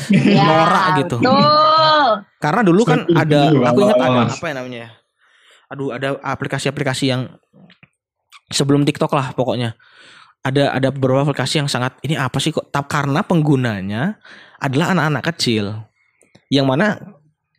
ya, 0.08 0.48
norak 0.48 0.85
gitu. 1.04 1.20
Betul. 1.20 2.24
Karena 2.40 2.60
dulu 2.64 2.83
kan 2.88 3.04
ada, 3.12 3.52
aku 3.52 3.78
ingat 3.85 4.00
ada 4.00 4.20
apa 4.33 4.46
ya 4.48 4.54
namanya? 4.56 4.78
Ya? 4.80 4.90
Aduh, 5.68 5.92
ada 5.92 6.16
aplikasi-aplikasi 6.24 7.12
yang 7.12 7.28
sebelum 8.48 8.88
TikTok 8.88 9.12
lah 9.12 9.37
pokoknya. 9.37 9.76
Ada 10.40 10.72
ada 10.72 10.88
beberapa 10.88 11.22
aplikasi 11.28 11.60
yang 11.60 11.68
sangat 11.68 12.00
ini 12.00 12.16
apa 12.16 12.40
sih 12.40 12.50
kok? 12.50 12.72
Karena 12.72 13.20
penggunanya 13.20 14.16
adalah 14.56 14.96
anak-anak 14.96 15.22
kecil, 15.37 15.85
yang 16.48 16.64
mana 16.64 16.96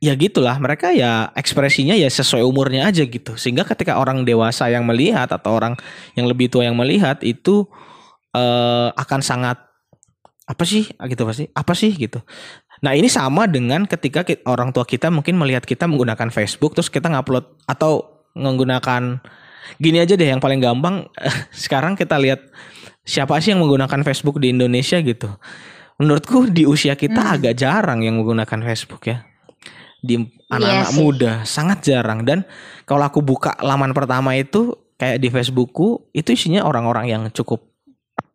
ya 0.04 0.20
gitulah 0.20 0.60
mereka 0.60 0.91
ya 0.91 1.32
ekspresinya 1.32 1.95
ya 1.95 2.12
sesuai 2.12 2.43
umurnya 2.43 2.91
aja 2.91 3.08
gitu 3.08 3.39
sehingga 3.39 3.64
ketika 3.64 3.95
orang 3.95 4.28
dewasa 4.28 4.68
yang 4.68 4.84
melihat 4.84 5.32
atau 5.32 5.56
orang 5.56 5.80
yang 6.20 6.28
lebih 6.28 6.51
tua 6.51 6.68
yang 6.68 6.76
melihat 6.76 7.24
itu 7.24 7.64
uh, 8.36 8.91
akan 8.99 9.24
sangat 9.24 9.64
apa 10.43 10.64
sih 10.68 10.91
gitu 10.91 11.24
pasti 11.24 11.47
apa 11.56 11.72
sih 11.72 11.95
gitu. 11.95 12.20
Nah 12.84 12.91
ini 12.99 13.08
sama 13.08 13.47
dengan 13.47 13.88
ketika 13.88 14.28
kita, 14.28 14.43
orang 14.43 14.76
tua 14.76 14.84
kita 14.84 15.08
mungkin 15.08 15.39
melihat 15.39 15.64
kita 15.64 15.88
menggunakan 15.88 16.28
Facebook 16.36 16.76
terus 16.76 16.91
kita 16.91 17.08
ngupload 17.08 17.64
atau 17.64 18.28
menggunakan 18.36 19.24
gini 19.80 20.04
aja 20.04 20.20
deh 20.20 20.28
yang 20.28 20.43
paling 20.43 20.60
gampang 20.60 21.08
sekarang 21.64 21.95
kita 21.95 22.20
lihat 22.20 22.43
siapa 23.08 23.39
sih 23.39 23.56
yang 23.56 23.64
menggunakan 23.64 24.04
Facebook 24.04 24.43
di 24.43 24.51
Indonesia 24.51 24.99
gitu. 24.99 25.32
Menurutku 25.95 26.51
di 26.51 26.68
usia 26.68 26.99
kita 26.99 27.24
hmm. 27.24 27.34
agak 27.39 27.54
jarang 27.56 28.04
yang 28.04 28.20
menggunakan 28.20 28.60
Facebook 28.68 29.08
ya. 29.08 29.24
Di 30.04 30.20
anak-anak 30.51 30.91
Iya 30.91 30.99
muda. 30.99 31.34
Sangat 31.47 31.88
jarang. 31.88 32.28
Dan 32.28 32.43
kalau 32.84 33.08
aku 33.08 33.24
buka 33.24 33.56
laman 33.64 33.95
pertama 33.95 34.36
itu 34.36 34.76
kayak 34.99 35.24
di 35.24 35.32
Facebookku 35.32 36.12
itu 36.12 36.36
isinya 36.36 36.68
orang-orang 36.68 37.08
yang 37.08 37.24
cukup 37.32 37.64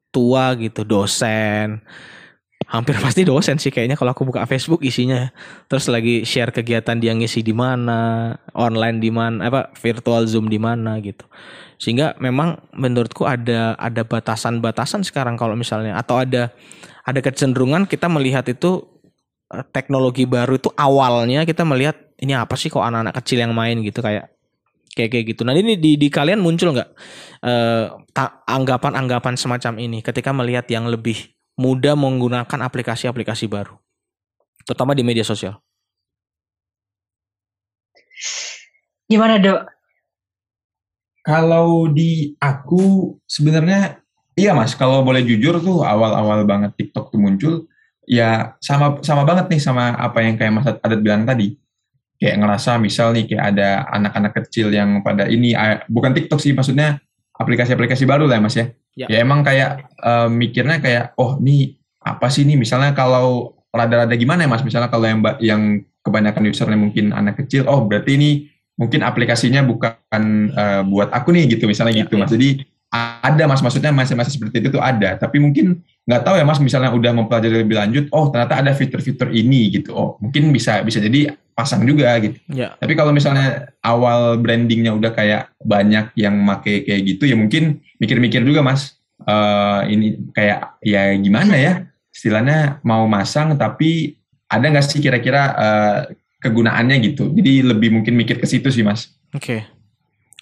tua 0.08 0.56
gitu 0.56 0.88
dosen. 0.88 1.84
Hampir 2.68 2.96
pasti 3.04 3.28
dosen 3.28 3.60
sih 3.60 3.68
kayaknya 3.68 4.00
kalau 4.00 4.16
aku 4.16 4.24
buka 4.24 4.48
Facebook 4.48 4.80
isinya. 4.80 5.28
Terus 5.68 5.92
lagi 5.92 6.24
share 6.24 6.56
kegiatan 6.56 6.96
dia 6.96 7.12
ngisi 7.12 7.44
di 7.44 7.52
mana 7.52 8.32
online 8.56 8.98
di 8.98 9.12
mana 9.12 9.52
apa 9.52 9.68
virtual 9.76 10.24
zoom 10.24 10.48
di 10.48 10.56
mana 10.56 10.96
gitu. 11.04 11.28
Sehingga 11.76 12.16
memang 12.18 12.58
menurutku 12.74 13.28
ada 13.28 13.76
ada 13.76 14.02
batasan-batasan 14.02 15.04
sekarang 15.06 15.36
kalau 15.36 15.54
misalnya 15.54 15.94
atau 16.00 16.18
ada 16.18 16.50
ada 17.06 17.20
kecenderungan 17.22 17.88
kita 17.88 18.10
melihat 18.10 18.44
itu 18.50 18.97
teknologi 19.72 20.28
baru 20.28 20.60
itu 20.60 20.68
awalnya 20.76 21.48
kita 21.48 21.64
melihat 21.64 21.96
ini 22.20 22.36
apa 22.36 22.52
sih 22.58 22.68
kok 22.68 22.84
anak-anak 22.84 23.16
kecil 23.22 23.40
yang 23.40 23.56
main 23.56 23.80
gitu 23.80 24.04
kayak 24.04 24.28
kayak 24.92 25.10
kayak 25.14 25.24
gitu. 25.34 25.46
Nah 25.46 25.54
ini 25.56 25.78
di, 25.78 25.96
di 25.96 26.08
kalian 26.10 26.42
muncul 26.42 26.74
nggak 26.74 26.90
eh, 27.46 27.84
ta- 28.12 28.44
anggapan-anggapan 28.44 29.38
semacam 29.38 29.78
ini 29.80 29.98
ketika 30.04 30.34
melihat 30.34 30.66
yang 30.68 30.90
lebih 30.90 31.32
mudah 31.58 31.94
menggunakan 31.98 32.60
aplikasi-aplikasi 32.68 33.48
baru, 33.50 33.74
terutama 34.66 34.94
di 34.94 35.02
media 35.06 35.24
sosial. 35.26 35.58
Gimana 39.08 39.40
dok? 39.40 39.60
Kalau 41.24 41.88
di 41.92 42.32
aku 42.40 43.16
sebenarnya 43.28 44.00
iya 44.38 44.56
mas, 44.56 44.72
kalau 44.72 45.04
boleh 45.04 45.24
jujur 45.24 45.60
tuh 45.60 45.84
awal-awal 45.84 46.44
banget 46.48 46.72
TikTok 46.78 47.12
tuh 47.12 47.20
muncul, 47.20 47.54
ya 48.08 48.56
sama 48.58 49.04
sama 49.04 49.28
banget 49.28 49.52
nih 49.52 49.60
sama 49.60 49.92
apa 49.94 50.24
yang 50.24 50.40
kayak 50.40 50.52
Mas 50.56 50.66
Adat 50.66 51.00
bilang 51.04 51.28
tadi. 51.28 51.54
Kayak 52.18 52.42
ngerasa 52.42 52.82
misal 52.82 53.14
nih 53.14 53.30
kayak 53.30 53.44
ada 53.54 53.86
anak-anak 53.94 54.32
kecil 54.42 54.74
yang 54.74 55.04
pada 55.06 55.30
ini 55.30 55.54
bukan 55.86 56.10
TikTok 56.16 56.42
sih 56.42 56.50
maksudnya 56.50 56.98
aplikasi-aplikasi 57.38 58.02
baru 58.10 58.26
lah 58.26 58.40
ya 58.40 58.42
mas 58.42 58.56
ya. 58.58 58.66
Ya. 58.98 59.06
Ya, 59.06 59.22
emang 59.22 59.46
kayak 59.46 59.86
eh, 60.02 60.26
mikirnya 60.26 60.82
kayak 60.82 61.14
oh 61.14 61.38
nih 61.38 61.78
apa 62.02 62.26
sih 62.26 62.42
nih 62.42 62.58
misalnya 62.58 62.90
kalau 62.90 63.54
rada-rada 63.70 64.10
gimana 64.18 64.42
ya 64.42 64.50
mas 64.50 64.66
misalnya 64.66 64.90
kalau 64.90 65.06
yang 65.06 65.22
yang 65.38 65.62
kebanyakan 66.02 66.50
usernya 66.50 66.74
mungkin 66.74 67.14
anak 67.14 67.38
kecil 67.44 67.70
oh 67.70 67.86
berarti 67.86 68.18
ini 68.18 68.30
mungkin 68.74 69.06
aplikasinya 69.06 69.62
bukan 69.62 69.94
eh, 70.50 70.82
buat 70.90 71.14
aku 71.14 71.30
nih 71.30 71.54
gitu 71.54 71.70
misalnya 71.70 71.94
Ya, 71.94 72.02
gitu 72.02 72.18
ya. 72.18 72.26
mas 72.26 72.32
jadi 72.34 72.48
ada 72.90 73.44
mas 73.46 73.62
maksudnya 73.62 73.94
masa-masa 73.94 74.34
seperti 74.34 74.58
itu 74.64 74.74
tuh 74.74 74.82
ada 74.82 75.14
tapi 75.20 75.38
mungkin 75.38 75.84
nggak 76.08 76.24
tahu 76.24 76.40
ya 76.40 76.44
mas 76.48 76.56
misalnya 76.56 76.88
udah 76.88 77.12
mempelajari 77.12 77.68
lebih 77.68 77.76
lanjut 77.76 78.04
oh 78.16 78.32
ternyata 78.32 78.64
ada 78.64 78.72
fitur-fitur 78.72 79.28
ini 79.28 79.68
gitu. 79.68 79.92
Oh 79.92 80.16
mungkin 80.24 80.48
bisa 80.56 80.80
bisa 80.80 81.04
jadi 81.04 81.36
pasang 81.52 81.84
juga 81.84 82.16
gitu. 82.22 82.40
Ya, 82.48 82.72
tapi 82.80 82.96
kalau 82.96 83.12
misalnya 83.12 83.68
awal 83.84 84.40
brandingnya 84.40 84.96
udah 84.96 85.12
kayak 85.12 85.52
banyak 85.60 86.16
yang 86.16 86.32
make 86.40 86.88
kayak 86.88 87.02
gitu 87.04 87.28
ya 87.28 87.36
mungkin 87.36 87.84
mikir-mikir 88.00 88.40
juga 88.40 88.64
mas. 88.64 88.96
Eh, 89.28 89.80
ini 89.92 90.06
kayak 90.32 90.80
ya 90.80 91.12
gimana 91.18 91.54
ya 91.60 91.72
istilahnya 92.08 92.80
mau 92.86 93.04
masang 93.04 93.58
tapi 93.58 94.16
ada 94.48 94.64
nggak 94.64 94.86
sih 94.88 95.04
kira-kira 95.04 95.42
eh, 95.60 96.00
kegunaannya 96.40 96.96
gitu? 97.04 97.36
Jadi 97.36 97.68
lebih 97.68 98.00
mungkin 98.00 98.16
mikir 98.16 98.40
ke 98.40 98.48
situ 98.48 98.72
sih 98.72 98.80
mas. 98.80 99.12
Oke, 99.36 99.60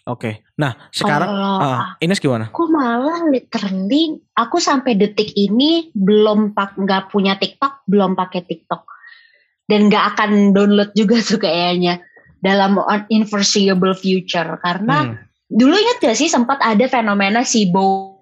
oke. 0.07 0.46
Nah 0.57 0.90
sekarang 0.94 1.28
Kalau 1.28 1.59
ah, 1.61 1.98
Ines 2.00 2.22
gimana? 2.22 2.48
aku 2.48 2.70
malah 2.70 3.26
literally 3.28 4.22
aku 4.32 4.57
sampai 4.62 4.94
detik 4.96 5.34
ini 5.34 5.90
belum 5.92 6.54
pak 6.54 6.78
nggak 6.78 7.11
punya 7.12 7.36
TikTok, 7.36 7.84
belum 7.90 8.14
pakai 8.14 8.46
TikTok 8.46 8.82
dan 9.66 9.90
nggak 9.90 10.04
akan 10.14 10.30
download 10.54 10.94
juga 10.94 11.18
tuh 11.20 11.42
kayaknya 11.42 11.98
dalam 12.38 12.78
unforeseeable 13.11 13.98
future 13.98 14.59
karena 14.62 15.11
Hmm, 15.11 15.16
dulu 15.50 15.74
ingat 15.74 15.98
gak 15.98 16.18
sih 16.18 16.30
sempat 16.30 16.62
ada 16.62 16.86
fenomena 16.86 17.42
si 17.42 17.66
Bo 17.66 18.14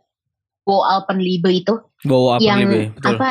Bo 0.64 0.80
Alpenliebe 0.80 1.52
itu 1.52 1.76
bawa 2.08 2.40
apa 2.40 2.44
yang? 2.44 2.64
Betul. 2.96 3.20
apa 3.20 3.30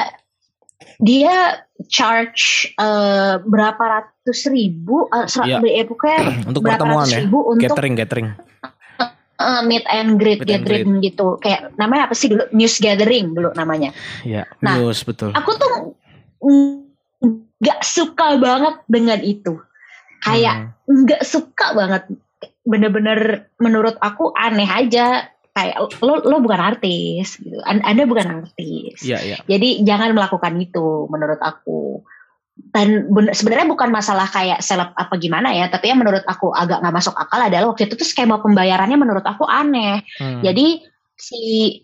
dia 1.02 1.66
charge 1.88 2.70
eh, 2.74 3.36
berapa 3.40 3.80
ratus 3.80 4.48
ribu 4.48 5.08
eh, 5.10 5.26
ser- 5.26 5.48
Iya. 5.48 5.58
eh, 5.62 5.84
pokoknya 5.84 6.20
Untuk 6.50 6.62
berapa 6.62 6.80
pertemuan 6.80 7.04
ratus 7.04 7.14
ya, 7.14 7.20
ribu 7.22 7.40
untuk 7.44 7.64
catering, 7.68 7.96
catering. 7.96 8.28
eh, 9.34 9.62
meet 9.64 9.84
and 9.88 10.16
greet 10.16 10.40
Meet 10.40 10.50
and 10.50 10.64
gathering 10.64 10.92
gitu. 11.02 11.28
Kayak 11.38 11.76
namanya 11.76 12.08
apa 12.08 12.16
sih 12.16 12.32
dulu? 12.32 12.44
News 12.52 12.78
gathering 12.78 13.34
dulu 13.34 13.52
namanya. 13.54 13.92
Ya, 14.22 14.48
Nah, 14.60 14.78
news 14.78 15.04
betul. 15.04 15.32
aku 15.32 15.52
tuh 15.56 15.74
nggak 17.60 17.80
suka 17.82 18.38
banget 18.38 18.76
dengan 18.86 19.20
itu. 19.20 19.60
Kayak 20.22 20.72
Hmm, 20.84 21.04
nggak 21.04 21.24
suka 21.24 21.72
banget. 21.74 22.04
Bener-bener 22.64 23.20
menurut 23.56 23.96
aku 24.00 24.32
aneh 24.34 24.68
aja 24.68 25.32
kayak 25.54 25.78
lo 26.02 26.14
lo 26.26 26.42
bukan 26.42 26.60
artis 26.60 27.38
gitu. 27.38 27.62
An- 27.64 27.86
anda 27.86 28.10
bukan 28.10 28.42
artis. 28.42 29.06
Iya, 29.06 29.20
iya. 29.22 29.38
jadi 29.46 29.86
jangan 29.86 30.18
melakukan 30.18 30.58
itu 30.58 31.06
menurut 31.10 31.38
aku. 31.40 32.02
Dan 32.54 33.10
ben- 33.10 33.34
sebenarnya 33.34 33.66
bukan 33.66 33.90
masalah 33.90 34.30
kayak 34.30 34.62
seleb 34.62 34.94
apa 34.94 35.18
gimana 35.18 35.50
ya 35.58 35.74
tapi 35.74 35.90
yang 35.90 35.98
menurut 36.02 36.22
aku 36.30 36.54
agak 36.54 36.86
nggak 36.86 36.94
masuk 36.94 37.18
akal 37.18 37.42
adalah 37.42 37.74
waktu 37.74 37.90
itu 37.90 37.98
tuh 37.98 38.06
skema 38.06 38.38
pembayarannya 38.42 38.98
menurut 38.98 39.26
aku 39.26 39.46
aneh. 39.50 40.06
Hmm. 40.22 40.46
jadi 40.46 40.86
si 41.18 41.42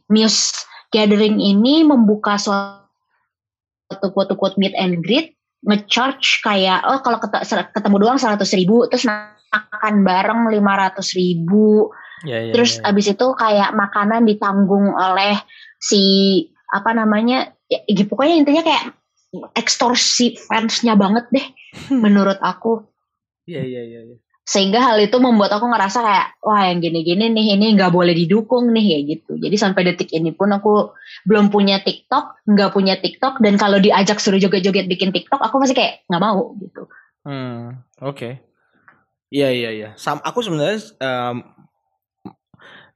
Muse 0.09 0.65
Gathering 0.89 1.37
ini 1.37 1.85
membuka 1.85 2.37
suatu 2.37 4.07
quote-unquote 4.13 4.57
meet 4.57 4.73
and 4.77 5.01
greet 5.05 5.37
nge-charge 5.65 6.41
kayak 6.45 6.81
oh 6.87 7.01
kalau 7.01 7.17
ket- 7.21 7.45
ketemu 7.73 7.95
doang 7.99 8.17
100 8.21 8.41
ribu 8.57 8.87
terus 8.89 9.05
makan 9.05 10.05
bareng 10.05 10.47
500 10.53 11.19
ribu 11.19 11.91
Ya, 12.27 12.43
ya, 12.43 12.51
terus 12.51 12.83
ya. 12.83 12.91
abis 12.91 13.15
itu 13.15 13.27
kayak 13.35 13.71
makanan 13.71 14.27
ditanggung 14.27 14.91
oleh 14.91 15.39
si 15.79 16.01
apa 16.67 16.91
namanya 16.91 17.55
ya, 17.71 17.79
ya 17.87 18.03
pokoknya 18.03 18.35
intinya 18.43 18.63
kayak 18.67 18.83
ekstorsi 19.55 20.35
fansnya 20.35 20.99
banget 20.99 21.31
deh 21.31 21.47
menurut 21.93 22.37
aku 22.43 22.83
Iya, 23.49 23.65
iya, 23.65 23.81
iya. 23.81 24.01
iya. 24.05 24.17
sehingga 24.45 24.81
hal 24.81 24.97
itu 25.01 25.17
membuat 25.17 25.53
aku 25.53 25.65
ngerasa 25.69 26.01
kayak 26.01 26.27
wah 26.43 26.65
yang 26.69 26.81
gini-gini 26.81 27.29
nih 27.33 27.55
ini 27.57 27.73
nggak 27.77 27.93
boleh 27.93 28.13
didukung 28.13 28.69
nih 28.73 28.83
kayak 28.83 29.03
gitu 29.15 29.31
jadi 29.39 29.55
sampai 29.57 29.81
detik 29.89 30.09
ini 30.13 30.35
pun 30.35 30.49
aku 30.53 30.93
belum 31.25 31.49
punya 31.49 31.81
TikTok 31.81 32.45
nggak 32.45 32.69
punya 32.73 32.97
TikTok 32.97 33.41
dan 33.41 33.57
kalau 33.57 33.79
diajak 33.79 34.19
suruh 34.21 34.37
joget-joget 34.37 34.85
bikin 34.85 35.09
TikTok 35.15 35.39
aku 35.41 35.61
masih 35.61 35.73
kayak 35.77 36.03
nggak 36.09 36.21
mau 36.21 36.53
gitu 36.59 36.85
Hmm, 37.19 37.83
oke. 37.99 38.39
Iya 39.29 39.49
iya 39.51 39.69
iya. 39.69 39.89
Sam, 39.99 40.23
aku 40.23 40.41
sebenarnya 40.41 40.79
em, 40.97 41.43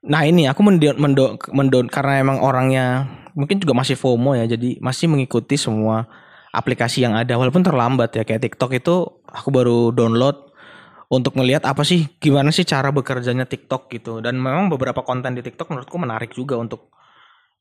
Nah 0.04 0.28
ini 0.28 0.52
aku 0.52 0.60
mendo, 0.68 0.92
mendo, 1.00 1.40
mendo- 1.56 1.88
karena 1.88 2.20
emang 2.20 2.44
orangnya 2.44 3.08
mungkin 3.34 3.58
juga 3.64 3.72
masih 3.74 3.96
FOMO 3.96 4.36
ya, 4.36 4.46
jadi 4.46 4.78
masih 4.84 5.08
mengikuti 5.08 5.56
semua 5.56 6.06
aplikasi 6.54 7.02
yang 7.02 7.18
ada 7.18 7.34
walaupun 7.34 7.66
terlambat 7.66 8.14
ya 8.14 8.24
kayak 8.28 8.46
TikTok 8.46 8.72
itu 8.78 8.96
aku 9.26 9.50
baru 9.50 9.90
download 9.90 10.54
untuk 11.10 11.34
ngelihat 11.34 11.66
apa 11.66 11.82
sih 11.82 12.06
gimana 12.22 12.54
sih 12.54 12.62
cara 12.62 12.94
bekerjanya 12.94 13.50
TikTok 13.50 13.90
gitu 13.90 14.22
dan 14.22 14.38
memang 14.38 14.70
beberapa 14.70 15.02
konten 15.02 15.34
di 15.34 15.42
TikTok 15.42 15.74
menurutku 15.74 15.98
menarik 15.98 16.30
juga 16.30 16.62
untuk 16.62 16.94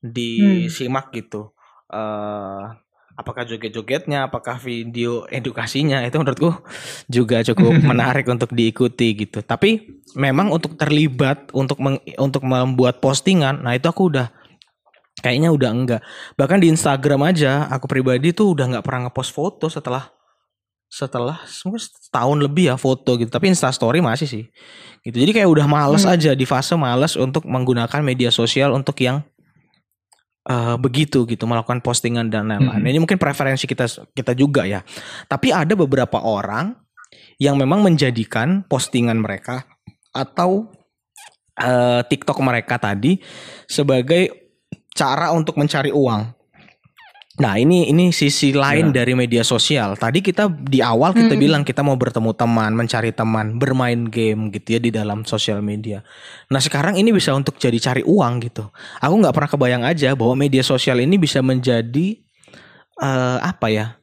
disimak 0.05 1.09
gitu. 1.17 1.57
eh 1.93 2.82
apakah 3.13 3.45
joget-jogetnya, 3.45 4.27
apakah 4.27 4.57
video 4.57 5.29
edukasinya 5.29 6.01
itu 6.03 6.17
menurutku 6.17 6.51
juga 7.07 7.45
cukup 7.45 7.73
menarik 7.91 8.27
untuk 8.27 8.51
diikuti 8.51 9.27
gitu. 9.27 9.41
Tapi 9.41 10.01
memang 10.15 10.51
untuk 10.51 10.75
terlibat 10.77 11.53
untuk 11.53 11.79
meng- 11.79 12.03
untuk 12.17 12.43
membuat 12.43 12.99
postingan, 12.99 13.61
nah 13.63 13.77
itu 13.77 13.87
aku 13.87 14.09
udah 14.13 14.33
kayaknya 15.21 15.53
udah 15.53 15.71
enggak. 15.71 16.01
Bahkan 16.35 16.59
di 16.59 16.73
Instagram 16.73 17.21
aja 17.29 17.69
aku 17.69 17.87
pribadi 17.87 18.33
tuh 18.33 18.57
udah 18.57 18.77
nggak 18.77 18.85
pernah 18.85 19.09
ngepost 19.09 19.31
foto 19.31 19.69
setelah 19.69 20.09
setelah 20.93 21.41
mungkin 21.65 21.81
setahun 21.81 22.37
lebih 22.37 22.69
ya 22.69 22.77
foto 22.77 23.17
gitu. 23.17 23.33
Tapi 23.33 23.49
Insta 23.49 23.73
Story 23.73 24.05
masih 24.05 24.29
sih. 24.29 24.45
Gitu. 25.01 25.17
Jadi 25.17 25.33
kayak 25.33 25.49
udah 25.49 25.65
males 25.65 26.05
Hmm. 26.05 26.13
aja 26.13 26.37
di 26.37 26.45
fase 26.45 26.77
males 26.77 27.17
untuk 27.17 27.49
menggunakan 27.49 28.01
media 28.05 28.29
sosial 28.29 28.77
untuk 28.77 29.01
yang 29.01 29.25
eh, 30.47 30.77
begitu 30.79 31.25
gitu 31.27 31.45
melakukan 31.47 31.83
postingan 31.85 32.29
dan 32.33 32.51
lain-lain. 32.51 32.83
Mhm. 32.83 32.91
Ini 32.91 32.99
mungkin 32.99 33.19
preferensi 33.19 33.67
kita 33.67 33.87
kita 34.13 34.33
juga 34.35 34.67
ya. 34.67 34.83
Tapi 35.31 35.55
ada 35.55 35.75
beberapa 35.75 36.23
orang 36.23 36.75
yang 37.39 37.59
memang 37.59 37.83
menjadikan 37.83 38.65
postingan 38.67 39.19
mereka 39.19 39.67
atau 40.13 40.71
eh, 41.59 42.01
TikTok 42.07 42.39
mereka 42.43 42.81
tadi 42.81 43.21
sebagai 43.69 44.53
cara 44.93 45.33
untuk 45.33 45.57
mencari 45.57 45.91
uang. 45.93 46.42
Nah 47.41 47.57
ini 47.57 47.89
ini 47.89 48.13
sisi 48.13 48.53
lain 48.53 48.93
Ya. 48.93 49.01
dari 49.01 49.17
media 49.17 49.41
sosial. 49.41 49.97
Tadi 49.97 50.21
kita 50.21 50.53
di 50.53 50.85
awal 50.85 51.17
kita 51.17 51.33
Hmm. 51.33 51.41
bilang 51.41 51.63
kita 51.65 51.81
mau 51.81 51.97
bertemu 51.97 52.37
teman, 52.37 52.77
mencari 52.77 53.09
teman, 53.09 53.57
bermain 53.57 54.05
game 54.05 54.53
gitu 54.53 54.77
ya 54.77 54.81
di 54.85 54.93
dalam 54.93 55.25
sosial 55.25 55.65
media. 55.65 56.05
Nah 56.53 56.61
sekarang 56.61 57.01
ini 57.01 57.09
bisa 57.09 57.33
untuk 57.33 57.57
jadi 57.57 57.81
cari 57.81 58.05
uang 58.05 58.35
gitu. 58.45 58.69
Aku 59.01 59.15
nggak 59.17 59.33
pernah 59.33 59.49
kebayang 59.49 59.85
aja 59.89 60.13
bahwa 60.13 60.37
media 60.37 60.61
sosial 60.61 61.01
ini 61.01 61.17
bisa 61.17 61.41
menjadi 61.41 62.21
eh, 63.01 63.39
apa 63.41 63.67
ya 63.73 63.97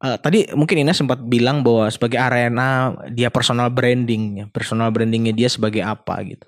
uh, 0.00 0.16
tadi 0.16 0.48
mungkin 0.56 0.82
Ina 0.82 0.96
sempat 0.96 1.20
bilang 1.22 1.60
bahwa 1.60 1.86
sebagai 1.92 2.16
arena 2.16 2.96
dia 3.12 3.28
personal 3.28 3.68
branding, 3.68 4.48
personal 4.50 4.88
brandingnya 4.90 5.36
dia 5.36 5.48
sebagai 5.52 5.84
apa 5.84 6.24
gitu, 6.24 6.44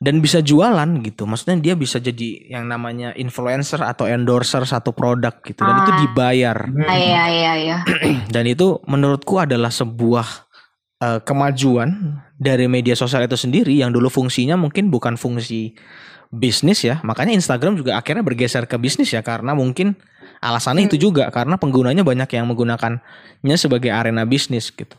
dan 0.00 0.18
bisa 0.24 0.40
jualan 0.40 0.88
gitu. 1.04 1.28
Maksudnya 1.28 1.60
dia 1.60 1.74
bisa 1.76 2.00
jadi 2.00 2.50
yang 2.50 2.66
namanya 2.66 3.12
influencer 3.14 3.80
atau 3.84 4.08
endorser 4.08 4.64
satu 4.64 4.96
produk 4.96 5.36
gitu, 5.44 5.60
dan 5.62 5.76
ah. 5.76 5.82
itu 5.84 5.92
dibayar. 6.08 6.58
Ah, 6.88 6.96
iya 6.98 7.24
iya 7.30 7.52
iya. 7.60 7.78
dan 8.34 8.44
itu 8.48 8.80
menurutku 8.88 9.36
adalah 9.38 9.70
sebuah 9.70 10.26
uh, 11.04 11.20
kemajuan 11.22 12.20
dari 12.40 12.66
media 12.66 12.96
sosial 12.98 13.24
itu 13.24 13.38
sendiri 13.38 13.76
yang 13.76 13.94
dulu 13.94 14.10
fungsinya 14.10 14.58
mungkin 14.58 14.88
bukan 14.88 15.14
fungsi 15.14 15.76
bisnis 16.34 16.82
ya. 16.82 16.98
Makanya 17.06 17.36
Instagram 17.38 17.78
juga 17.78 17.94
akhirnya 17.94 18.26
bergeser 18.26 18.66
ke 18.66 18.74
bisnis 18.80 19.14
ya 19.14 19.22
karena 19.22 19.54
mungkin 19.54 19.94
Alasannya 20.44 20.84
hmm. 20.84 20.90
itu 20.92 20.96
juga 21.08 21.32
karena 21.32 21.56
penggunanya 21.56 22.04
banyak 22.04 22.28
yang 22.36 22.44
menggunakannya 22.52 23.56
sebagai 23.56 23.88
arena 23.88 24.28
bisnis 24.28 24.68
gitu. 24.68 24.92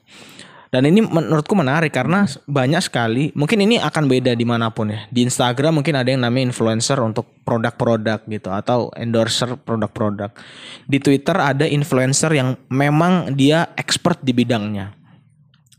Dan 0.73 0.91
ini 0.91 0.99
menurutku 1.05 1.55
menarik 1.55 1.93
karena 1.93 2.27
banyak 2.49 2.83
sekali, 2.83 3.31
mungkin 3.31 3.63
ini 3.63 3.79
akan 3.79 4.11
beda 4.11 4.35
di 4.35 4.43
mana 4.43 4.73
pun 4.73 4.91
ya. 4.91 5.07
Di 5.07 5.23
Instagram 5.23 5.79
mungkin 5.79 5.95
ada 5.95 6.11
yang 6.11 6.19
namanya 6.19 6.51
influencer 6.51 6.99
untuk 6.99 7.31
produk-produk 7.47 8.19
gitu 8.27 8.51
atau 8.51 8.91
endorser 8.97 9.55
produk-produk. 9.55 10.35
Di 10.83 10.99
Twitter 10.99 11.37
ada 11.37 11.63
influencer 11.63 12.33
yang 12.35 12.59
memang 12.67 13.37
dia 13.37 13.71
expert 13.79 14.19
di 14.19 14.35
bidangnya. 14.35 14.91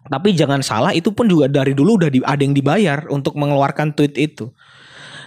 Tapi 0.06 0.32
jangan 0.32 0.64
salah 0.64 0.94
itu 0.94 1.12
pun 1.12 1.28
juga 1.28 1.50
dari 1.50 1.74
dulu 1.76 2.00
udah 2.00 2.08
ada 2.24 2.40
yang 2.40 2.54
dibayar 2.54 3.04
untuk 3.12 3.36
mengeluarkan 3.36 3.92
tweet 3.92 4.16
itu 4.16 4.48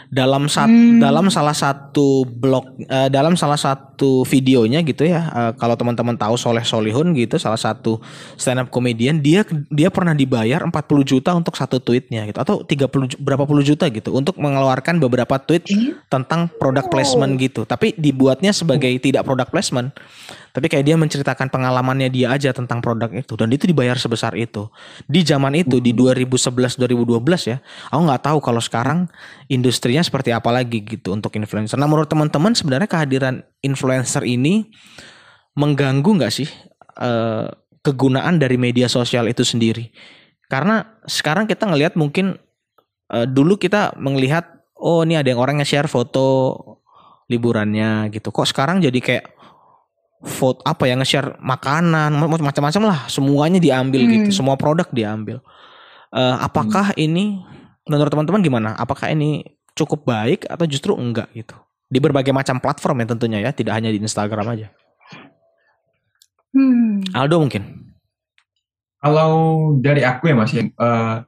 dalam 0.09 0.49
sat 0.49 0.65
hmm. 0.65 1.05
dalam 1.05 1.29
salah 1.29 1.53
satu 1.53 2.25
blog 2.25 2.65
uh, 2.89 3.13
dalam 3.13 3.37
salah 3.37 3.61
satu 3.61 4.25
videonya 4.25 4.81
gitu 4.81 5.05
ya 5.05 5.29
uh, 5.29 5.51
kalau 5.53 5.77
teman-teman 5.77 6.17
tahu 6.17 6.33
Soleh 6.33 6.65
Solihun 6.65 7.13
gitu 7.13 7.37
salah 7.37 7.61
satu 7.61 8.01
stand 8.33 8.65
up 8.65 8.73
comedian 8.73 9.21
dia 9.21 9.45
dia 9.69 9.93
pernah 9.93 10.17
dibayar 10.17 10.65
40 10.65 10.73
juta 11.05 11.37
untuk 11.37 11.53
satu 11.53 11.77
tweetnya 11.77 12.25
gitu 12.25 12.41
atau 12.41 12.65
30 12.65 13.21
berapa 13.21 13.45
puluh 13.45 13.61
juta 13.61 13.85
gitu 13.85 14.09
untuk 14.17 14.41
mengeluarkan 14.41 14.97
beberapa 14.97 15.37
tweet 15.37 15.69
hmm? 15.69 16.09
tentang 16.09 16.49
product 16.57 16.89
placement 16.89 17.37
gitu 17.37 17.69
tapi 17.69 17.93
dibuatnya 17.93 18.49
sebagai 18.49 18.89
tidak 18.97 19.21
product 19.29 19.53
placement 19.53 19.93
tapi 20.49 20.65
kayak 20.65 20.85
dia 20.85 20.95
menceritakan 20.97 21.53
pengalamannya 21.53 22.09
dia 22.09 22.33
aja 22.33 22.49
tentang 22.49 22.81
produk 22.81 23.09
itu. 23.13 23.37
Dan 23.37 23.53
itu 23.53 23.69
dibayar 23.69 23.95
sebesar 23.95 24.33
itu. 24.33 24.67
Di 25.05 25.21
zaman 25.21 25.53
itu 25.53 25.77
di 25.77 25.93
2011 25.93 26.79
2012 26.79 27.51
ya 27.51 27.57
aku 27.93 28.01
nggak 28.05 28.23
tahu 28.25 28.37
kalau 28.41 28.61
sekarang 28.61 29.05
industrinya 29.51 30.01
seperti 30.01 30.33
apa 30.33 30.49
lagi 30.49 30.81
gitu 30.81 31.13
untuk 31.13 31.33
influencer. 31.37 31.77
Nah 31.77 31.85
menurut 31.85 32.09
teman-teman 32.09 32.57
sebenarnya 32.57 32.89
kehadiran 32.89 33.45
influencer 33.61 34.25
ini 34.25 34.69
mengganggu 35.53 36.09
nggak 36.23 36.33
sih 36.33 36.49
eh, 36.97 37.47
kegunaan 37.85 38.41
dari 38.41 38.57
media 38.57 38.89
sosial 38.89 39.29
itu 39.29 39.45
sendiri? 39.45 39.93
Karena 40.49 40.81
sekarang 41.05 41.45
kita 41.45 41.69
ngelihat 41.69 41.93
mungkin 41.93 42.41
eh, 43.13 43.27
dulu 43.29 43.61
kita 43.61 43.93
melihat 44.01 44.59
oh 44.79 45.03
ini 45.05 45.19
ada 45.19 45.29
yang 45.29 45.39
orang 45.43 45.61
nge-share 45.61 45.91
foto 45.91 46.57
liburannya 47.29 48.09
gitu. 48.09 48.33
Kok 48.33 48.49
sekarang 48.49 48.81
jadi 48.81 48.99
kayak 48.99 49.25
foto 50.19 50.59
apa 50.67 50.83
ya 50.83 50.99
nge-share 50.99 51.39
makanan 51.39 52.11
macam-macam 52.19 52.81
lah 52.91 52.99
semuanya 53.07 53.59
diambil 53.59 54.03
gitu. 54.03 54.11
hmm. 54.11 54.19
gitu 54.27 54.43
semua 54.43 54.59
produk 54.59 54.87
diambil 54.91 55.39
uh, 56.11 56.35
apakah 56.43 56.91
hmm. 56.91 57.05
ini 57.07 57.25
menurut 57.87 58.11
teman-teman 58.11 58.43
gimana 58.43 58.69
apakah 58.75 59.07
ini 59.07 59.47
cukup 59.73 60.03
baik 60.03 60.43
atau 60.51 60.67
justru 60.67 60.91
enggak 60.99 61.31
gitu 61.31 61.55
di 61.87 62.03
berbagai 62.03 62.35
macam 62.35 62.59
platform 62.59 63.01
ya 63.01 63.07
tentunya 63.15 63.39
ya 63.39 63.51
tidak 63.55 63.79
hanya 63.79 63.89
di 63.95 63.99
Instagram 64.03 64.59
aja 64.59 64.67
hmm. 66.51 67.15
Aldo 67.15 67.39
mungkin 67.39 67.63
kalau 68.99 69.31
dari 69.79 70.03
aku 70.03 70.27
ya 70.27 70.35
mas 70.35 70.51
uh, 70.51 71.23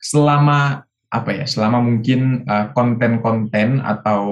selama 0.00 0.88
apa 1.12 1.30
ya 1.36 1.44
selama 1.44 1.84
mungkin 1.84 2.48
uh, 2.48 2.72
konten-konten 2.72 3.84
atau 3.84 4.24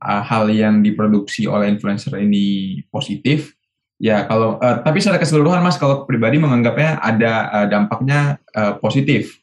uh, 0.00 0.22
hal 0.24 0.48
yang 0.48 0.80
diproduksi 0.80 1.44
oleh 1.44 1.68
influencer 1.68 2.16
ini 2.16 2.80
positif 2.88 3.52
ya 4.00 4.24
kalau 4.24 4.56
uh, 4.56 4.80
tapi 4.80 5.04
secara 5.04 5.20
keseluruhan 5.20 5.60
mas 5.60 5.76
kalau 5.76 6.08
pribadi 6.08 6.40
menganggapnya 6.40 6.96
ada 7.04 7.32
uh, 7.52 7.66
dampaknya 7.68 8.40
uh, 8.56 8.80
positif 8.80 9.36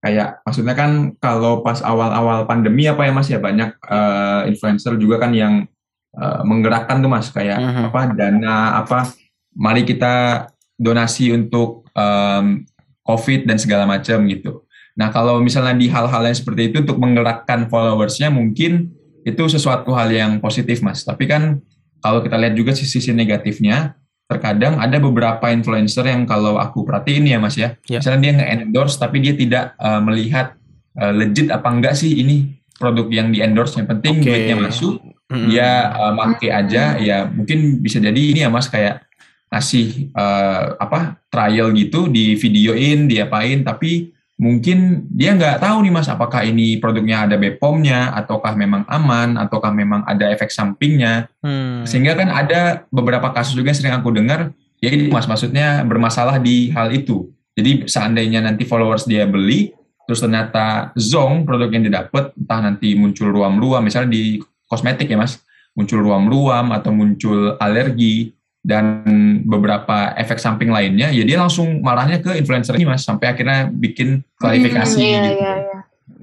kayak 0.00 0.40
maksudnya 0.48 0.72
kan 0.72 1.12
kalau 1.20 1.60
pas 1.60 1.84
awal-awal 1.84 2.48
pandemi 2.48 2.88
apa 2.88 3.04
ya 3.04 3.12
mas 3.12 3.28
ya 3.28 3.36
banyak 3.36 3.76
uh, 3.84 4.48
influencer 4.48 4.96
juga 4.96 5.20
kan 5.20 5.36
yang 5.36 5.68
uh, 6.16 6.40
menggerakkan 6.40 7.04
tuh 7.04 7.10
mas 7.12 7.28
kayak 7.28 7.60
uh 7.60 7.68
-huh. 7.68 7.84
apa 7.92 8.00
dana 8.16 8.80
apa 8.80 9.12
mari 9.52 9.84
kita 9.84 10.46
donasi 10.80 11.36
untuk 11.36 11.84
um, 11.92 12.64
covid 13.04 13.44
dan 13.44 13.60
segala 13.60 13.84
macam 13.84 14.24
gitu 14.24 14.67
Nah, 14.98 15.14
kalau 15.14 15.38
misalnya 15.38 15.78
di 15.78 15.86
hal-hal 15.86 16.26
yang 16.26 16.34
seperti 16.34 16.74
itu 16.74 16.82
untuk 16.82 16.98
menggerakkan 16.98 17.70
followersnya 17.70 18.34
mungkin 18.34 18.90
itu 19.22 19.42
sesuatu 19.46 19.94
hal 19.94 20.10
yang 20.10 20.42
positif, 20.42 20.82
Mas. 20.82 21.06
Tapi 21.06 21.30
kan 21.30 21.62
kalau 22.02 22.18
kita 22.18 22.34
lihat 22.34 22.58
juga 22.58 22.74
sisi-sisi 22.74 23.14
negatifnya, 23.14 23.94
terkadang 24.26 24.76
ada 24.82 24.98
beberapa 24.98 25.48
influencer 25.54 26.04
yang 26.04 26.26
kalau 26.26 26.58
aku 26.58 26.82
perhatiin 26.82 27.30
ya, 27.30 27.38
Mas 27.38 27.54
ya, 27.54 27.78
ya. 27.86 28.02
misalnya 28.02 28.20
dia 28.26 28.32
nge-endorse 28.42 28.98
tapi 28.98 29.22
dia 29.22 29.38
tidak 29.38 29.78
uh, 29.78 30.02
melihat 30.02 30.58
uh, 30.98 31.14
legit 31.14 31.48
apa 31.54 31.70
enggak 31.70 31.94
sih 31.94 32.18
ini 32.18 32.58
produk 32.76 33.06
yang 33.06 33.30
di-endorse. 33.30 33.78
Yang 33.78 33.88
penting 33.94 34.14
okay. 34.18 34.26
duitnya 34.26 34.56
masuk, 34.58 34.94
mm-hmm. 35.00 35.46
dia 35.46 35.94
uh, 35.94 36.12
make 36.12 36.50
aja, 36.50 36.98
ya 36.98 37.24
mungkin 37.30 37.78
bisa 37.78 38.02
jadi 38.02 38.18
ini 38.18 38.42
ya, 38.42 38.50
Mas 38.50 38.66
kayak 38.66 39.06
ngasih 39.48 40.12
uh, 40.12 40.76
apa 40.76 41.22
trial 41.30 41.70
gitu 41.72 42.10
di 42.10 42.34
videoin, 42.34 43.08
diapain, 43.08 43.62
tapi 43.62 44.17
mungkin 44.38 45.10
dia 45.10 45.34
nggak 45.34 45.58
tahu 45.58 45.82
nih 45.82 45.92
mas 45.92 46.06
apakah 46.06 46.46
ini 46.46 46.78
produknya 46.78 47.26
ada 47.26 47.34
BPOM-nya 47.34 48.14
ataukah 48.14 48.54
memang 48.54 48.86
aman 48.86 49.34
ataukah 49.34 49.74
memang 49.74 50.06
ada 50.06 50.30
efek 50.30 50.54
sampingnya. 50.54 51.26
Hmm. 51.42 51.82
sehingga 51.82 52.14
kan 52.14 52.30
ada 52.30 52.86
beberapa 52.94 53.34
kasus 53.34 53.58
juga 53.58 53.74
yang 53.74 53.78
sering 53.78 53.94
aku 53.98 54.14
dengar 54.14 54.54
ya 54.78 54.94
ini 54.94 55.10
mas. 55.10 55.26
Maksudnya 55.26 55.82
bermasalah 55.82 56.38
di 56.38 56.70
hal 56.70 56.94
itu. 56.94 57.34
Jadi 57.58 57.90
seandainya 57.90 58.38
nanti 58.38 58.62
followers 58.62 59.04
dia 59.10 59.26
beli 59.26 59.74
terus 60.06 60.24
ternyata 60.24 60.94
zong 60.96 61.44
produk 61.44 61.68
yang 61.68 61.84
didapat 61.84 62.32
entah 62.32 62.60
nanti 62.64 62.96
muncul 62.96 63.28
ruam-ruam 63.28 63.84
misalnya 63.84 64.14
di 64.14 64.38
kosmetik 64.70 65.10
ya 65.10 65.18
mas. 65.18 65.42
Muncul 65.74 65.98
ruam-ruam 66.02 66.74
atau 66.74 66.94
muncul 66.94 67.58
alergi 67.58 68.37
dan 68.68 69.00
beberapa 69.48 70.12
efek 70.20 70.36
samping 70.36 70.68
lainnya, 70.68 71.08
ya 71.08 71.24
dia 71.24 71.40
langsung 71.40 71.80
marahnya 71.80 72.20
ke 72.20 72.36
influencer 72.36 72.76
ini 72.76 72.84
mas, 72.84 73.00
sampai 73.00 73.32
akhirnya 73.32 73.72
bikin 73.72 74.20
klarifikasi 74.36 75.00
hmm, 75.00 75.08
iya, 75.08 75.20
gitu. 75.24 75.40
Iya, 75.40 75.52
iya. 75.56 75.78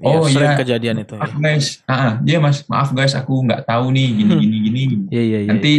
Oh 0.06 0.30
iya, 0.30 0.54
kejadian 0.54 1.02
itu. 1.02 1.18
Maaf 1.18 1.34
ya. 1.34 1.42
guys, 1.42 1.66
ah, 1.90 2.22
dia 2.22 2.38
mas, 2.38 2.62
maaf 2.70 2.94
guys, 2.94 3.18
aku 3.18 3.42
nggak 3.50 3.66
tahu 3.66 3.90
nih 3.90 4.08
gini 4.14 4.30
hmm. 4.30 4.42
gini 4.46 4.56
gini. 4.62 4.82
Iya, 5.10 5.22
iya, 5.26 5.38
iya. 5.42 5.50
Nanti 5.50 5.72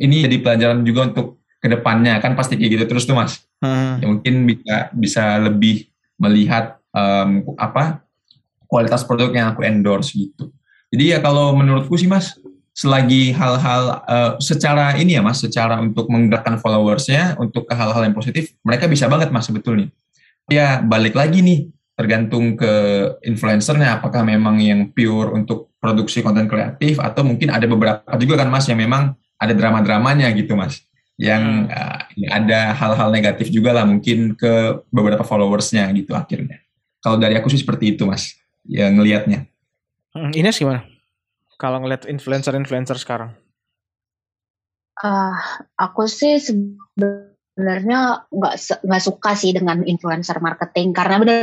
ini 0.00 0.16
jadi 0.24 0.36
pelajaran 0.40 0.80
juga 0.80 1.00
untuk 1.12 1.26
ke 1.60 1.68
depannya 1.68 2.16
kan 2.24 2.32
pasti 2.38 2.56
kayak 2.56 2.70
gitu 2.72 2.84
terus 2.88 3.04
tuh 3.04 3.12
mas. 3.12 3.44
Hmm. 3.60 4.00
Ya 4.00 4.06
mungkin 4.08 4.34
bisa 4.48 4.76
bisa 4.96 5.24
lebih 5.44 5.92
melihat 6.16 6.80
um, 6.96 7.52
apa 7.60 8.00
kualitas 8.64 9.04
produk 9.04 9.28
yang 9.28 9.52
aku 9.52 9.60
endorse 9.60 10.16
gitu. 10.16 10.48
Jadi 10.88 11.04
ya 11.12 11.18
kalau 11.20 11.52
menurutku 11.52 12.00
sih 12.00 12.08
mas, 12.08 12.40
selagi 12.78 13.34
hal-hal 13.34 14.06
uh, 14.06 14.32
secara 14.38 14.94
ini 14.94 15.18
ya 15.18 15.22
mas, 15.26 15.42
secara 15.42 15.82
untuk 15.82 16.06
menggerakkan 16.06 16.62
followersnya 16.62 17.34
untuk 17.42 17.66
ke 17.66 17.74
hal-hal 17.74 18.06
yang 18.06 18.14
positif, 18.14 18.54
mereka 18.62 18.86
bisa 18.86 19.10
banget 19.10 19.34
mas 19.34 19.50
sebetulnya. 19.50 19.90
Ya 20.46 20.78
balik 20.78 21.18
lagi 21.18 21.42
nih, 21.42 21.74
tergantung 21.98 22.54
ke 22.54 22.70
influencernya, 23.26 23.98
apakah 23.98 24.22
memang 24.22 24.62
yang 24.62 24.94
pure 24.94 25.34
untuk 25.34 25.74
produksi 25.82 26.22
konten 26.22 26.46
kreatif 26.46 27.02
atau 27.02 27.26
mungkin 27.26 27.50
ada 27.50 27.66
beberapa 27.66 28.06
juga 28.14 28.46
kan 28.46 28.48
mas 28.54 28.70
yang 28.70 28.78
memang 28.78 29.18
ada 29.42 29.54
drama-dramanya 29.58 30.30
gitu 30.38 30.54
mas, 30.54 30.78
yang 31.18 31.66
uh, 31.66 31.98
ada 32.30 32.78
hal-hal 32.78 33.10
negatif 33.10 33.50
juga 33.50 33.74
lah 33.74 33.90
mungkin 33.90 34.38
ke 34.38 34.86
beberapa 34.94 35.26
followersnya 35.26 35.90
gitu 35.98 36.14
akhirnya. 36.14 36.62
Kalau 37.02 37.18
dari 37.18 37.34
aku 37.34 37.50
sih 37.50 37.58
seperti 37.58 37.98
itu 37.98 38.06
mas, 38.06 38.38
yang 38.70 38.94
ngelihatnya. 38.94 39.50
Hmm, 40.14 40.30
Ines 40.30 40.62
gimana? 40.62 40.86
Kalau 41.58 41.82
ngeliat 41.82 42.06
influencer-influencer 42.06 42.96
sekarang? 43.02 43.34
Uh, 44.98 45.34
aku 45.78 46.06
sih 46.06 46.38
sebenarnya 46.38 48.26
nggak 48.30 48.54
nggak 48.86 49.02
suka 49.02 49.34
sih 49.34 49.54
dengan 49.54 49.82
influencer 49.86 50.38
marketing 50.42 50.90
karena 50.90 51.22
bener, 51.22 51.42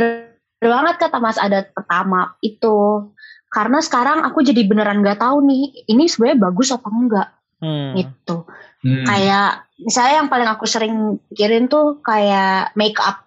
bener 0.59 0.69
banget 0.71 0.95
kata 1.07 1.17
Mas 1.23 1.39
ada 1.39 1.63
pertama 1.63 2.35
itu 2.43 3.11
karena 3.51 3.79
sekarang 3.79 4.27
aku 4.27 4.43
jadi 4.43 4.67
beneran 4.67 4.99
nggak 4.99 5.23
tahu 5.23 5.39
nih 5.47 5.87
ini 5.87 6.03
sebenarnya 6.11 6.51
bagus 6.51 6.75
apa 6.75 6.87
enggak 6.91 7.29
hmm. 7.63 7.91
gitu 7.95 8.37
hmm. 8.83 9.05
kayak 9.07 9.49
misalnya 9.79 10.13
yang 10.19 10.27
paling 10.27 10.49
aku 10.51 10.65
sering 10.67 11.23
pikirin 11.31 11.71
tuh 11.71 12.03
kayak 12.03 12.75
make 12.75 12.99
up 12.99 13.23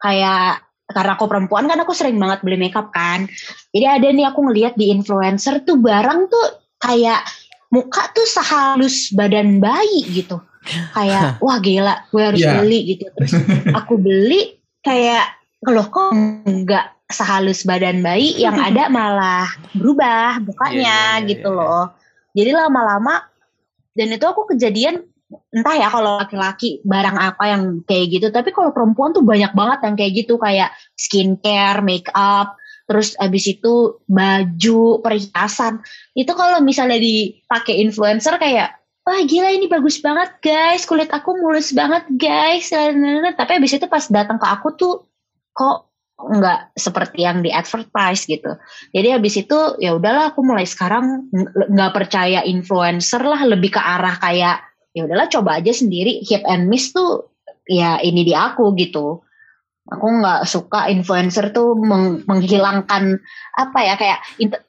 kayak 0.00 0.65
karena 0.86 1.18
aku 1.18 1.26
perempuan 1.26 1.66
kan 1.66 1.78
aku 1.82 1.90
sering 1.92 2.14
banget 2.16 2.46
beli 2.46 2.58
makeup 2.58 2.94
kan. 2.94 3.26
Jadi 3.74 3.86
ada 3.86 4.06
nih 4.06 4.26
aku 4.30 4.38
ngeliat 4.46 4.78
di 4.78 4.94
influencer 4.94 5.66
tuh 5.66 5.78
barang 5.82 6.30
tuh 6.30 6.46
kayak 6.78 7.26
muka 7.70 8.06
tuh 8.14 8.22
sehalus 8.24 9.10
badan 9.10 9.58
bayi 9.58 10.06
gitu. 10.14 10.38
kayak 10.94 11.38
wah 11.46 11.62
gila 11.62 11.94
gue 12.10 12.22
harus 12.22 12.42
Iya. 12.42 12.58
beli 12.58 12.78
gitu 12.94 13.06
terus 13.14 13.38
aku 13.78 14.02
beli 14.02 14.58
kayak 14.82 15.38
loh 15.62 15.86
kok 15.86 16.10
nggak 16.42 17.06
sehalus 17.06 17.62
badan 17.62 18.02
bayi 18.02 18.34
yang 18.34 18.58
ada 18.58 18.90
malah 18.90 19.46
berubah 19.78 20.38
Iya, 20.38 20.42
iya, 20.42 20.42
mukanya 20.42 20.96
iya, 21.22 21.26
gitu 21.30 21.48
iya. 21.54 21.58
loh 21.58 21.84
jadi 22.34 22.50
lama-lama 22.54 23.14
dan 23.94 24.10
itu 24.10 24.26
aku 24.26 24.50
kejadian 24.50 25.06
entah 25.50 25.74
ya 25.74 25.88
kalau 25.90 26.22
laki-laki 26.22 26.78
barang 26.86 27.18
apa 27.18 27.44
yang 27.50 27.62
kayak 27.82 28.06
gitu. 28.14 28.26
Tapi 28.30 28.54
kalau 28.54 28.70
perempuan 28.70 29.10
tuh 29.10 29.26
banyak 29.26 29.52
banget 29.52 29.78
yang 29.82 29.94
kayak 29.98 30.12
gitu. 30.14 30.34
Kayak 30.38 30.70
skincare 30.94 31.82
make 31.82 32.10
up 32.14 32.54
terus 32.86 33.18
abis 33.18 33.58
itu 33.58 33.98
baju 34.06 35.02
perhiasan. 35.02 35.82
Itu 36.14 36.38
kalau 36.38 36.62
misalnya 36.62 37.02
dipakai 37.02 37.82
influencer 37.82 38.38
kayak 38.38 38.78
wah 39.02 39.22
gila 39.26 39.50
ini 39.50 39.66
bagus 39.66 39.98
banget 39.98 40.38
guys. 40.38 40.86
Kulit 40.86 41.10
aku 41.10 41.34
mulus 41.42 41.74
banget 41.74 42.06
guys. 42.14 42.70
Tapi 42.70 43.52
abis 43.58 43.82
itu 43.82 43.86
pas 43.90 44.06
datang 44.06 44.38
ke 44.38 44.46
aku 44.46 44.68
tuh 44.78 44.94
kok 45.50 45.90
nggak 46.16 46.72
seperti 46.78 47.28
yang 47.28 47.44
di 47.44 47.52
advertise 47.52 48.24
gitu. 48.24 48.56
Jadi 48.94 49.08
habis 49.12 49.36
itu 49.36 49.58
ya 49.82 49.92
udahlah 49.92 50.32
aku 50.32 50.40
mulai 50.40 50.64
sekarang 50.64 51.28
ng- 51.28 51.76
nggak 51.76 51.92
percaya 51.92 52.40
influencer 52.46 53.20
lah. 53.20 53.42
Lebih 53.44 53.76
ke 53.76 53.80
arah 53.82 54.16
kayak 54.16 54.65
ya 54.96 55.04
udahlah 55.04 55.28
coba 55.28 55.60
aja 55.60 55.76
sendiri. 55.76 56.24
Hit 56.24 56.40
and 56.48 56.72
miss 56.72 56.96
tuh 56.96 57.28
ya 57.68 58.00
ini 58.00 58.24
di 58.24 58.32
aku 58.32 58.72
gitu. 58.74 59.20
Aku 59.86 60.06
nggak 60.18 60.48
suka 60.48 60.90
influencer 60.90 61.54
tuh 61.54 61.78
meng- 61.78 62.24
menghilangkan 62.26 63.22
apa 63.54 63.78
ya 63.84 63.94
kayak 63.94 64.18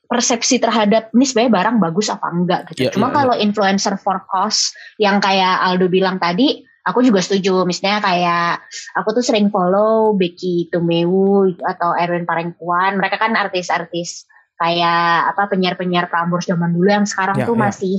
persepsi 0.05 0.61
terhadap 0.61 1.09
ini 1.15 1.25
sebenarnya 1.25 1.53
barang 1.57 1.78
bagus 1.82 2.13
apa 2.13 2.28
enggak 2.30 2.69
gitu. 2.69 2.86
Iya, 2.86 2.91
cuma 2.93 3.09
iya, 3.09 3.15
kalau 3.17 3.34
influencer 3.34 3.97
for 3.97 4.21
cost 4.30 4.78
yang 5.01 5.17
kayak 5.17 5.57
Aldo 5.65 5.89
bilang 5.89 6.21
tadi 6.21 6.61
aku 6.86 7.01
juga 7.01 7.25
setuju. 7.25 7.65
Misalnya 7.65 7.97
kayak 7.97 8.61
aku 8.93 9.17
tuh 9.17 9.25
sering 9.25 9.49
follow 9.49 10.13
Becky 10.13 10.69
Tumewu 10.69 11.49
atau 11.65 11.97
Erwin 11.97 12.30
Parengkuan. 12.30 13.01
Mereka 13.01 13.17
kan 13.17 13.34
artis-artis 13.34 14.30
kayak 14.53 15.34
apa 15.34 15.49
penyiar-penyiar 15.49 16.13
Prambors 16.13 16.45
zaman 16.45 16.78
dulu 16.78 16.93
yang 16.93 17.09
sekarang 17.09 17.41
Ya, 17.41 17.45
tuh 17.49 17.57
ya. 17.57 17.61
masih 17.65 17.95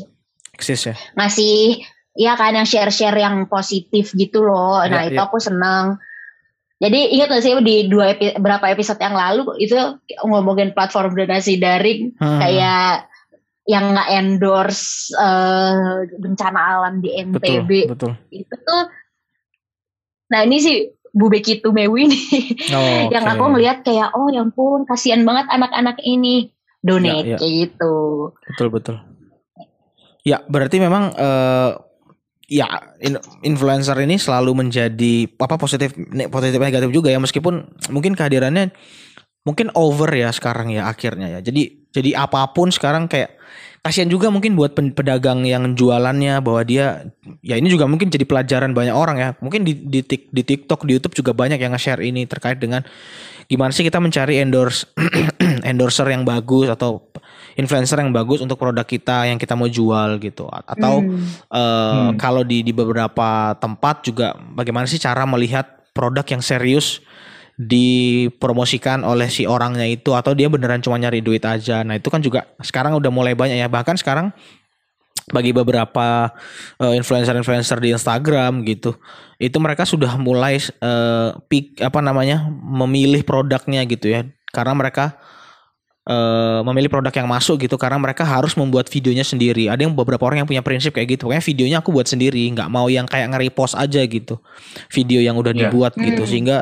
Eksis 0.55 0.87
ya. 0.87 0.95
masih 1.15 1.83
ya 2.19 2.35
kan 2.35 2.51
yang 2.53 2.67
share-share 2.67 3.15
yang 3.15 3.47
positif 3.47 4.11
gitu 4.13 4.43
loh. 4.43 4.83
Nah 4.83 5.07
Ya, 5.07 5.09
itu 5.09 5.17
ya. 5.17 5.25
aku 5.25 5.39
seneng. 5.39 6.03
Jadi 6.79 7.15
ingat 7.15 7.31
gak 7.31 7.43
sih 7.43 7.55
di 7.59 7.87
dua 7.87 8.15
epi, 8.15 8.35
berapa 8.37 8.63
episode 8.69 8.99
yang 8.99 9.15
lalu 9.15 9.51
itu 9.59 9.75
ngomongin 10.23 10.71
platform 10.71 11.15
donasi 11.15 11.59
daring 11.59 12.15
Hmm. 12.19 12.39
kayak 12.39 13.07
yang 13.65 13.93
nggak 13.93 14.09
endorse 14.11 15.13
eh, 15.13 15.75
bencana 16.17 16.61
alam 16.75 16.99
di 16.99 17.13
NTB 17.13 17.67
betul, 17.85 17.93
betul. 17.93 18.13
itu 18.31 18.55
tuh. 18.59 18.85
Nah 20.29 20.41
ini 20.43 20.57
sih 20.57 20.77
Bu 21.11 21.29
Becky 21.29 21.59
Tumewi 21.59 22.07
nih 22.07 22.25
Oh, 22.73 23.09
yang 23.15 23.27
aku 23.27 23.45
ngelihat 23.49 23.83
kayak 23.83 24.13
oh 24.13 24.29
ya 24.29 24.41
ampun 24.41 24.85
kasihan 24.85 25.21
banget 25.23 25.51
anak-anak 25.51 25.99
ini 26.01 26.53
donate 26.79 27.27
Ya, 27.27 27.37
ya. 27.37 27.45
gitu. 27.45 27.97
Betul 28.47 28.69
betul. 28.71 28.97
Ya 30.23 30.41
berarti 30.47 30.79
memang 30.79 31.13
eh, 31.13 31.71
ya 32.49 32.97
in- 33.05 33.21
influencer 33.45 33.95
ini 34.01 34.17
selalu 34.17 34.65
menjadi 34.65 35.29
apa 35.37 35.61
positif 35.61 35.93
positif 36.33 36.59
negatif 36.59 36.89
juga 36.91 37.13
ya. 37.13 37.21
Meskipun 37.21 37.69
mungkin 37.93 38.17
kehadirannya 38.17 38.73
mungkin 39.43 39.71
over 39.75 40.11
ya 40.11 40.31
sekarang 40.31 40.71
ya 40.71 40.87
akhirnya 40.87 41.39
ya. 41.39 41.41
Jadi 41.43 41.91
jadi 41.91 42.15
apa 42.19 42.51
pun 42.53 42.69
sekarang 42.69 43.09
kayak 43.09 43.37
kasihan 43.79 44.11
juga 44.11 44.29
mungkin 44.29 44.59
buat 44.59 44.75
pedagang 44.75 45.47
yang 45.47 45.73
jualannya 45.73 46.43
bahwa 46.43 46.61
dia 46.67 47.09
ya 47.41 47.55
ini 47.57 47.71
juga 47.71 47.87
mungkin 47.89 48.11
jadi 48.11 48.27
pelajaran 48.27 48.75
banyak 48.75 48.93
orang 48.93 49.17
ya. 49.17 49.29
Mungkin 49.41 49.65
di 49.65 49.73
di, 49.73 50.01
Tik- 50.03 50.29
di 50.29 50.43
TikTok, 50.45 50.85
di 50.85 50.99
YouTube 50.99 51.15
juga 51.17 51.33
banyak 51.33 51.57
yang 51.57 51.73
nge-share 51.73 52.03
ini 52.03 52.27
terkait 52.29 52.59
dengan 52.59 52.83
gimana 53.49 53.73
sih 53.73 53.81
kita 53.81 53.97
mencari 53.97 54.45
endorse 54.45 54.85
endorser 55.71 56.05
yang 56.13 56.29
bagus 56.29 56.69
atau 56.69 57.09
influencer 57.57 57.97
yang 57.97 58.13
bagus 58.13 58.45
untuk 58.45 58.61
produk 58.61 58.85
kita 58.85 59.25
yang 59.25 59.41
kita 59.41 59.57
mau 59.57 59.67
jual 59.67 60.21
gitu 60.21 60.45
atau 60.53 61.01
Hmm. 61.01 61.25
eh, 61.49 62.13
Hmm. 62.13 62.21
kalau 62.21 62.45
di 62.45 62.61
di 62.61 62.77
beberapa 62.77 63.57
tempat 63.57 64.05
juga 64.05 64.37
bagaimana 64.53 64.85
sih 64.85 65.01
cara 65.01 65.25
melihat 65.25 65.65
produk 65.97 66.23
yang 66.29 66.45
serius 66.45 67.01
dipromosikan 67.59 69.03
oleh 69.03 69.27
si 69.27 69.43
orangnya 69.43 69.83
itu 69.83 70.15
atau 70.15 70.31
dia 70.31 70.47
beneran 70.47 70.79
cuma 70.79 70.95
nyari 70.95 71.19
duit 71.19 71.43
aja. 71.43 71.83
Nah, 71.83 71.99
itu 71.99 72.07
kan 72.07 72.23
juga 72.23 72.47
sekarang 72.63 72.95
udah 72.95 73.11
mulai 73.11 73.35
banyak 73.35 73.59
ya. 73.59 73.67
Bahkan 73.67 73.99
sekarang 73.99 74.31
bagi 75.29 75.51
beberapa 75.53 76.33
eh, 76.79 76.95
influencer-influencer 76.97 77.83
di 77.83 77.93
Instagram 77.93 78.63
gitu, 78.65 78.97
itu 79.37 79.59
mereka 79.61 79.85
sudah 79.85 80.15
mulai 80.17 80.57
eh, 80.57 81.31
pick 81.51 81.83
apa 81.83 81.99
namanya 82.01 82.47
memilih 82.49 83.27
produknya 83.27 83.85
gitu 83.85 84.09
ya, 84.09 84.25
karena 84.55 84.73
mereka 84.73 85.21
eh, 86.09 86.65
memilih 86.65 86.89
produk 86.89 87.13
yang 87.13 87.29
masuk 87.29 87.61
gitu, 87.61 87.77
karena 87.77 88.01
mereka 88.01 88.25
harus 88.25 88.57
membuat 88.57 88.89
videonya 88.89 89.27
sendiri. 89.27 89.69
Ada 89.69 89.85
yang 89.85 89.93
beberapa 89.93 90.25
orang 90.25 90.41
yang 90.41 90.49
punya 90.49 90.65
prinsip 90.65 90.97
kayak 90.97 91.19
gitu, 91.19 91.29
pokoknya 91.29 91.45
videonya 91.45 91.79
aku 91.85 91.91
buat 91.93 92.09
sendiri, 92.09 92.49
nggak 92.57 92.71
mau 92.73 92.89
yang 92.89 93.05
kayak 93.05 93.29
nge-repost 93.29 93.77
aja 93.77 94.01
gitu, 94.09 94.41
video 94.89 95.21
yang 95.21 95.37
udah 95.37 95.53
Iya. 95.53 95.69
dibuat 95.69 95.93
gitu, 95.99 96.25
Hmm. 96.25 96.31
sehingga 96.31 96.59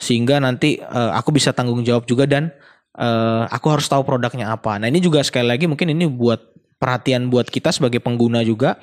sehingga 0.00 0.40
nanti 0.40 0.80
eh, 0.80 1.10
aku 1.12 1.30
bisa 1.36 1.52
tanggung 1.52 1.84
jawab 1.84 2.08
juga 2.08 2.24
dan 2.24 2.48
eh, 2.96 3.44
aku 3.52 3.68
harus 3.68 3.86
tahu 3.86 4.02
produknya 4.02 4.50
apa. 4.50 4.80
Nah 4.80 4.88
ini 4.88 4.98
juga 4.98 5.20
sekali 5.20 5.46
lagi 5.46 5.68
mungkin 5.68 5.92
ini 5.92 6.08
buat 6.08 6.40
perhatian 6.80 7.28
buat 7.28 7.46
kita 7.52 7.70
sebagai 7.76 8.00
pengguna 8.00 8.40
juga, 8.40 8.80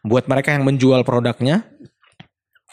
buat 0.00 0.24
mereka 0.24 0.56
yang 0.56 0.64
menjual 0.64 1.04
produknya, 1.04 1.68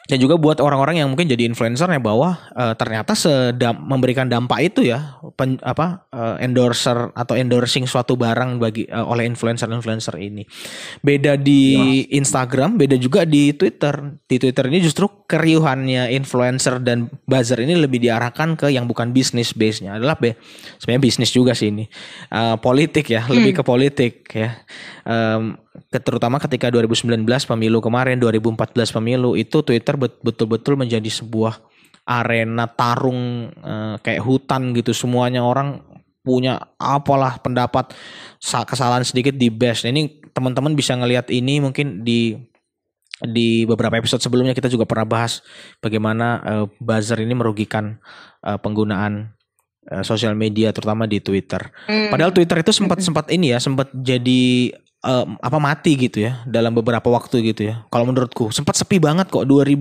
dan 0.05 0.21
juga 0.21 0.37
buat 0.37 0.61
orang-orang 0.61 1.01
yang 1.01 1.09
mungkin 1.09 1.25
jadi 1.25 1.49
influencer 1.49 1.89
ya 1.89 1.97
bahwa 1.97 2.37
eh, 2.53 2.73
ternyata 2.77 3.17
sedam 3.17 3.73
memberikan 3.81 4.29
dampak 4.29 4.69
itu 4.73 4.85
ya 4.85 5.17
pen- 5.33 5.57
apa 5.65 6.05
eh, 6.13 6.45
endorser 6.45 7.09
atau 7.17 7.33
endorsing 7.33 7.89
suatu 7.89 8.13
barang 8.13 8.61
bagi 8.61 8.85
eh, 8.85 9.01
oleh 9.01 9.25
influencer-influencer 9.25 10.13
ini. 10.21 10.45
Beda 11.01 11.33
di 11.33 12.05
Instagram, 12.13 12.77
beda 12.77 13.01
juga 13.01 13.25
di 13.25 13.49
Twitter. 13.57 14.21
Di 14.29 14.37
Twitter 14.37 14.69
ini 14.69 14.77
justru 14.85 15.09
keriuhannya 15.25 16.13
influencer 16.13 16.77
dan 16.85 17.09
buzzer 17.25 17.65
ini 17.65 17.73
lebih 17.73 17.97
diarahkan 17.97 18.53
ke 18.53 18.69
yang 18.69 18.85
bukan 18.85 19.09
bisnis 19.09 19.57
base-nya 19.57 19.97
adalah 19.97 20.21
be 20.21 20.37
sebenarnya 20.77 21.01
bisnis 21.01 21.33
juga 21.33 21.57
sih 21.57 21.73
ini. 21.73 21.89
Eh, 22.29 22.55
politik 22.61 23.09
ya, 23.09 23.25
lebih 23.25 23.57
ke 23.57 23.63
politik 23.65 24.29
ya. 24.29 24.53
Ke- 25.05 25.64
terutama 25.91 26.39
ketika 26.39 26.71
2019 26.71 27.25
pemilu 27.25 27.79
kemarin 27.83 28.19
2014 28.19 28.75
pemilu 28.95 29.35
itu 29.35 29.61
Twitter 29.63 29.95
bet- 29.99 30.21
betul-betul 30.23 30.79
menjadi 30.79 31.07
sebuah 31.07 31.59
arena 32.05 32.69
tarung 32.69 33.49
eh, 33.49 33.95
kayak 33.99 34.21
hutan 34.21 34.71
gitu 34.77 34.93
semuanya 34.93 35.41
orang 35.41 35.81
punya 36.25 36.57
apalah 36.77 37.37
pendapat 37.41 37.93
sa- 38.41 38.65
kesalahan 38.65 39.05
sedikit 39.05 39.33
di 39.37 39.49
best 39.49 39.85
Nah, 39.85 39.93
ini 39.93 40.21
teman-teman 40.33 40.73
bisa 40.73 40.93
ngelihat 40.97 41.29
ini 41.29 41.61
mungkin 41.61 42.01
di 42.05 42.37
di 43.23 43.63
beberapa 43.63 43.95
episode 43.95 44.19
sebelumnya 44.19 44.51
kita 44.51 44.67
juga 44.67 44.83
pernah 44.83 45.07
bahas 45.07 45.41
bagaimana 45.81 46.27
eh, 46.43 46.65
buzzer 46.77 47.21
ini 47.21 47.33
merugikan 47.33 47.97
eh, 48.45 48.57
penggunaan 48.61 49.33
sosial 50.01 50.33
media 50.33 50.73
terutama 50.73 51.05
di 51.05 51.21
Twitter. 51.21 51.61
Hmm. 51.85 52.09
Padahal 52.09 52.33
Twitter 52.33 52.57
itu 52.65 52.73
sempat 52.73 52.97
sempat 53.05 53.29
ini 53.29 53.53
ya, 53.53 53.61
sempat 53.61 53.93
jadi 53.93 54.73
eh, 55.05 55.25
apa 55.39 55.57
mati 55.61 55.93
gitu 55.95 56.25
ya 56.25 56.41
dalam 56.43 56.73
beberapa 56.73 57.05
waktu 57.07 57.53
gitu 57.53 57.61
ya. 57.69 57.85
Kalau 57.87 58.09
menurutku 58.09 58.49
sempat 58.49 58.73
sepi 58.73 58.97
banget 58.97 59.29
kok 59.29 59.45
2000 59.45 59.77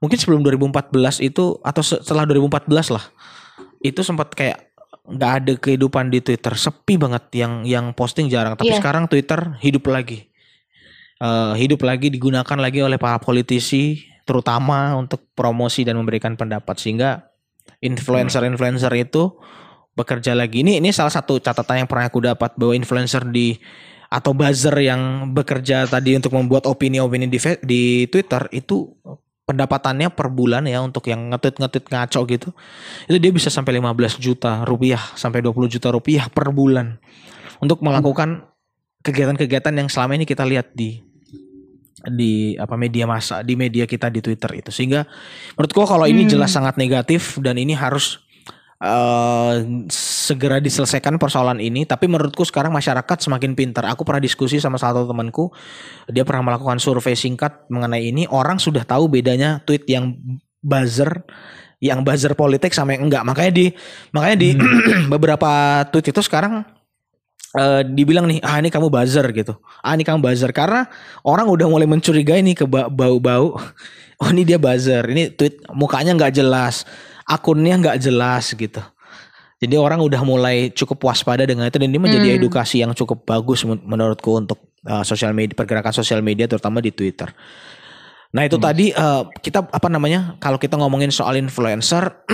mungkin 0.00 0.16
sebelum 0.16 0.40
2014 0.40 1.20
itu 1.20 1.58
atau 1.60 1.82
se- 1.84 2.00
setelah 2.00 2.24
2014 2.24 2.94
lah. 2.94 3.04
Itu 3.82 4.00
sempat 4.00 4.32
kayak 4.32 4.70
nggak 5.10 5.32
ada 5.42 5.52
kehidupan 5.58 6.06
di 6.08 6.22
Twitter, 6.22 6.54
sepi 6.54 6.94
banget 6.94 7.26
yang 7.34 7.66
yang 7.66 7.90
posting 7.90 8.30
jarang. 8.30 8.54
Tapi 8.54 8.70
Iya. 8.70 8.78
sekarang 8.78 9.10
Twitter 9.10 9.58
hidup 9.58 9.90
lagi. 9.90 10.30
Eh, 11.20 11.52
hidup 11.58 11.84
lagi 11.84 12.08
digunakan 12.08 12.56
lagi 12.56 12.80
oleh 12.80 12.96
para 12.96 13.20
politisi 13.20 14.00
terutama 14.24 14.94
untuk 14.94 15.26
promosi 15.34 15.82
dan 15.82 15.98
memberikan 15.98 16.38
pendapat 16.38 16.78
sehingga 16.78 17.28
influencer-influencer 17.82 18.92
itu 18.96 19.34
bekerja 19.92 20.32
lagi. 20.32 20.62
Ini 20.62 20.78
ini 20.78 20.94
salah 20.94 21.10
satu 21.12 21.36
catatan 21.36 21.84
yang 21.84 21.88
pernah 21.90 22.08
aku 22.08 22.22
dapat 22.22 22.54
bahwa 22.56 22.72
influencer 22.72 23.26
di 23.28 23.58
atau 24.10 24.34
buzzer 24.34 24.74
yang 24.82 25.30
bekerja 25.30 25.86
tadi 25.86 26.18
untuk 26.18 26.34
membuat 26.34 26.66
opini-opini 26.66 27.30
di 27.30 27.38
di 27.62 27.82
Twitter 28.10 28.50
itu 28.50 28.90
pendapatannya 29.46 30.10
per 30.10 30.30
bulan 30.30 30.66
ya 30.66 30.82
untuk 30.82 31.06
yang 31.06 31.30
ngetweet-ngetweet 31.30 31.86
ngaco 31.90 32.20
gitu. 32.26 32.48
Itu 33.06 33.18
dia 33.22 33.30
bisa 33.30 33.50
sampai 33.50 33.78
15 33.78 34.18
juta 34.18 34.66
rupiah 34.66 35.02
sampai 35.14 35.42
20 35.42 35.70
juta 35.70 35.94
rupiah 35.94 36.26
per 36.26 36.50
bulan 36.50 36.98
untuk 37.62 37.82
melakukan 37.86 38.50
kegiatan-kegiatan 39.06 39.74
yang 39.78 39.88
selama 39.88 40.18
ini 40.18 40.26
kita 40.26 40.42
lihat 40.42 40.74
di 40.74 41.00
di 42.00 42.56
apa 42.56 42.80
media 42.80 43.04
massa 43.04 43.44
di 43.44 43.54
media 43.60 43.84
kita 43.84 44.08
di 44.08 44.24
Twitter 44.24 44.48
itu 44.56 44.72
sehingga 44.72 45.04
menurutku 45.54 45.84
kalau 45.84 46.08
ini 46.08 46.24
Hmm. 46.24 46.32
jelas 46.32 46.50
sangat 46.56 46.80
negatif 46.80 47.36
dan 47.44 47.60
ini 47.60 47.76
harus 47.76 48.24
eh, 48.80 49.54
segera 50.30 50.62
diselesaikan 50.62 51.18
persoalan 51.18 51.58
ini. 51.58 51.82
Tapi 51.82 52.06
menurutku 52.06 52.46
sekarang 52.46 52.70
masyarakat 52.70 53.18
semakin 53.18 53.58
pintar. 53.58 53.90
Aku 53.90 54.06
pernah 54.06 54.22
diskusi 54.22 54.62
sama 54.62 54.78
satu 54.78 55.04
temanku, 55.10 55.50
dia 56.06 56.22
pernah 56.22 56.54
melakukan 56.54 56.78
survei 56.78 57.18
singkat 57.18 57.66
mengenai 57.66 58.06
ini. 58.06 58.30
Orang 58.30 58.62
sudah 58.62 58.86
tahu 58.86 59.10
bedanya 59.10 59.58
tweet 59.66 59.90
yang 59.90 60.14
buzzer, 60.62 61.26
yang 61.82 62.06
buzzer 62.06 62.38
politik 62.38 62.70
sama 62.70 62.94
yang 62.94 63.10
enggak. 63.10 63.26
Makanya 63.26 63.52
di 63.52 63.66
makanya 64.14 64.36
di 64.38 64.48
hmm. 64.54 65.10
beberapa 65.12 65.82
tweet 65.90 66.14
itu 66.14 66.22
sekarang 66.22 66.62
uh, 67.56 67.82
dibilang 67.82 68.30
nih 68.30 68.38
ah 68.44 68.58
ini 68.60 68.70
kamu 68.70 68.92
buzzer 68.92 69.26
gitu 69.34 69.58
ah 69.82 69.94
ini 69.94 70.06
kamu 70.06 70.22
buzzer 70.22 70.50
karena 70.54 70.86
orang 71.26 71.50
udah 71.50 71.66
mulai 71.66 71.86
mencurigai 71.88 72.42
nih 72.44 72.54
ke 72.62 72.64
bau-bau 72.68 73.58
oh 74.22 74.28
ini 74.30 74.46
dia 74.46 74.60
buzzer 74.60 75.02
ini 75.10 75.32
tweet 75.34 75.64
mukanya 75.74 76.14
nggak 76.14 76.34
jelas 76.36 76.86
akunnya 77.26 77.78
nggak 77.78 77.98
jelas 78.02 78.52
gitu 78.54 78.82
jadi 79.60 79.76
orang 79.76 80.00
udah 80.00 80.24
mulai 80.24 80.72
cukup 80.72 81.04
waspada 81.04 81.44
dengan 81.44 81.68
itu 81.68 81.76
dan 81.76 81.92
ini 81.92 82.00
menjadi 82.00 82.32
hmm. 82.32 82.38
edukasi 82.40 82.80
yang 82.80 82.96
cukup 82.96 83.28
bagus 83.28 83.60
menurutku 83.68 84.40
untuk 84.40 84.72
uh, 84.88 85.04
sosial 85.04 85.36
media 85.36 85.52
pergerakan 85.52 85.92
sosial 85.92 86.24
media 86.24 86.48
terutama 86.48 86.80
di 86.80 86.88
Twitter. 86.88 87.28
Nah 88.32 88.48
itu 88.48 88.56
hmm. 88.56 88.64
tadi 88.64 88.88
uh, 88.96 89.28
kita 89.28 89.68
apa 89.68 89.88
namanya 89.92 90.40
kalau 90.40 90.56
kita 90.56 90.80
ngomongin 90.80 91.12
soal 91.12 91.36
influencer, 91.36 92.24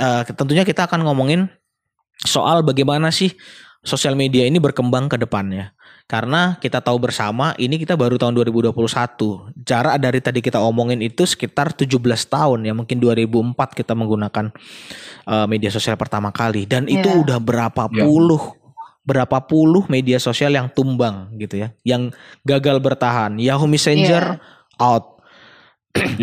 uh, 0.00 0.24
tentunya 0.40 0.64
kita 0.64 0.88
akan 0.88 1.04
ngomongin 1.04 1.52
soal 2.24 2.64
bagaimana 2.64 3.12
sih 3.12 3.36
sosial 3.84 4.16
media 4.16 4.48
ini 4.48 4.56
berkembang 4.56 5.12
ke 5.12 5.20
depannya. 5.20 5.75
Karena 6.06 6.54
kita 6.62 6.78
tahu 6.78 7.02
bersama 7.02 7.50
ini 7.58 7.82
kita 7.82 7.98
baru 7.98 8.14
tahun 8.14 8.38
2021. 8.38 8.70
Jarak 9.66 9.98
dari 9.98 10.22
tadi 10.22 10.38
kita 10.38 10.62
omongin 10.62 11.02
itu 11.02 11.26
sekitar 11.26 11.74
17 11.74 11.98
tahun 12.30 12.62
ya. 12.62 12.72
Mungkin 12.78 13.02
2004 13.02 13.58
kita 13.74 13.98
menggunakan 13.98 14.54
uh, 15.26 15.46
media 15.50 15.66
sosial 15.74 15.98
pertama 15.98 16.30
kali. 16.30 16.62
Dan 16.62 16.86
yeah. 16.86 17.02
itu 17.02 17.10
udah 17.10 17.42
berapa 17.42 17.90
yeah. 17.90 18.06
puluh 18.06 18.54
berapa 19.02 19.38
puluh 19.50 19.86
media 19.90 20.22
sosial 20.22 20.54
yang 20.54 20.70
tumbang 20.70 21.34
gitu 21.42 21.58
ya. 21.66 21.74
Yang 21.82 22.14
gagal 22.46 22.78
bertahan. 22.78 23.42
Yahoo 23.42 23.66
Messenger 23.66 24.38
yeah. 24.38 24.78
out. 24.78 25.18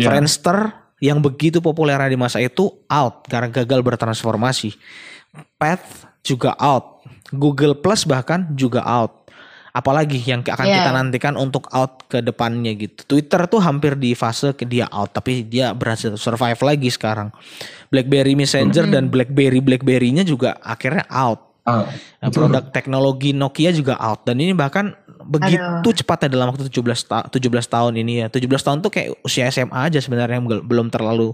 Friendster 0.08 0.80
yang 0.96 1.20
begitu 1.20 1.60
populer 1.60 2.00
di 2.08 2.16
masa 2.16 2.40
itu 2.40 2.72
out 2.88 3.28
karena 3.28 3.52
gagal 3.52 3.84
bertransformasi. 3.84 4.72
Path 5.60 6.08
juga 6.24 6.56
out. 6.56 7.04
Google 7.36 7.76
Plus 7.76 8.08
bahkan 8.08 8.48
juga 8.56 8.80
out 8.80 9.23
apalagi 9.74 10.22
yang 10.22 10.46
akan 10.46 10.66
yeah. 10.70 10.86
kita 10.86 10.90
nantikan 10.94 11.34
untuk 11.34 11.66
out 11.74 12.06
ke 12.06 12.22
depannya 12.22 12.78
gitu. 12.78 13.18
Twitter 13.18 13.50
tuh 13.50 13.58
hampir 13.58 13.98
di 13.98 14.14
fase 14.14 14.54
ke 14.54 14.62
dia 14.62 14.86
out 14.94 15.10
tapi 15.10 15.42
dia 15.42 15.74
berhasil 15.74 16.14
survive 16.14 16.62
lagi 16.62 16.88
sekarang. 16.94 17.34
BlackBerry 17.90 18.38
Messenger 18.38 18.86
mm 18.86 18.88
-hmm. 18.88 18.94
dan 18.94 19.04
BlackBerry 19.10 19.58
BlackBerry-nya 19.58 20.22
juga 20.22 20.62
akhirnya 20.62 21.04
out. 21.10 21.50
Oh, 21.64 21.80
nah, 22.20 22.28
produk 22.28 22.60
teknologi 22.68 23.32
Nokia 23.32 23.72
juga 23.72 23.96
out 23.96 24.28
dan 24.28 24.36
ini 24.36 24.52
bahkan 24.52 24.92
begitu 25.24 25.64
Aduh. 25.64 25.96
cepatnya 25.96 26.36
dalam 26.36 26.52
waktu 26.52 26.68
17 26.68 27.08
ta 27.08 27.24
17 27.24 27.40
tahun 27.66 27.92
ini 27.98 28.12
ya. 28.20 28.26
17 28.28 28.46
tahun 28.46 28.78
tuh 28.84 28.92
kayak 28.92 29.24
usia 29.24 29.48
SMA 29.48 29.72
aja 29.72 29.98
sebenarnya 29.98 30.44
belum 30.60 30.92
terlalu 30.92 31.32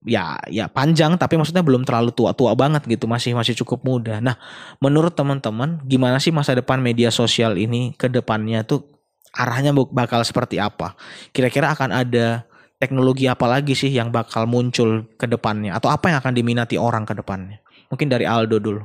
ya 0.00 0.40
ya 0.48 0.64
panjang 0.72 1.20
tapi 1.20 1.36
maksudnya 1.36 1.60
belum 1.60 1.84
terlalu 1.84 2.08
tua-tua 2.16 2.56
banget 2.56 2.88
gitu 2.88 3.04
masih 3.04 3.36
masih 3.36 3.52
cukup 3.64 3.84
muda. 3.84 4.16
Nah 4.20 4.36
menurut 4.80 5.12
teman-teman 5.12 5.80
gimana 5.84 6.16
sih 6.16 6.32
masa 6.32 6.56
depan 6.56 6.80
media 6.80 7.12
sosial 7.12 7.60
ini 7.60 7.92
ke 7.96 8.08
depannya 8.08 8.64
tuh 8.64 8.88
arahnya 9.36 9.76
bakal 9.76 10.24
seperti 10.24 10.56
apa? 10.56 10.96
Kira-kira 11.30 11.70
akan 11.76 11.92
ada 11.92 12.48
teknologi 12.80 13.28
apa 13.28 13.44
lagi 13.44 13.76
sih 13.76 13.92
yang 13.92 14.08
bakal 14.08 14.48
muncul 14.48 15.04
ke 15.20 15.28
depannya 15.28 15.76
atau 15.76 15.92
apa 15.92 16.08
yang 16.08 16.18
akan 16.24 16.32
diminati 16.32 16.80
orang 16.80 17.04
ke 17.04 17.12
depannya? 17.12 17.60
Mungkin 17.92 18.08
dari 18.08 18.24
Aldo 18.24 18.56
dulu. 18.56 18.82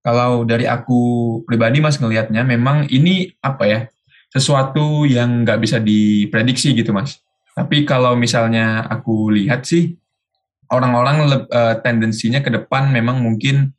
Kalau 0.00 0.48
dari 0.48 0.64
aku 0.64 1.00
pribadi 1.44 1.84
mas 1.84 2.00
ngelihatnya 2.00 2.40
memang 2.40 2.88
ini 2.88 3.36
apa 3.44 3.68
ya 3.68 3.80
sesuatu 4.32 5.04
yang 5.04 5.44
nggak 5.44 5.60
bisa 5.60 5.76
diprediksi 5.76 6.72
gitu 6.72 6.96
mas 6.96 7.20
tapi 7.54 7.82
kalau 7.84 8.14
misalnya 8.14 8.86
aku 8.86 9.34
lihat 9.34 9.66
sih 9.66 9.98
orang-orang 10.70 11.46
uh, 11.50 11.74
tendensinya 11.82 12.40
ke 12.40 12.48
depan 12.48 12.94
memang 12.94 13.18
mungkin 13.20 13.74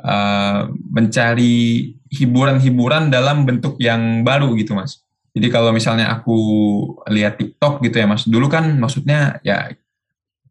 uh, 0.00 0.70
mencari 0.70 1.92
hiburan-hiburan 2.10 3.10
dalam 3.10 3.42
bentuk 3.44 3.76
yang 3.82 4.22
baru 4.22 4.54
gitu 4.54 4.78
mas. 4.78 5.02
Jadi 5.36 5.52
kalau 5.52 5.68
misalnya 5.68 6.08
aku 6.16 6.38
lihat 7.12 7.36
TikTok 7.36 7.84
gitu 7.84 8.00
ya 8.00 8.06
mas, 8.08 8.24
dulu 8.24 8.48
kan 8.48 8.78
maksudnya 8.80 9.36
ya 9.44 9.74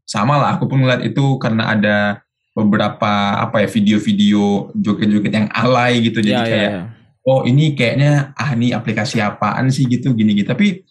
sama 0.06 0.38
lah. 0.38 0.60
Aku 0.60 0.70
pun 0.70 0.84
ngeliat 0.84 1.02
itu 1.02 1.42
karena 1.42 1.74
ada 1.74 1.98
beberapa 2.54 3.42
apa 3.42 3.66
ya 3.66 3.68
video-video 3.72 4.70
joget-joget 4.78 5.34
yang 5.34 5.48
alay 5.50 6.06
gitu. 6.06 6.22
Jadi 6.22 6.38
ya, 6.38 6.46
ya 6.46 6.52
kayak 6.52 6.70
ya, 6.70 6.78
ya. 6.78 6.84
oh 7.26 7.42
ini 7.48 7.74
kayaknya 7.74 8.36
ah 8.38 8.54
ini 8.54 8.76
aplikasi 8.76 9.24
apaan 9.24 9.74
sih 9.74 9.90
gitu 9.90 10.14
gini 10.14 10.38
gitu. 10.38 10.54
Tapi 10.54 10.86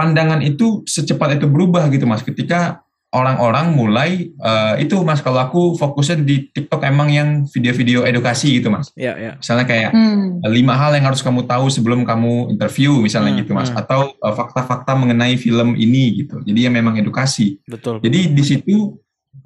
pandangan 0.00 0.40
itu 0.40 0.80
secepat 0.88 1.36
itu 1.36 1.44
berubah 1.44 1.92
gitu 1.92 2.08
mas 2.08 2.24
ketika 2.24 2.80
orang-orang 3.10 3.74
mulai 3.74 4.30
uh, 4.38 4.78
itu 4.78 4.94
mas 5.02 5.18
kalau 5.18 5.42
aku 5.42 5.74
fokusnya 5.74 6.22
di 6.22 6.46
TikTok 6.54 6.86
emang 6.86 7.10
yang 7.10 7.28
video-video 7.50 8.06
edukasi 8.06 8.62
gitu 8.62 8.70
mas. 8.70 8.94
Iya 8.94 9.18
iya. 9.18 9.32
Misalnya 9.34 9.66
kayak 9.66 9.90
hmm. 9.90 10.46
lima 10.46 10.78
hal 10.78 10.94
yang 10.94 11.10
harus 11.10 11.18
kamu 11.18 11.42
tahu 11.50 11.66
sebelum 11.66 12.06
kamu 12.06 12.54
interview 12.54 13.02
misalnya 13.02 13.34
hmm, 13.34 13.40
gitu 13.42 13.52
mas. 13.52 13.74
Hmm. 13.74 13.82
Atau 13.82 14.14
eh, 14.14 14.34
fakta-fakta 14.34 14.94
mengenai 14.94 15.34
film 15.42 15.74
ini 15.74 16.22
gitu. 16.22 16.38
Jadi 16.46 16.58
ya 16.64 16.70
memang 16.70 17.02
edukasi. 17.02 17.58
Betul. 17.66 17.98
Jadi 17.98 18.30
di 18.30 18.42
situ 18.46 18.94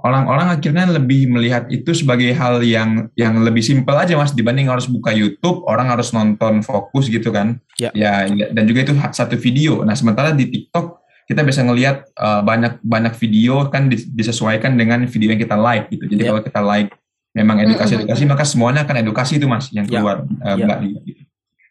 orang-orang 0.05 0.53
akhirnya 0.53 0.85
lebih 1.01 1.33
melihat 1.33 1.65
itu 1.73 1.97
sebagai 1.97 2.29
hal 2.37 2.61
yang 2.61 3.09
yang 3.17 3.41
lebih 3.41 3.65
simpel 3.65 3.97
aja 3.97 4.13
mas 4.21 4.37
dibanding 4.37 4.69
harus 4.69 4.85
buka 4.85 5.11
YouTube 5.17 5.65
orang 5.65 5.89
harus 5.89 6.13
nonton 6.13 6.61
fokus 6.61 7.09
gitu 7.09 7.33
kan 7.33 7.57
ya. 7.81 7.89
ya 7.97 8.29
dan 8.29 8.69
juga 8.69 8.85
itu 8.85 8.93
satu 9.17 9.41
video 9.41 9.81
nah 9.81 9.97
sementara 9.97 10.37
di 10.37 10.53
TikTok 10.53 11.01
kita 11.25 11.41
bisa 11.41 11.65
ngelihat 11.65 12.05
uh, 12.21 12.45
banyak 12.45 12.85
banyak 12.85 13.17
video 13.17 13.73
kan 13.73 13.89
disesuaikan 13.89 14.77
dengan 14.77 15.09
video 15.09 15.33
yang 15.33 15.41
kita 15.41 15.57
like 15.57 15.89
gitu 15.89 16.05
jadi 16.05 16.21
ya. 16.21 16.29
kalau 16.37 16.43
kita 16.45 16.61
like 16.61 16.93
memang 17.33 17.65
edukasi 17.65 17.97
edukasi 17.97 18.29
maka 18.29 18.45
semuanya 18.45 18.85
akan 18.85 19.01
edukasi 19.01 19.41
itu 19.41 19.49
mas 19.49 19.73
yang 19.73 19.89
ya. 19.89 20.05
keluar 20.05 20.29
ya. 20.45 20.53
uh, 20.53 20.57
ya. 20.61 20.77
gitu. 21.01 21.23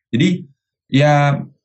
jadi 0.10 0.28
ya 0.90 1.14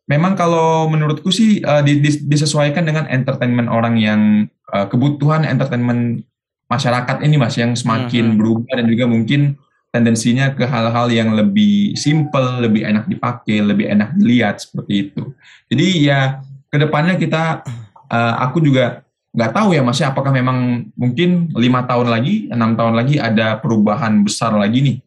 memang 0.05 0.37
kalau 0.37 0.85
menurutku 0.93 1.33
sih 1.33 1.65
uh, 1.65 1.81
disesuaikan 2.29 2.85
dengan 2.85 3.09
entertainment 3.09 3.73
orang 3.73 3.97
yang 3.97 4.21
uh, 4.69 4.85
kebutuhan 4.85 5.49
entertainment 5.49 6.29
masyarakat 6.69 7.25
ini 7.25 7.41
mas 7.41 7.57
yang 7.57 7.73
semakin 7.73 8.33
hmm. 8.33 8.37
berubah 8.37 8.73
dan 8.77 8.87
juga 8.87 9.05
mungkin 9.09 9.57
tendensinya 9.89 10.53
ke 10.53 10.69
hal-hal 10.69 11.09
yang 11.09 11.33
lebih 11.33 11.97
simple, 11.97 12.61
lebih 12.61 12.85
enak 12.85 13.09
dipakai, 13.09 13.65
lebih 13.65 13.89
enak 13.89 14.15
dilihat 14.21 14.61
seperti 14.61 15.09
itu. 15.09 15.33
Jadi 15.73 15.87
ya 16.05 16.45
ke 16.69 16.77
depannya 16.77 17.17
kita, 17.17 17.65
uh, 18.13 18.35
aku 18.45 18.61
juga 18.61 19.03
nggak 19.33 19.53
tahu 19.57 19.73
ya 19.73 19.81
mas, 19.81 20.01
apakah 20.05 20.29
memang 20.29 20.89
mungkin 20.93 21.49
lima 21.57 21.89
tahun 21.89 22.13
lagi, 22.13 22.53
enam 22.53 22.77
tahun 22.77 22.95
lagi 23.01 23.17
ada 23.17 23.57
perubahan 23.59 24.21
besar 24.21 24.53
lagi 24.53 24.81
nih. 24.85 24.99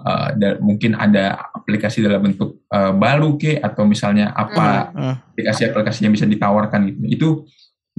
Uh, 0.00 0.32
dan 0.40 0.56
mungkin 0.64 0.96
ada 0.96 1.52
aplikasi 1.52 2.00
dalam 2.00 2.24
bentuk 2.24 2.64
uh, 2.72 2.88
baru 2.96 3.36
ke 3.36 3.60
atau 3.60 3.84
misalnya 3.84 4.32
apa 4.32 4.88
aplikasi-aplikasi 5.36 6.08
yang 6.08 6.16
bisa 6.16 6.24
ditawarkan 6.24 6.88
gitu. 6.88 7.00
Itu 7.04 7.28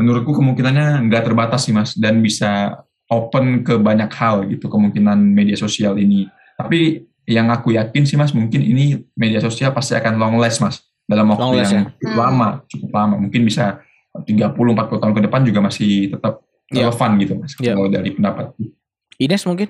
menurutku 0.01 0.33
kemungkinannya 0.33 1.05
nggak 1.05 1.23
terbatas 1.29 1.69
sih 1.69 1.77
mas 1.77 1.93
dan 1.93 2.17
bisa 2.25 2.81
open 3.11 3.67
ke 3.67 3.75
banyak 3.75 4.07
hal 4.15 4.47
gitu 4.47 4.71
kemungkinan 4.71 5.19
media 5.19 5.59
sosial 5.59 5.99
ini. 5.99 6.31
Tapi 6.55 7.03
yang 7.27 7.51
aku 7.51 7.75
yakin 7.75 8.07
sih 8.07 8.15
mas, 8.15 8.31
mungkin 8.31 8.63
ini 8.63 9.03
media 9.19 9.43
sosial 9.43 9.75
pasti 9.75 9.99
akan 9.99 10.15
long 10.15 10.39
last 10.39 10.63
mas 10.63 10.79
dalam 11.03 11.27
waktu 11.27 11.59
yang 11.59 11.71
ya? 11.71 11.83
cukup 11.99 12.11
hmm. 12.15 12.21
lama, 12.23 12.47
cukup 12.71 12.89
lama. 12.95 13.15
Mungkin 13.19 13.41
bisa 13.43 13.83
30-40 14.15 15.03
tahun 15.03 15.13
ke 15.13 15.21
depan 15.27 15.41
juga 15.43 15.59
masih 15.59 16.15
tetap 16.15 16.43
yeah. 16.71 16.87
relevan 16.87 17.11
gitu 17.19 17.33
mas 17.35 17.51
yeah. 17.59 17.75
kalau 17.75 17.91
dari 17.91 18.09
pendapat. 18.15 18.55
Ines 19.19 19.43
mungkin? 19.43 19.69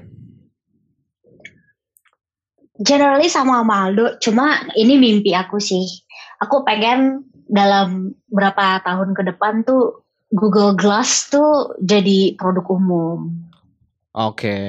Generally 2.82 3.30
sama 3.30 3.62
Maldo, 3.62 4.18
cuma 4.18 4.66
ini 4.74 4.98
mimpi 4.98 5.38
aku 5.38 5.62
sih. 5.62 5.86
Aku 6.42 6.66
pengen 6.66 7.30
dalam 7.46 8.16
berapa 8.26 8.82
tahun 8.82 9.14
ke 9.14 9.22
depan 9.34 9.62
tuh 9.62 10.01
Google 10.32 10.73
Glass 10.79 11.27
tuh 11.27 11.75
jadi 11.84 12.39
produk 12.39 12.65
umum. 12.71 13.19
Oke. 14.15 14.36
Okay. 14.39 14.67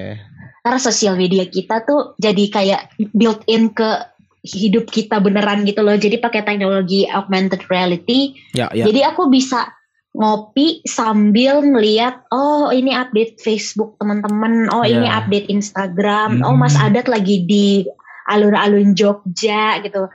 Karena 0.62 0.78
sosial 0.78 1.18
media 1.18 1.46
kita 1.46 1.82
tuh 1.82 2.14
jadi 2.18 2.44
kayak 2.50 2.82
built 3.14 3.42
in 3.50 3.74
ke 3.74 4.12
hidup 4.42 4.90
kita 4.90 5.22
beneran 5.22 5.62
gitu 5.62 5.82
loh. 5.82 5.94
Jadi 5.94 6.18
pakai 6.18 6.42
teknologi 6.42 7.06
augmented 7.06 7.62
reality. 7.70 8.34
Ya, 8.54 8.70
ya. 8.74 8.86
Jadi 8.86 9.00
aku 9.06 9.30
bisa 9.30 9.70
ngopi 10.12 10.84
sambil 10.84 11.64
ngeliat 11.64 12.28
oh 12.28 12.68
ini 12.68 12.92
update 12.92 13.40
Facebook 13.40 13.96
teman-teman, 13.96 14.68
oh 14.68 14.84
ya. 14.84 15.00
ini 15.00 15.08
update 15.08 15.48
Instagram, 15.48 16.42
hmm. 16.42 16.44
oh 16.44 16.52
Mas 16.52 16.76
Adat 16.76 17.08
lagi 17.08 17.48
di 17.48 17.86
alun-alun 18.28 18.92
Jogja 18.92 19.80
gitu. 19.80 20.06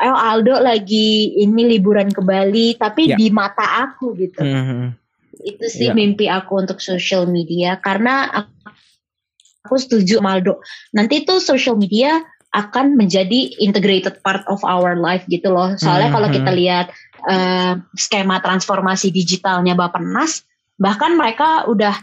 Oh 0.00 0.16
Aldo 0.16 0.56
lagi 0.60 1.36
ini 1.36 1.76
liburan 1.76 2.08
ke 2.08 2.24
Bali 2.24 2.72
tapi 2.76 3.12
ya. 3.12 3.16
di 3.20 3.28
mata 3.28 3.84
aku 3.84 4.16
gitu. 4.16 4.40
Mm 4.40 4.62
-hmm. 4.64 4.84
Itu 5.40 5.64
sih 5.68 5.88
ya. 5.88 5.96
mimpi 5.96 6.28
aku 6.28 6.60
untuk 6.60 6.80
social 6.80 7.28
media 7.28 7.76
karena 7.80 8.28
aku 9.64 9.76
setuju 9.76 10.24
Maldo. 10.24 10.60
Nanti 10.96 11.24
tuh 11.24 11.40
social 11.40 11.76
media 11.76 12.20
akan 12.50 12.98
menjadi 12.98 13.62
integrated 13.62 14.18
part 14.26 14.42
of 14.50 14.60
our 14.66 14.98
life 14.98 15.22
gitu 15.30 15.54
loh. 15.54 15.78
Soalnya 15.78 16.10
hmm, 16.10 16.16
kalau 16.18 16.28
kita 16.34 16.50
hmm. 16.50 16.58
lihat 16.58 16.86
uh, 17.22 17.78
skema 17.94 18.42
transformasi 18.42 19.14
digitalnya 19.14 19.78
Bapenas, 19.78 20.42
bahkan 20.74 21.14
mereka 21.14 21.70
udah 21.70 21.94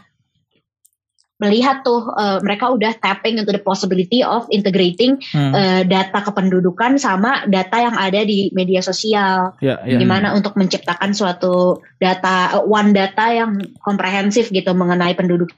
melihat 1.38 1.86
tuh 1.86 2.10
uh, 2.18 2.42
mereka 2.42 2.74
udah 2.74 2.98
tapping 2.98 3.38
into 3.38 3.54
the 3.54 3.62
possibility 3.62 4.26
of 4.26 4.50
integrating 4.50 5.22
hmm. 5.30 5.54
uh, 5.54 5.82
data 5.86 6.26
kependudukan 6.26 6.98
sama 6.98 7.46
data 7.46 7.78
yang 7.78 7.94
ada 7.94 8.26
di 8.26 8.50
media 8.58 8.82
sosial. 8.82 9.54
Yeah, 9.62 9.78
yeah. 9.86 10.02
Gimana 10.02 10.34
untuk 10.34 10.58
menciptakan 10.58 11.14
suatu 11.14 11.86
data 12.02 12.58
uh, 12.58 12.66
one 12.66 12.90
data 12.90 13.30
yang 13.30 13.62
komprehensif 13.86 14.50
gitu 14.50 14.74
mengenai 14.74 15.14
penduduk 15.14 15.54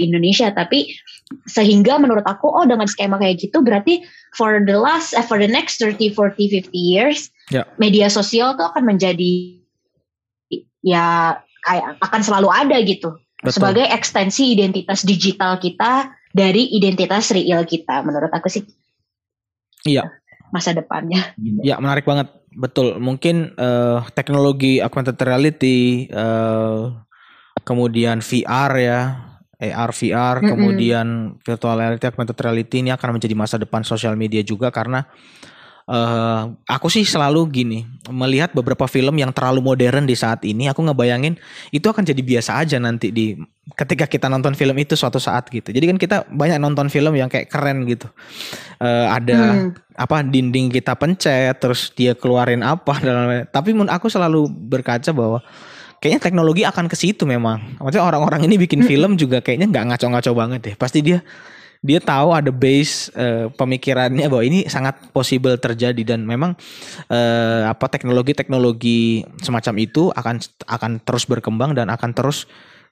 Indonesia. 0.00 0.48
Tapi 0.48 0.96
sehingga 1.44 2.00
menurut 2.00 2.24
aku 2.24 2.48
oh 2.48 2.64
dengan 2.64 2.88
skema 2.88 3.20
kayak 3.20 3.36
gitu 3.36 3.60
berarti 3.60 4.00
for 4.32 4.64
the 4.64 4.80
last 4.80 5.12
uh, 5.12 5.22
for 5.22 5.36
the 5.36 5.46
next 5.46 5.76
30 5.76 6.16
40 6.16 6.72
50 6.72 6.72
years 6.72 7.28
yeah. 7.52 7.68
media 7.76 8.08
sosial 8.08 8.56
tuh 8.56 8.72
akan 8.72 8.96
menjadi 8.96 9.60
ya 10.80 11.36
kayak 11.68 12.00
akan 12.00 12.20
selalu 12.24 12.48
ada 12.48 12.80
gitu 12.80 13.20
Betul. 13.40 13.56
sebagai 13.56 13.86
ekstensi 13.88 14.52
identitas 14.52 15.00
digital 15.00 15.56
kita 15.56 16.12
dari 16.30 16.76
identitas 16.76 17.32
real 17.32 17.64
kita 17.64 18.04
menurut 18.04 18.28
aku 18.28 18.52
sih. 18.52 18.64
Iya. 19.88 20.12
Masa 20.52 20.76
depannya. 20.76 21.32
Ya 21.64 21.80
menarik 21.80 22.04
banget. 22.04 22.28
Betul. 22.52 23.00
Mungkin 23.00 23.56
uh, 23.56 24.04
teknologi 24.12 24.84
augmented 24.84 25.16
reality 25.22 26.10
uh, 26.12 26.92
kemudian 27.64 28.20
VR 28.20 28.72
ya 28.76 29.00
AR 29.60 29.92
VR 29.92 30.36
mm 30.40 30.42
-hmm. 30.44 30.50
kemudian 30.50 31.06
virtual 31.40 31.76
reality 31.80 32.04
augmented 32.08 32.38
reality 32.40 32.76
ini 32.84 32.90
akan 32.92 33.16
menjadi 33.16 33.34
masa 33.36 33.56
depan 33.56 33.84
sosial 33.84 34.16
media 34.16 34.40
juga 34.44 34.72
karena 34.72 35.04
uh, 35.04 35.59
aku 36.70 36.86
sih 36.86 37.02
selalu 37.02 37.50
gini 37.50 37.78
melihat 38.14 38.54
beberapa 38.54 38.86
film 38.86 39.18
yang 39.18 39.34
terlalu 39.34 39.58
modern 39.58 40.06
di 40.06 40.14
saat 40.14 40.46
ini 40.46 40.70
aku 40.70 40.86
ngebayangin 40.86 41.34
itu 41.74 41.86
akan 41.90 42.06
jadi 42.06 42.22
biasa 42.22 42.62
aja 42.62 42.78
nanti 42.78 43.10
di 43.10 43.34
ketika 43.74 44.06
kita 44.06 44.26
nonton 44.30 44.54
film 44.54 44.74
itu 44.78 44.94
suatu 44.94 45.18
saat 45.18 45.50
gitu. 45.50 45.70
Jadi 45.70 45.84
kan 45.90 45.96
kita 45.98 46.16
banyak 46.30 46.58
nonton 46.62 46.90
film 46.90 47.14
yang 47.14 47.26
kayak 47.26 47.50
keren 47.50 47.86
gitu. 47.86 48.06
Uh, 48.78 49.10
ada 49.10 49.66
hmm. 49.66 49.98
apa 49.98 50.22
dinding 50.26 50.70
kita 50.70 50.94
pencet 50.94 51.58
terus 51.58 51.90
dia 51.94 52.14
keluarin 52.14 52.62
apa 52.62 52.98
dan 53.04 53.46
tapi 53.50 53.74
aku 53.74 54.06
selalu 54.06 54.46
berkaca 54.46 55.10
bahwa 55.10 55.42
kayaknya 55.98 56.20
teknologi 56.22 56.62
akan 56.66 56.86
ke 56.86 56.94
situ 56.98 57.26
memang. 57.26 57.78
Maksudnya 57.82 58.06
orang-orang 58.06 58.46
ini 58.46 58.58
bikin 58.62 58.86
hmm. 58.86 58.88
film 58.90 59.10
juga 59.18 59.42
kayaknya 59.42 59.66
nggak 59.70 59.84
ngaco-ngaco 59.94 60.30
banget 60.38 60.60
deh. 60.70 60.74
Pasti 60.78 61.02
dia 61.02 61.18
dia 61.80 61.96
tahu 61.96 62.36
ada 62.36 62.52
base 62.52 63.08
uh, 63.16 63.48
pemikirannya 63.56 64.28
bahwa 64.28 64.44
ini 64.44 64.68
sangat 64.68 65.00
possible 65.16 65.56
terjadi 65.56 66.04
dan 66.04 66.28
memang 66.28 66.52
uh, 67.08 67.62
apa 67.72 67.88
teknologi-teknologi 67.88 69.24
semacam 69.40 69.74
itu 69.80 70.12
akan 70.12 70.36
akan 70.68 70.92
terus 71.00 71.24
berkembang 71.24 71.72
dan 71.72 71.88
akan 71.88 72.12
terus 72.12 72.44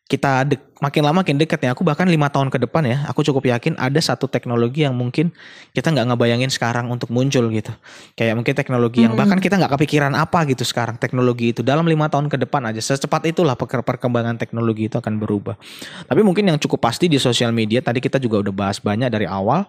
kita 0.08 0.48
dek, 0.48 0.60
makin 0.80 1.04
lama 1.04 1.20
makin 1.20 1.36
dekat 1.36 1.60
ya. 1.60 1.76
Aku 1.76 1.84
bahkan 1.84 2.08
lima 2.08 2.32
tahun 2.32 2.48
ke 2.48 2.64
depan 2.64 2.80
ya, 2.88 3.04
aku 3.12 3.20
cukup 3.20 3.44
yakin 3.52 3.76
ada 3.76 4.00
satu 4.00 4.24
teknologi 4.24 4.88
yang 4.88 4.96
mungkin 4.96 5.28
kita 5.76 5.92
nggak 5.92 6.08
ngebayangin 6.08 6.48
sekarang 6.48 6.88
untuk 6.88 7.12
muncul 7.12 7.44
gitu. 7.52 7.68
Kayak 8.16 8.40
mungkin 8.40 8.56
teknologi 8.56 9.04
yang 9.04 9.12
hmm. 9.12 9.20
bahkan 9.20 9.36
kita 9.36 9.60
nggak 9.60 9.76
kepikiran 9.76 10.16
apa 10.16 10.48
gitu 10.48 10.64
sekarang 10.64 10.96
teknologi 10.96 11.52
itu 11.52 11.60
dalam 11.60 11.84
lima 11.84 12.08
tahun 12.08 12.32
ke 12.32 12.40
depan 12.40 12.72
aja 12.72 12.80
secepat 12.80 13.28
itulah 13.28 13.52
perkembangan 13.60 14.40
teknologi 14.40 14.88
itu 14.88 14.96
akan 14.96 15.20
berubah. 15.20 15.60
Tapi 16.08 16.20
mungkin 16.24 16.48
yang 16.48 16.56
cukup 16.56 16.88
pasti 16.88 17.12
di 17.12 17.20
sosial 17.20 17.52
media 17.52 17.84
tadi 17.84 18.00
kita 18.00 18.16
juga 18.16 18.40
udah 18.40 18.54
bahas 18.56 18.80
banyak 18.80 19.12
dari 19.12 19.28
awal 19.28 19.68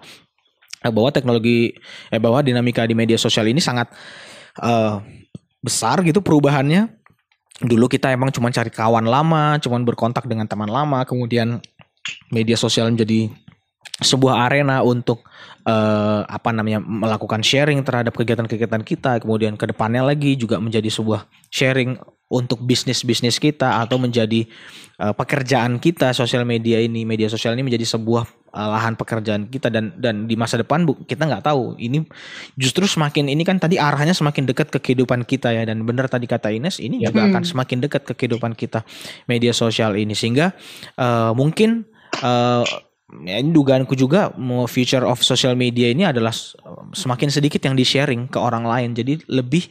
eh, 0.88 0.92
bahwa 0.92 1.12
teknologi 1.12 1.76
eh 2.08 2.22
bahwa 2.24 2.40
dinamika 2.40 2.88
di 2.88 2.96
media 2.96 3.20
sosial 3.20 3.44
ini 3.52 3.60
sangat 3.60 3.92
uh, 4.64 5.04
besar 5.60 6.00
gitu 6.08 6.24
perubahannya 6.24 6.99
dulu 7.60 7.92
kita 7.92 8.12
emang 8.16 8.32
cuma 8.32 8.52
cari 8.52 8.72
kawan 8.72 9.04
lama, 9.04 9.60
cuma 9.60 9.80
berkontak 9.84 10.26
dengan 10.26 10.48
teman 10.48 10.72
lama, 10.72 11.04
kemudian 11.04 11.60
media 12.32 12.56
sosial 12.56 12.88
menjadi 12.92 13.28
sebuah 14.00 14.48
arena 14.48 14.80
untuk 14.80 15.28
uh, 15.68 16.24
apa 16.24 16.56
namanya 16.56 16.80
melakukan 16.80 17.44
sharing 17.44 17.84
terhadap 17.84 18.16
kegiatan-kegiatan 18.16 18.84
kita, 18.84 19.12
kemudian 19.20 19.60
ke 19.60 19.68
depannya 19.68 20.08
lagi 20.08 20.40
juga 20.40 20.56
menjadi 20.60 20.88
sebuah 20.88 21.28
sharing 21.52 22.00
untuk 22.32 22.64
bisnis-bisnis 22.64 23.42
kita 23.42 23.82
atau 23.84 24.00
menjadi 24.00 24.48
uh, 25.02 25.12
pekerjaan 25.12 25.84
kita. 25.84 26.16
Sosial 26.16 26.48
media 26.48 26.80
ini 26.80 27.04
media 27.04 27.28
sosial 27.28 27.60
ini 27.60 27.68
menjadi 27.68 27.84
sebuah 28.00 28.39
lahan 28.54 28.98
pekerjaan 28.98 29.46
kita 29.48 29.70
dan 29.70 29.94
dan 29.98 30.26
di 30.26 30.34
masa 30.34 30.58
depan 30.58 30.86
bu, 30.86 30.98
kita 31.06 31.26
nggak 31.26 31.46
tahu 31.46 31.78
ini 31.78 32.06
justru 32.58 32.90
semakin 32.90 33.30
ini 33.30 33.46
kan 33.46 33.62
tadi 33.62 33.78
arahnya 33.78 34.18
semakin 34.18 34.50
dekat 34.50 34.74
ke 34.74 34.80
kehidupan 34.82 35.26
kita 35.26 35.54
ya 35.54 35.64
dan 35.70 35.86
benar 35.86 36.10
tadi 36.10 36.26
kata 36.26 36.50
Ines 36.50 36.82
ini 36.82 37.06
ya. 37.06 37.14
juga 37.14 37.26
hmm. 37.26 37.30
akan 37.34 37.44
semakin 37.46 37.78
dekat 37.86 38.04
ke 38.10 38.14
kehidupan 38.18 38.58
kita 38.58 38.82
media 39.30 39.54
sosial 39.54 39.94
ini 39.98 40.18
sehingga 40.18 40.54
uh, 40.98 41.32
mungkin 41.38 41.86
uh, 42.26 42.66
ya 43.26 43.42
ini 43.42 43.50
dugaanku 43.50 43.98
juga 43.98 44.30
mau 44.38 44.70
future 44.70 45.02
of 45.02 45.22
social 45.26 45.58
media 45.58 45.90
ini 45.90 46.06
adalah 46.06 46.34
semakin 46.94 47.30
sedikit 47.34 47.62
yang 47.66 47.74
di 47.74 47.82
sharing 47.82 48.30
ke 48.30 48.38
orang 48.38 48.66
lain 48.66 48.94
jadi 48.94 49.18
lebih 49.26 49.66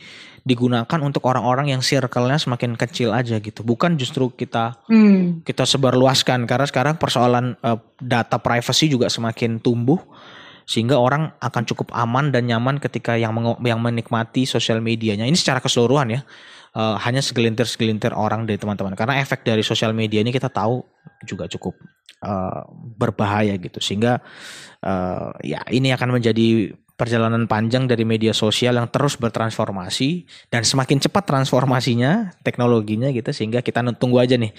digunakan 0.49 0.99
untuk 1.05 1.28
orang-orang 1.28 1.76
yang 1.76 1.84
circle-nya 1.84 2.40
semakin 2.40 2.72
kecil 2.80 3.12
aja 3.12 3.36
gitu. 3.36 3.61
Bukan 3.61 4.01
justru 4.01 4.32
kita 4.32 4.80
hmm. 4.88 5.44
kita 5.44 5.68
sebarluaskan 5.68 6.49
karena 6.49 6.64
sekarang 6.64 6.96
persoalan 6.96 7.61
uh, 7.61 7.76
data 8.01 8.40
privacy 8.40 8.88
juga 8.88 9.12
semakin 9.12 9.61
tumbuh 9.61 10.01
sehingga 10.64 10.96
orang 10.96 11.36
akan 11.40 11.62
cukup 11.68 11.92
aman 11.92 12.32
dan 12.32 12.49
nyaman 12.49 12.80
ketika 12.80 13.20
yang 13.20 13.36
yang 13.61 13.80
menikmati 13.84 14.49
sosial 14.49 14.80
medianya. 14.80 15.28
Ini 15.28 15.36
secara 15.36 15.61
keseluruhan 15.61 16.16
ya. 16.16 16.22
Uh, 16.76 17.01
hanya 17.01 17.24
segelintir-segelintir 17.24 18.12
orang 18.12 18.44
dari 18.44 18.61
teman-teman 18.61 18.92
karena 18.92 19.24
efek 19.24 19.40
dari 19.40 19.64
sosial 19.64 19.96
media 19.96 20.20
ini 20.20 20.28
kita 20.28 20.53
tahu 20.53 20.84
juga 21.24 21.49
cukup 21.49 21.72
uh, 22.20 22.61
berbahaya 22.70 23.57
gitu 23.57 23.80
sehingga 23.80 24.20
uh, 24.84 25.32
ya 25.40 25.64
ini 25.72 25.96
akan 25.96 26.20
menjadi 26.20 26.76
perjalanan 26.99 27.46
panjang 27.46 27.86
dari 27.86 28.03
media 28.03 28.34
sosial 28.34 28.74
yang 28.74 28.90
terus 28.90 29.14
bertransformasi 29.14 30.26
dan 30.51 30.66
semakin 30.66 30.99
cepat 30.99 31.30
transformasinya 31.30 32.34
teknologinya 32.42 33.07
gitu 33.14 33.30
sehingga 33.30 33.62
kita 33.62 33.86
tunggu 33.94 34.18
aja 34.18 34.34
nih. 34.34 34.51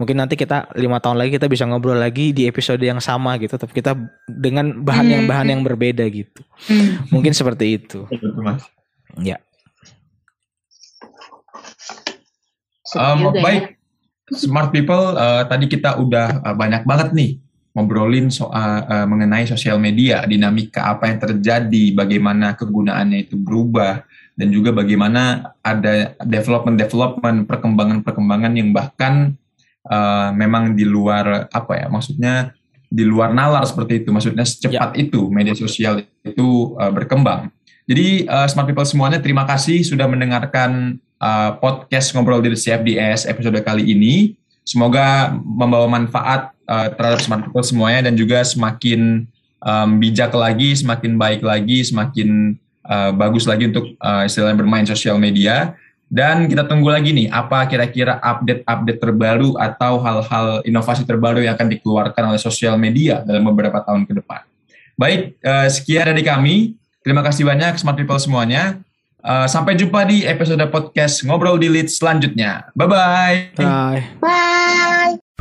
Mungkin 0.00 0.16
nanti 0.16 0.40
kita 0.40 0.72
lima 0.72 1.04
tahun 1.04 1.20
lagi 1.20 1.36
kita 1.36 1.52
bisa 1.52 1.68
ngobrol 1.68 2.00
lagi 2.00 2.32
di 2.32 2.48
episode 2.48 2.80
yang 2.80 2.96
sama 3.04 3.36
gitu 3.36 3.60
tapi 3.60 3.76
kita 3.76 3.92
dengan 4.24 4.80
bahan 4.80 5.04
yang 5.04 5.24
bahan 5.28 5.52
yang 5.52 5.60
berbeda 5.60 6.08
gitu. 6.08 6.40
Hmm. 6.64 7.04
mungkin 7.12 7.36
seperti 7.36 7.76
itu. 7.76 8.08
Ya. 9.20 9.36
Um, 12.96 13.36
baik. 13.36 13.76
Smart 14.32 14.72
people 14.72 15.12
uh, 15.12 15.44
tadi 15.44 15.68
kita 15.68 16.00
udah 16.00 16.40
uh, 16.40 16.54
banyak 16.56 16.88
banget 16.88 17.12
nih 17.12 17.30
ngobrolin 17.72 18.28
soal 18.28 18.84
uh, 18.84 19.06
mengenai 19.08 19.48
sosial 19.48 19.80
media, 19.80 20.24
dinamika 20.28 20.92
apa 20.92 21.08
yang 21.08 21.18
terjadi, 21.20 21.84
bagaimana 21.96 22.52
kegunaannya 22.52 23.28
itu 23.28 23.40
berubah, 23.40 24.04
dan 24.36 24.48
juga 24.52 24.72
bagaimana 24.76 25.56
ada 25.64 26.12
development-development, 26.20 27.48
perkembangan-perkembangan 27.48 28.52
yang 28.56 28.76
bahkan 28.76 29.36
uh, 29.88 30.30
memang 30.36 30.76
di 30.76 30.84
luar 30.84 31.48
apa 31.48 31.72
ya, 31.80 31.86
maksudnya 31.88 32.52
di 32.92 33.08
luar 33.08 33.32
nalar 33.32 33.64
seperti 33.64 34.04
itu, 34.04 34.12
maksudnya 34.12 34.44
secepat 34.44 34.92
ya. 34.92 35.08
itu 35.08 35.32
media 35.32 35.56
sosial 35.56 36.04
itu 36.20 36.76
uh, 36.76 36.92
berkembang. 36.92 37.48
Jadi 37.88 38.28
uh, 38.28 38.44
smart 38.46 38.68
people 38.68 38.84
semuanya, 38.84 39.18
terima 39.18 39.48
kasih 39.48 39.80
sudah 39.80 40.04
mendengarkan 40.04 41.00
uh, 41.18 41.56
podcast 41.56 42.12
ngobrol 42.12 42.44
di 42.44 42.52
CFDS 42.52 43.26
episode 43.26 43.56
kali 43.64 43.88
ini. 43.96 44.36
Semoga 44.62 45.34
membawa 45.34 45.90
manfaat 45.90 46.54
uh, 46.72 46.88
terhadap 46.96 47.20
smart 47.20 47.44
people 47.44 47.60
semuanya 47.60 48.08
dan 48.08 48.16
juga 48.16 48.40
semakin 48.40 49.28
um, 49.60 50.00
bijak 50.00 50.32
lagi, 50.32 50.72
semakin 50.72 51.20
baik 51.20 51.44
lagi, 51.44 51.84
semakin 51.84 52.56
uh, 52.88 53.12
bagus 53.12 53.44
lagi 53.44 53.68
untuk 53.68 53.92
uh, 54.00 54.24
istilahnya 54.24 54.56
bermain 54.56 54.88
sosial 54.88 55.20
media. 55.20 55.76
Dan 56.12 56.44
kita 56.44 56.68
tunggu 56.68 56.92
lagi 56.92 57.08
nih, 57.08 57.32
apa 57.32 57.64
kira-kira 57.64 58.20
update-update 58.20 59.00
terbaru 59.00 59.56
atau 59.56 59.96
hal-hal 59.96 60.60
inovasi 60.68 61.08
terbaru 61.08 61.40
yang 61.40 61.56
akan 61.56 61.72
dikeluarkan 61.72 62.36
oleh 62.36 62.40
sosial 62.40 62.76
media 62.76 63.24
dalam 63.24 63.48
beberapa 63.48 63.80
tahun 63.80 64.04
ke 64.04 64.20
depan. 64.20 64.44
Baik, 65.00 65.40
uh, 65.40 65.68
sekian 65.72 66.12
dari 66.12 66.20
kami. 66.20 66.76
Terima 67.00 67.24
kasih 67.24 67.48
banyak 67.48 67.80
Smart 67.80 67.96
People 67.96 68.20
semuanya. 68.20 68.76
Uh, 69.24 69.48
sampai 69.48 69.78
jumpa 69.78 70.04
di 70.04 70.26
episode 70.28 70.60
podcast 70.68 71.24
Ngobrol 71.24 71.56
di 71.56 71.72
Lead 71.72 71.88
selanjutnya. 71.88 72.68
Bye-bye. 72.76 73.56
Bye. 73.56 74.02
Bye. 74.20 75.31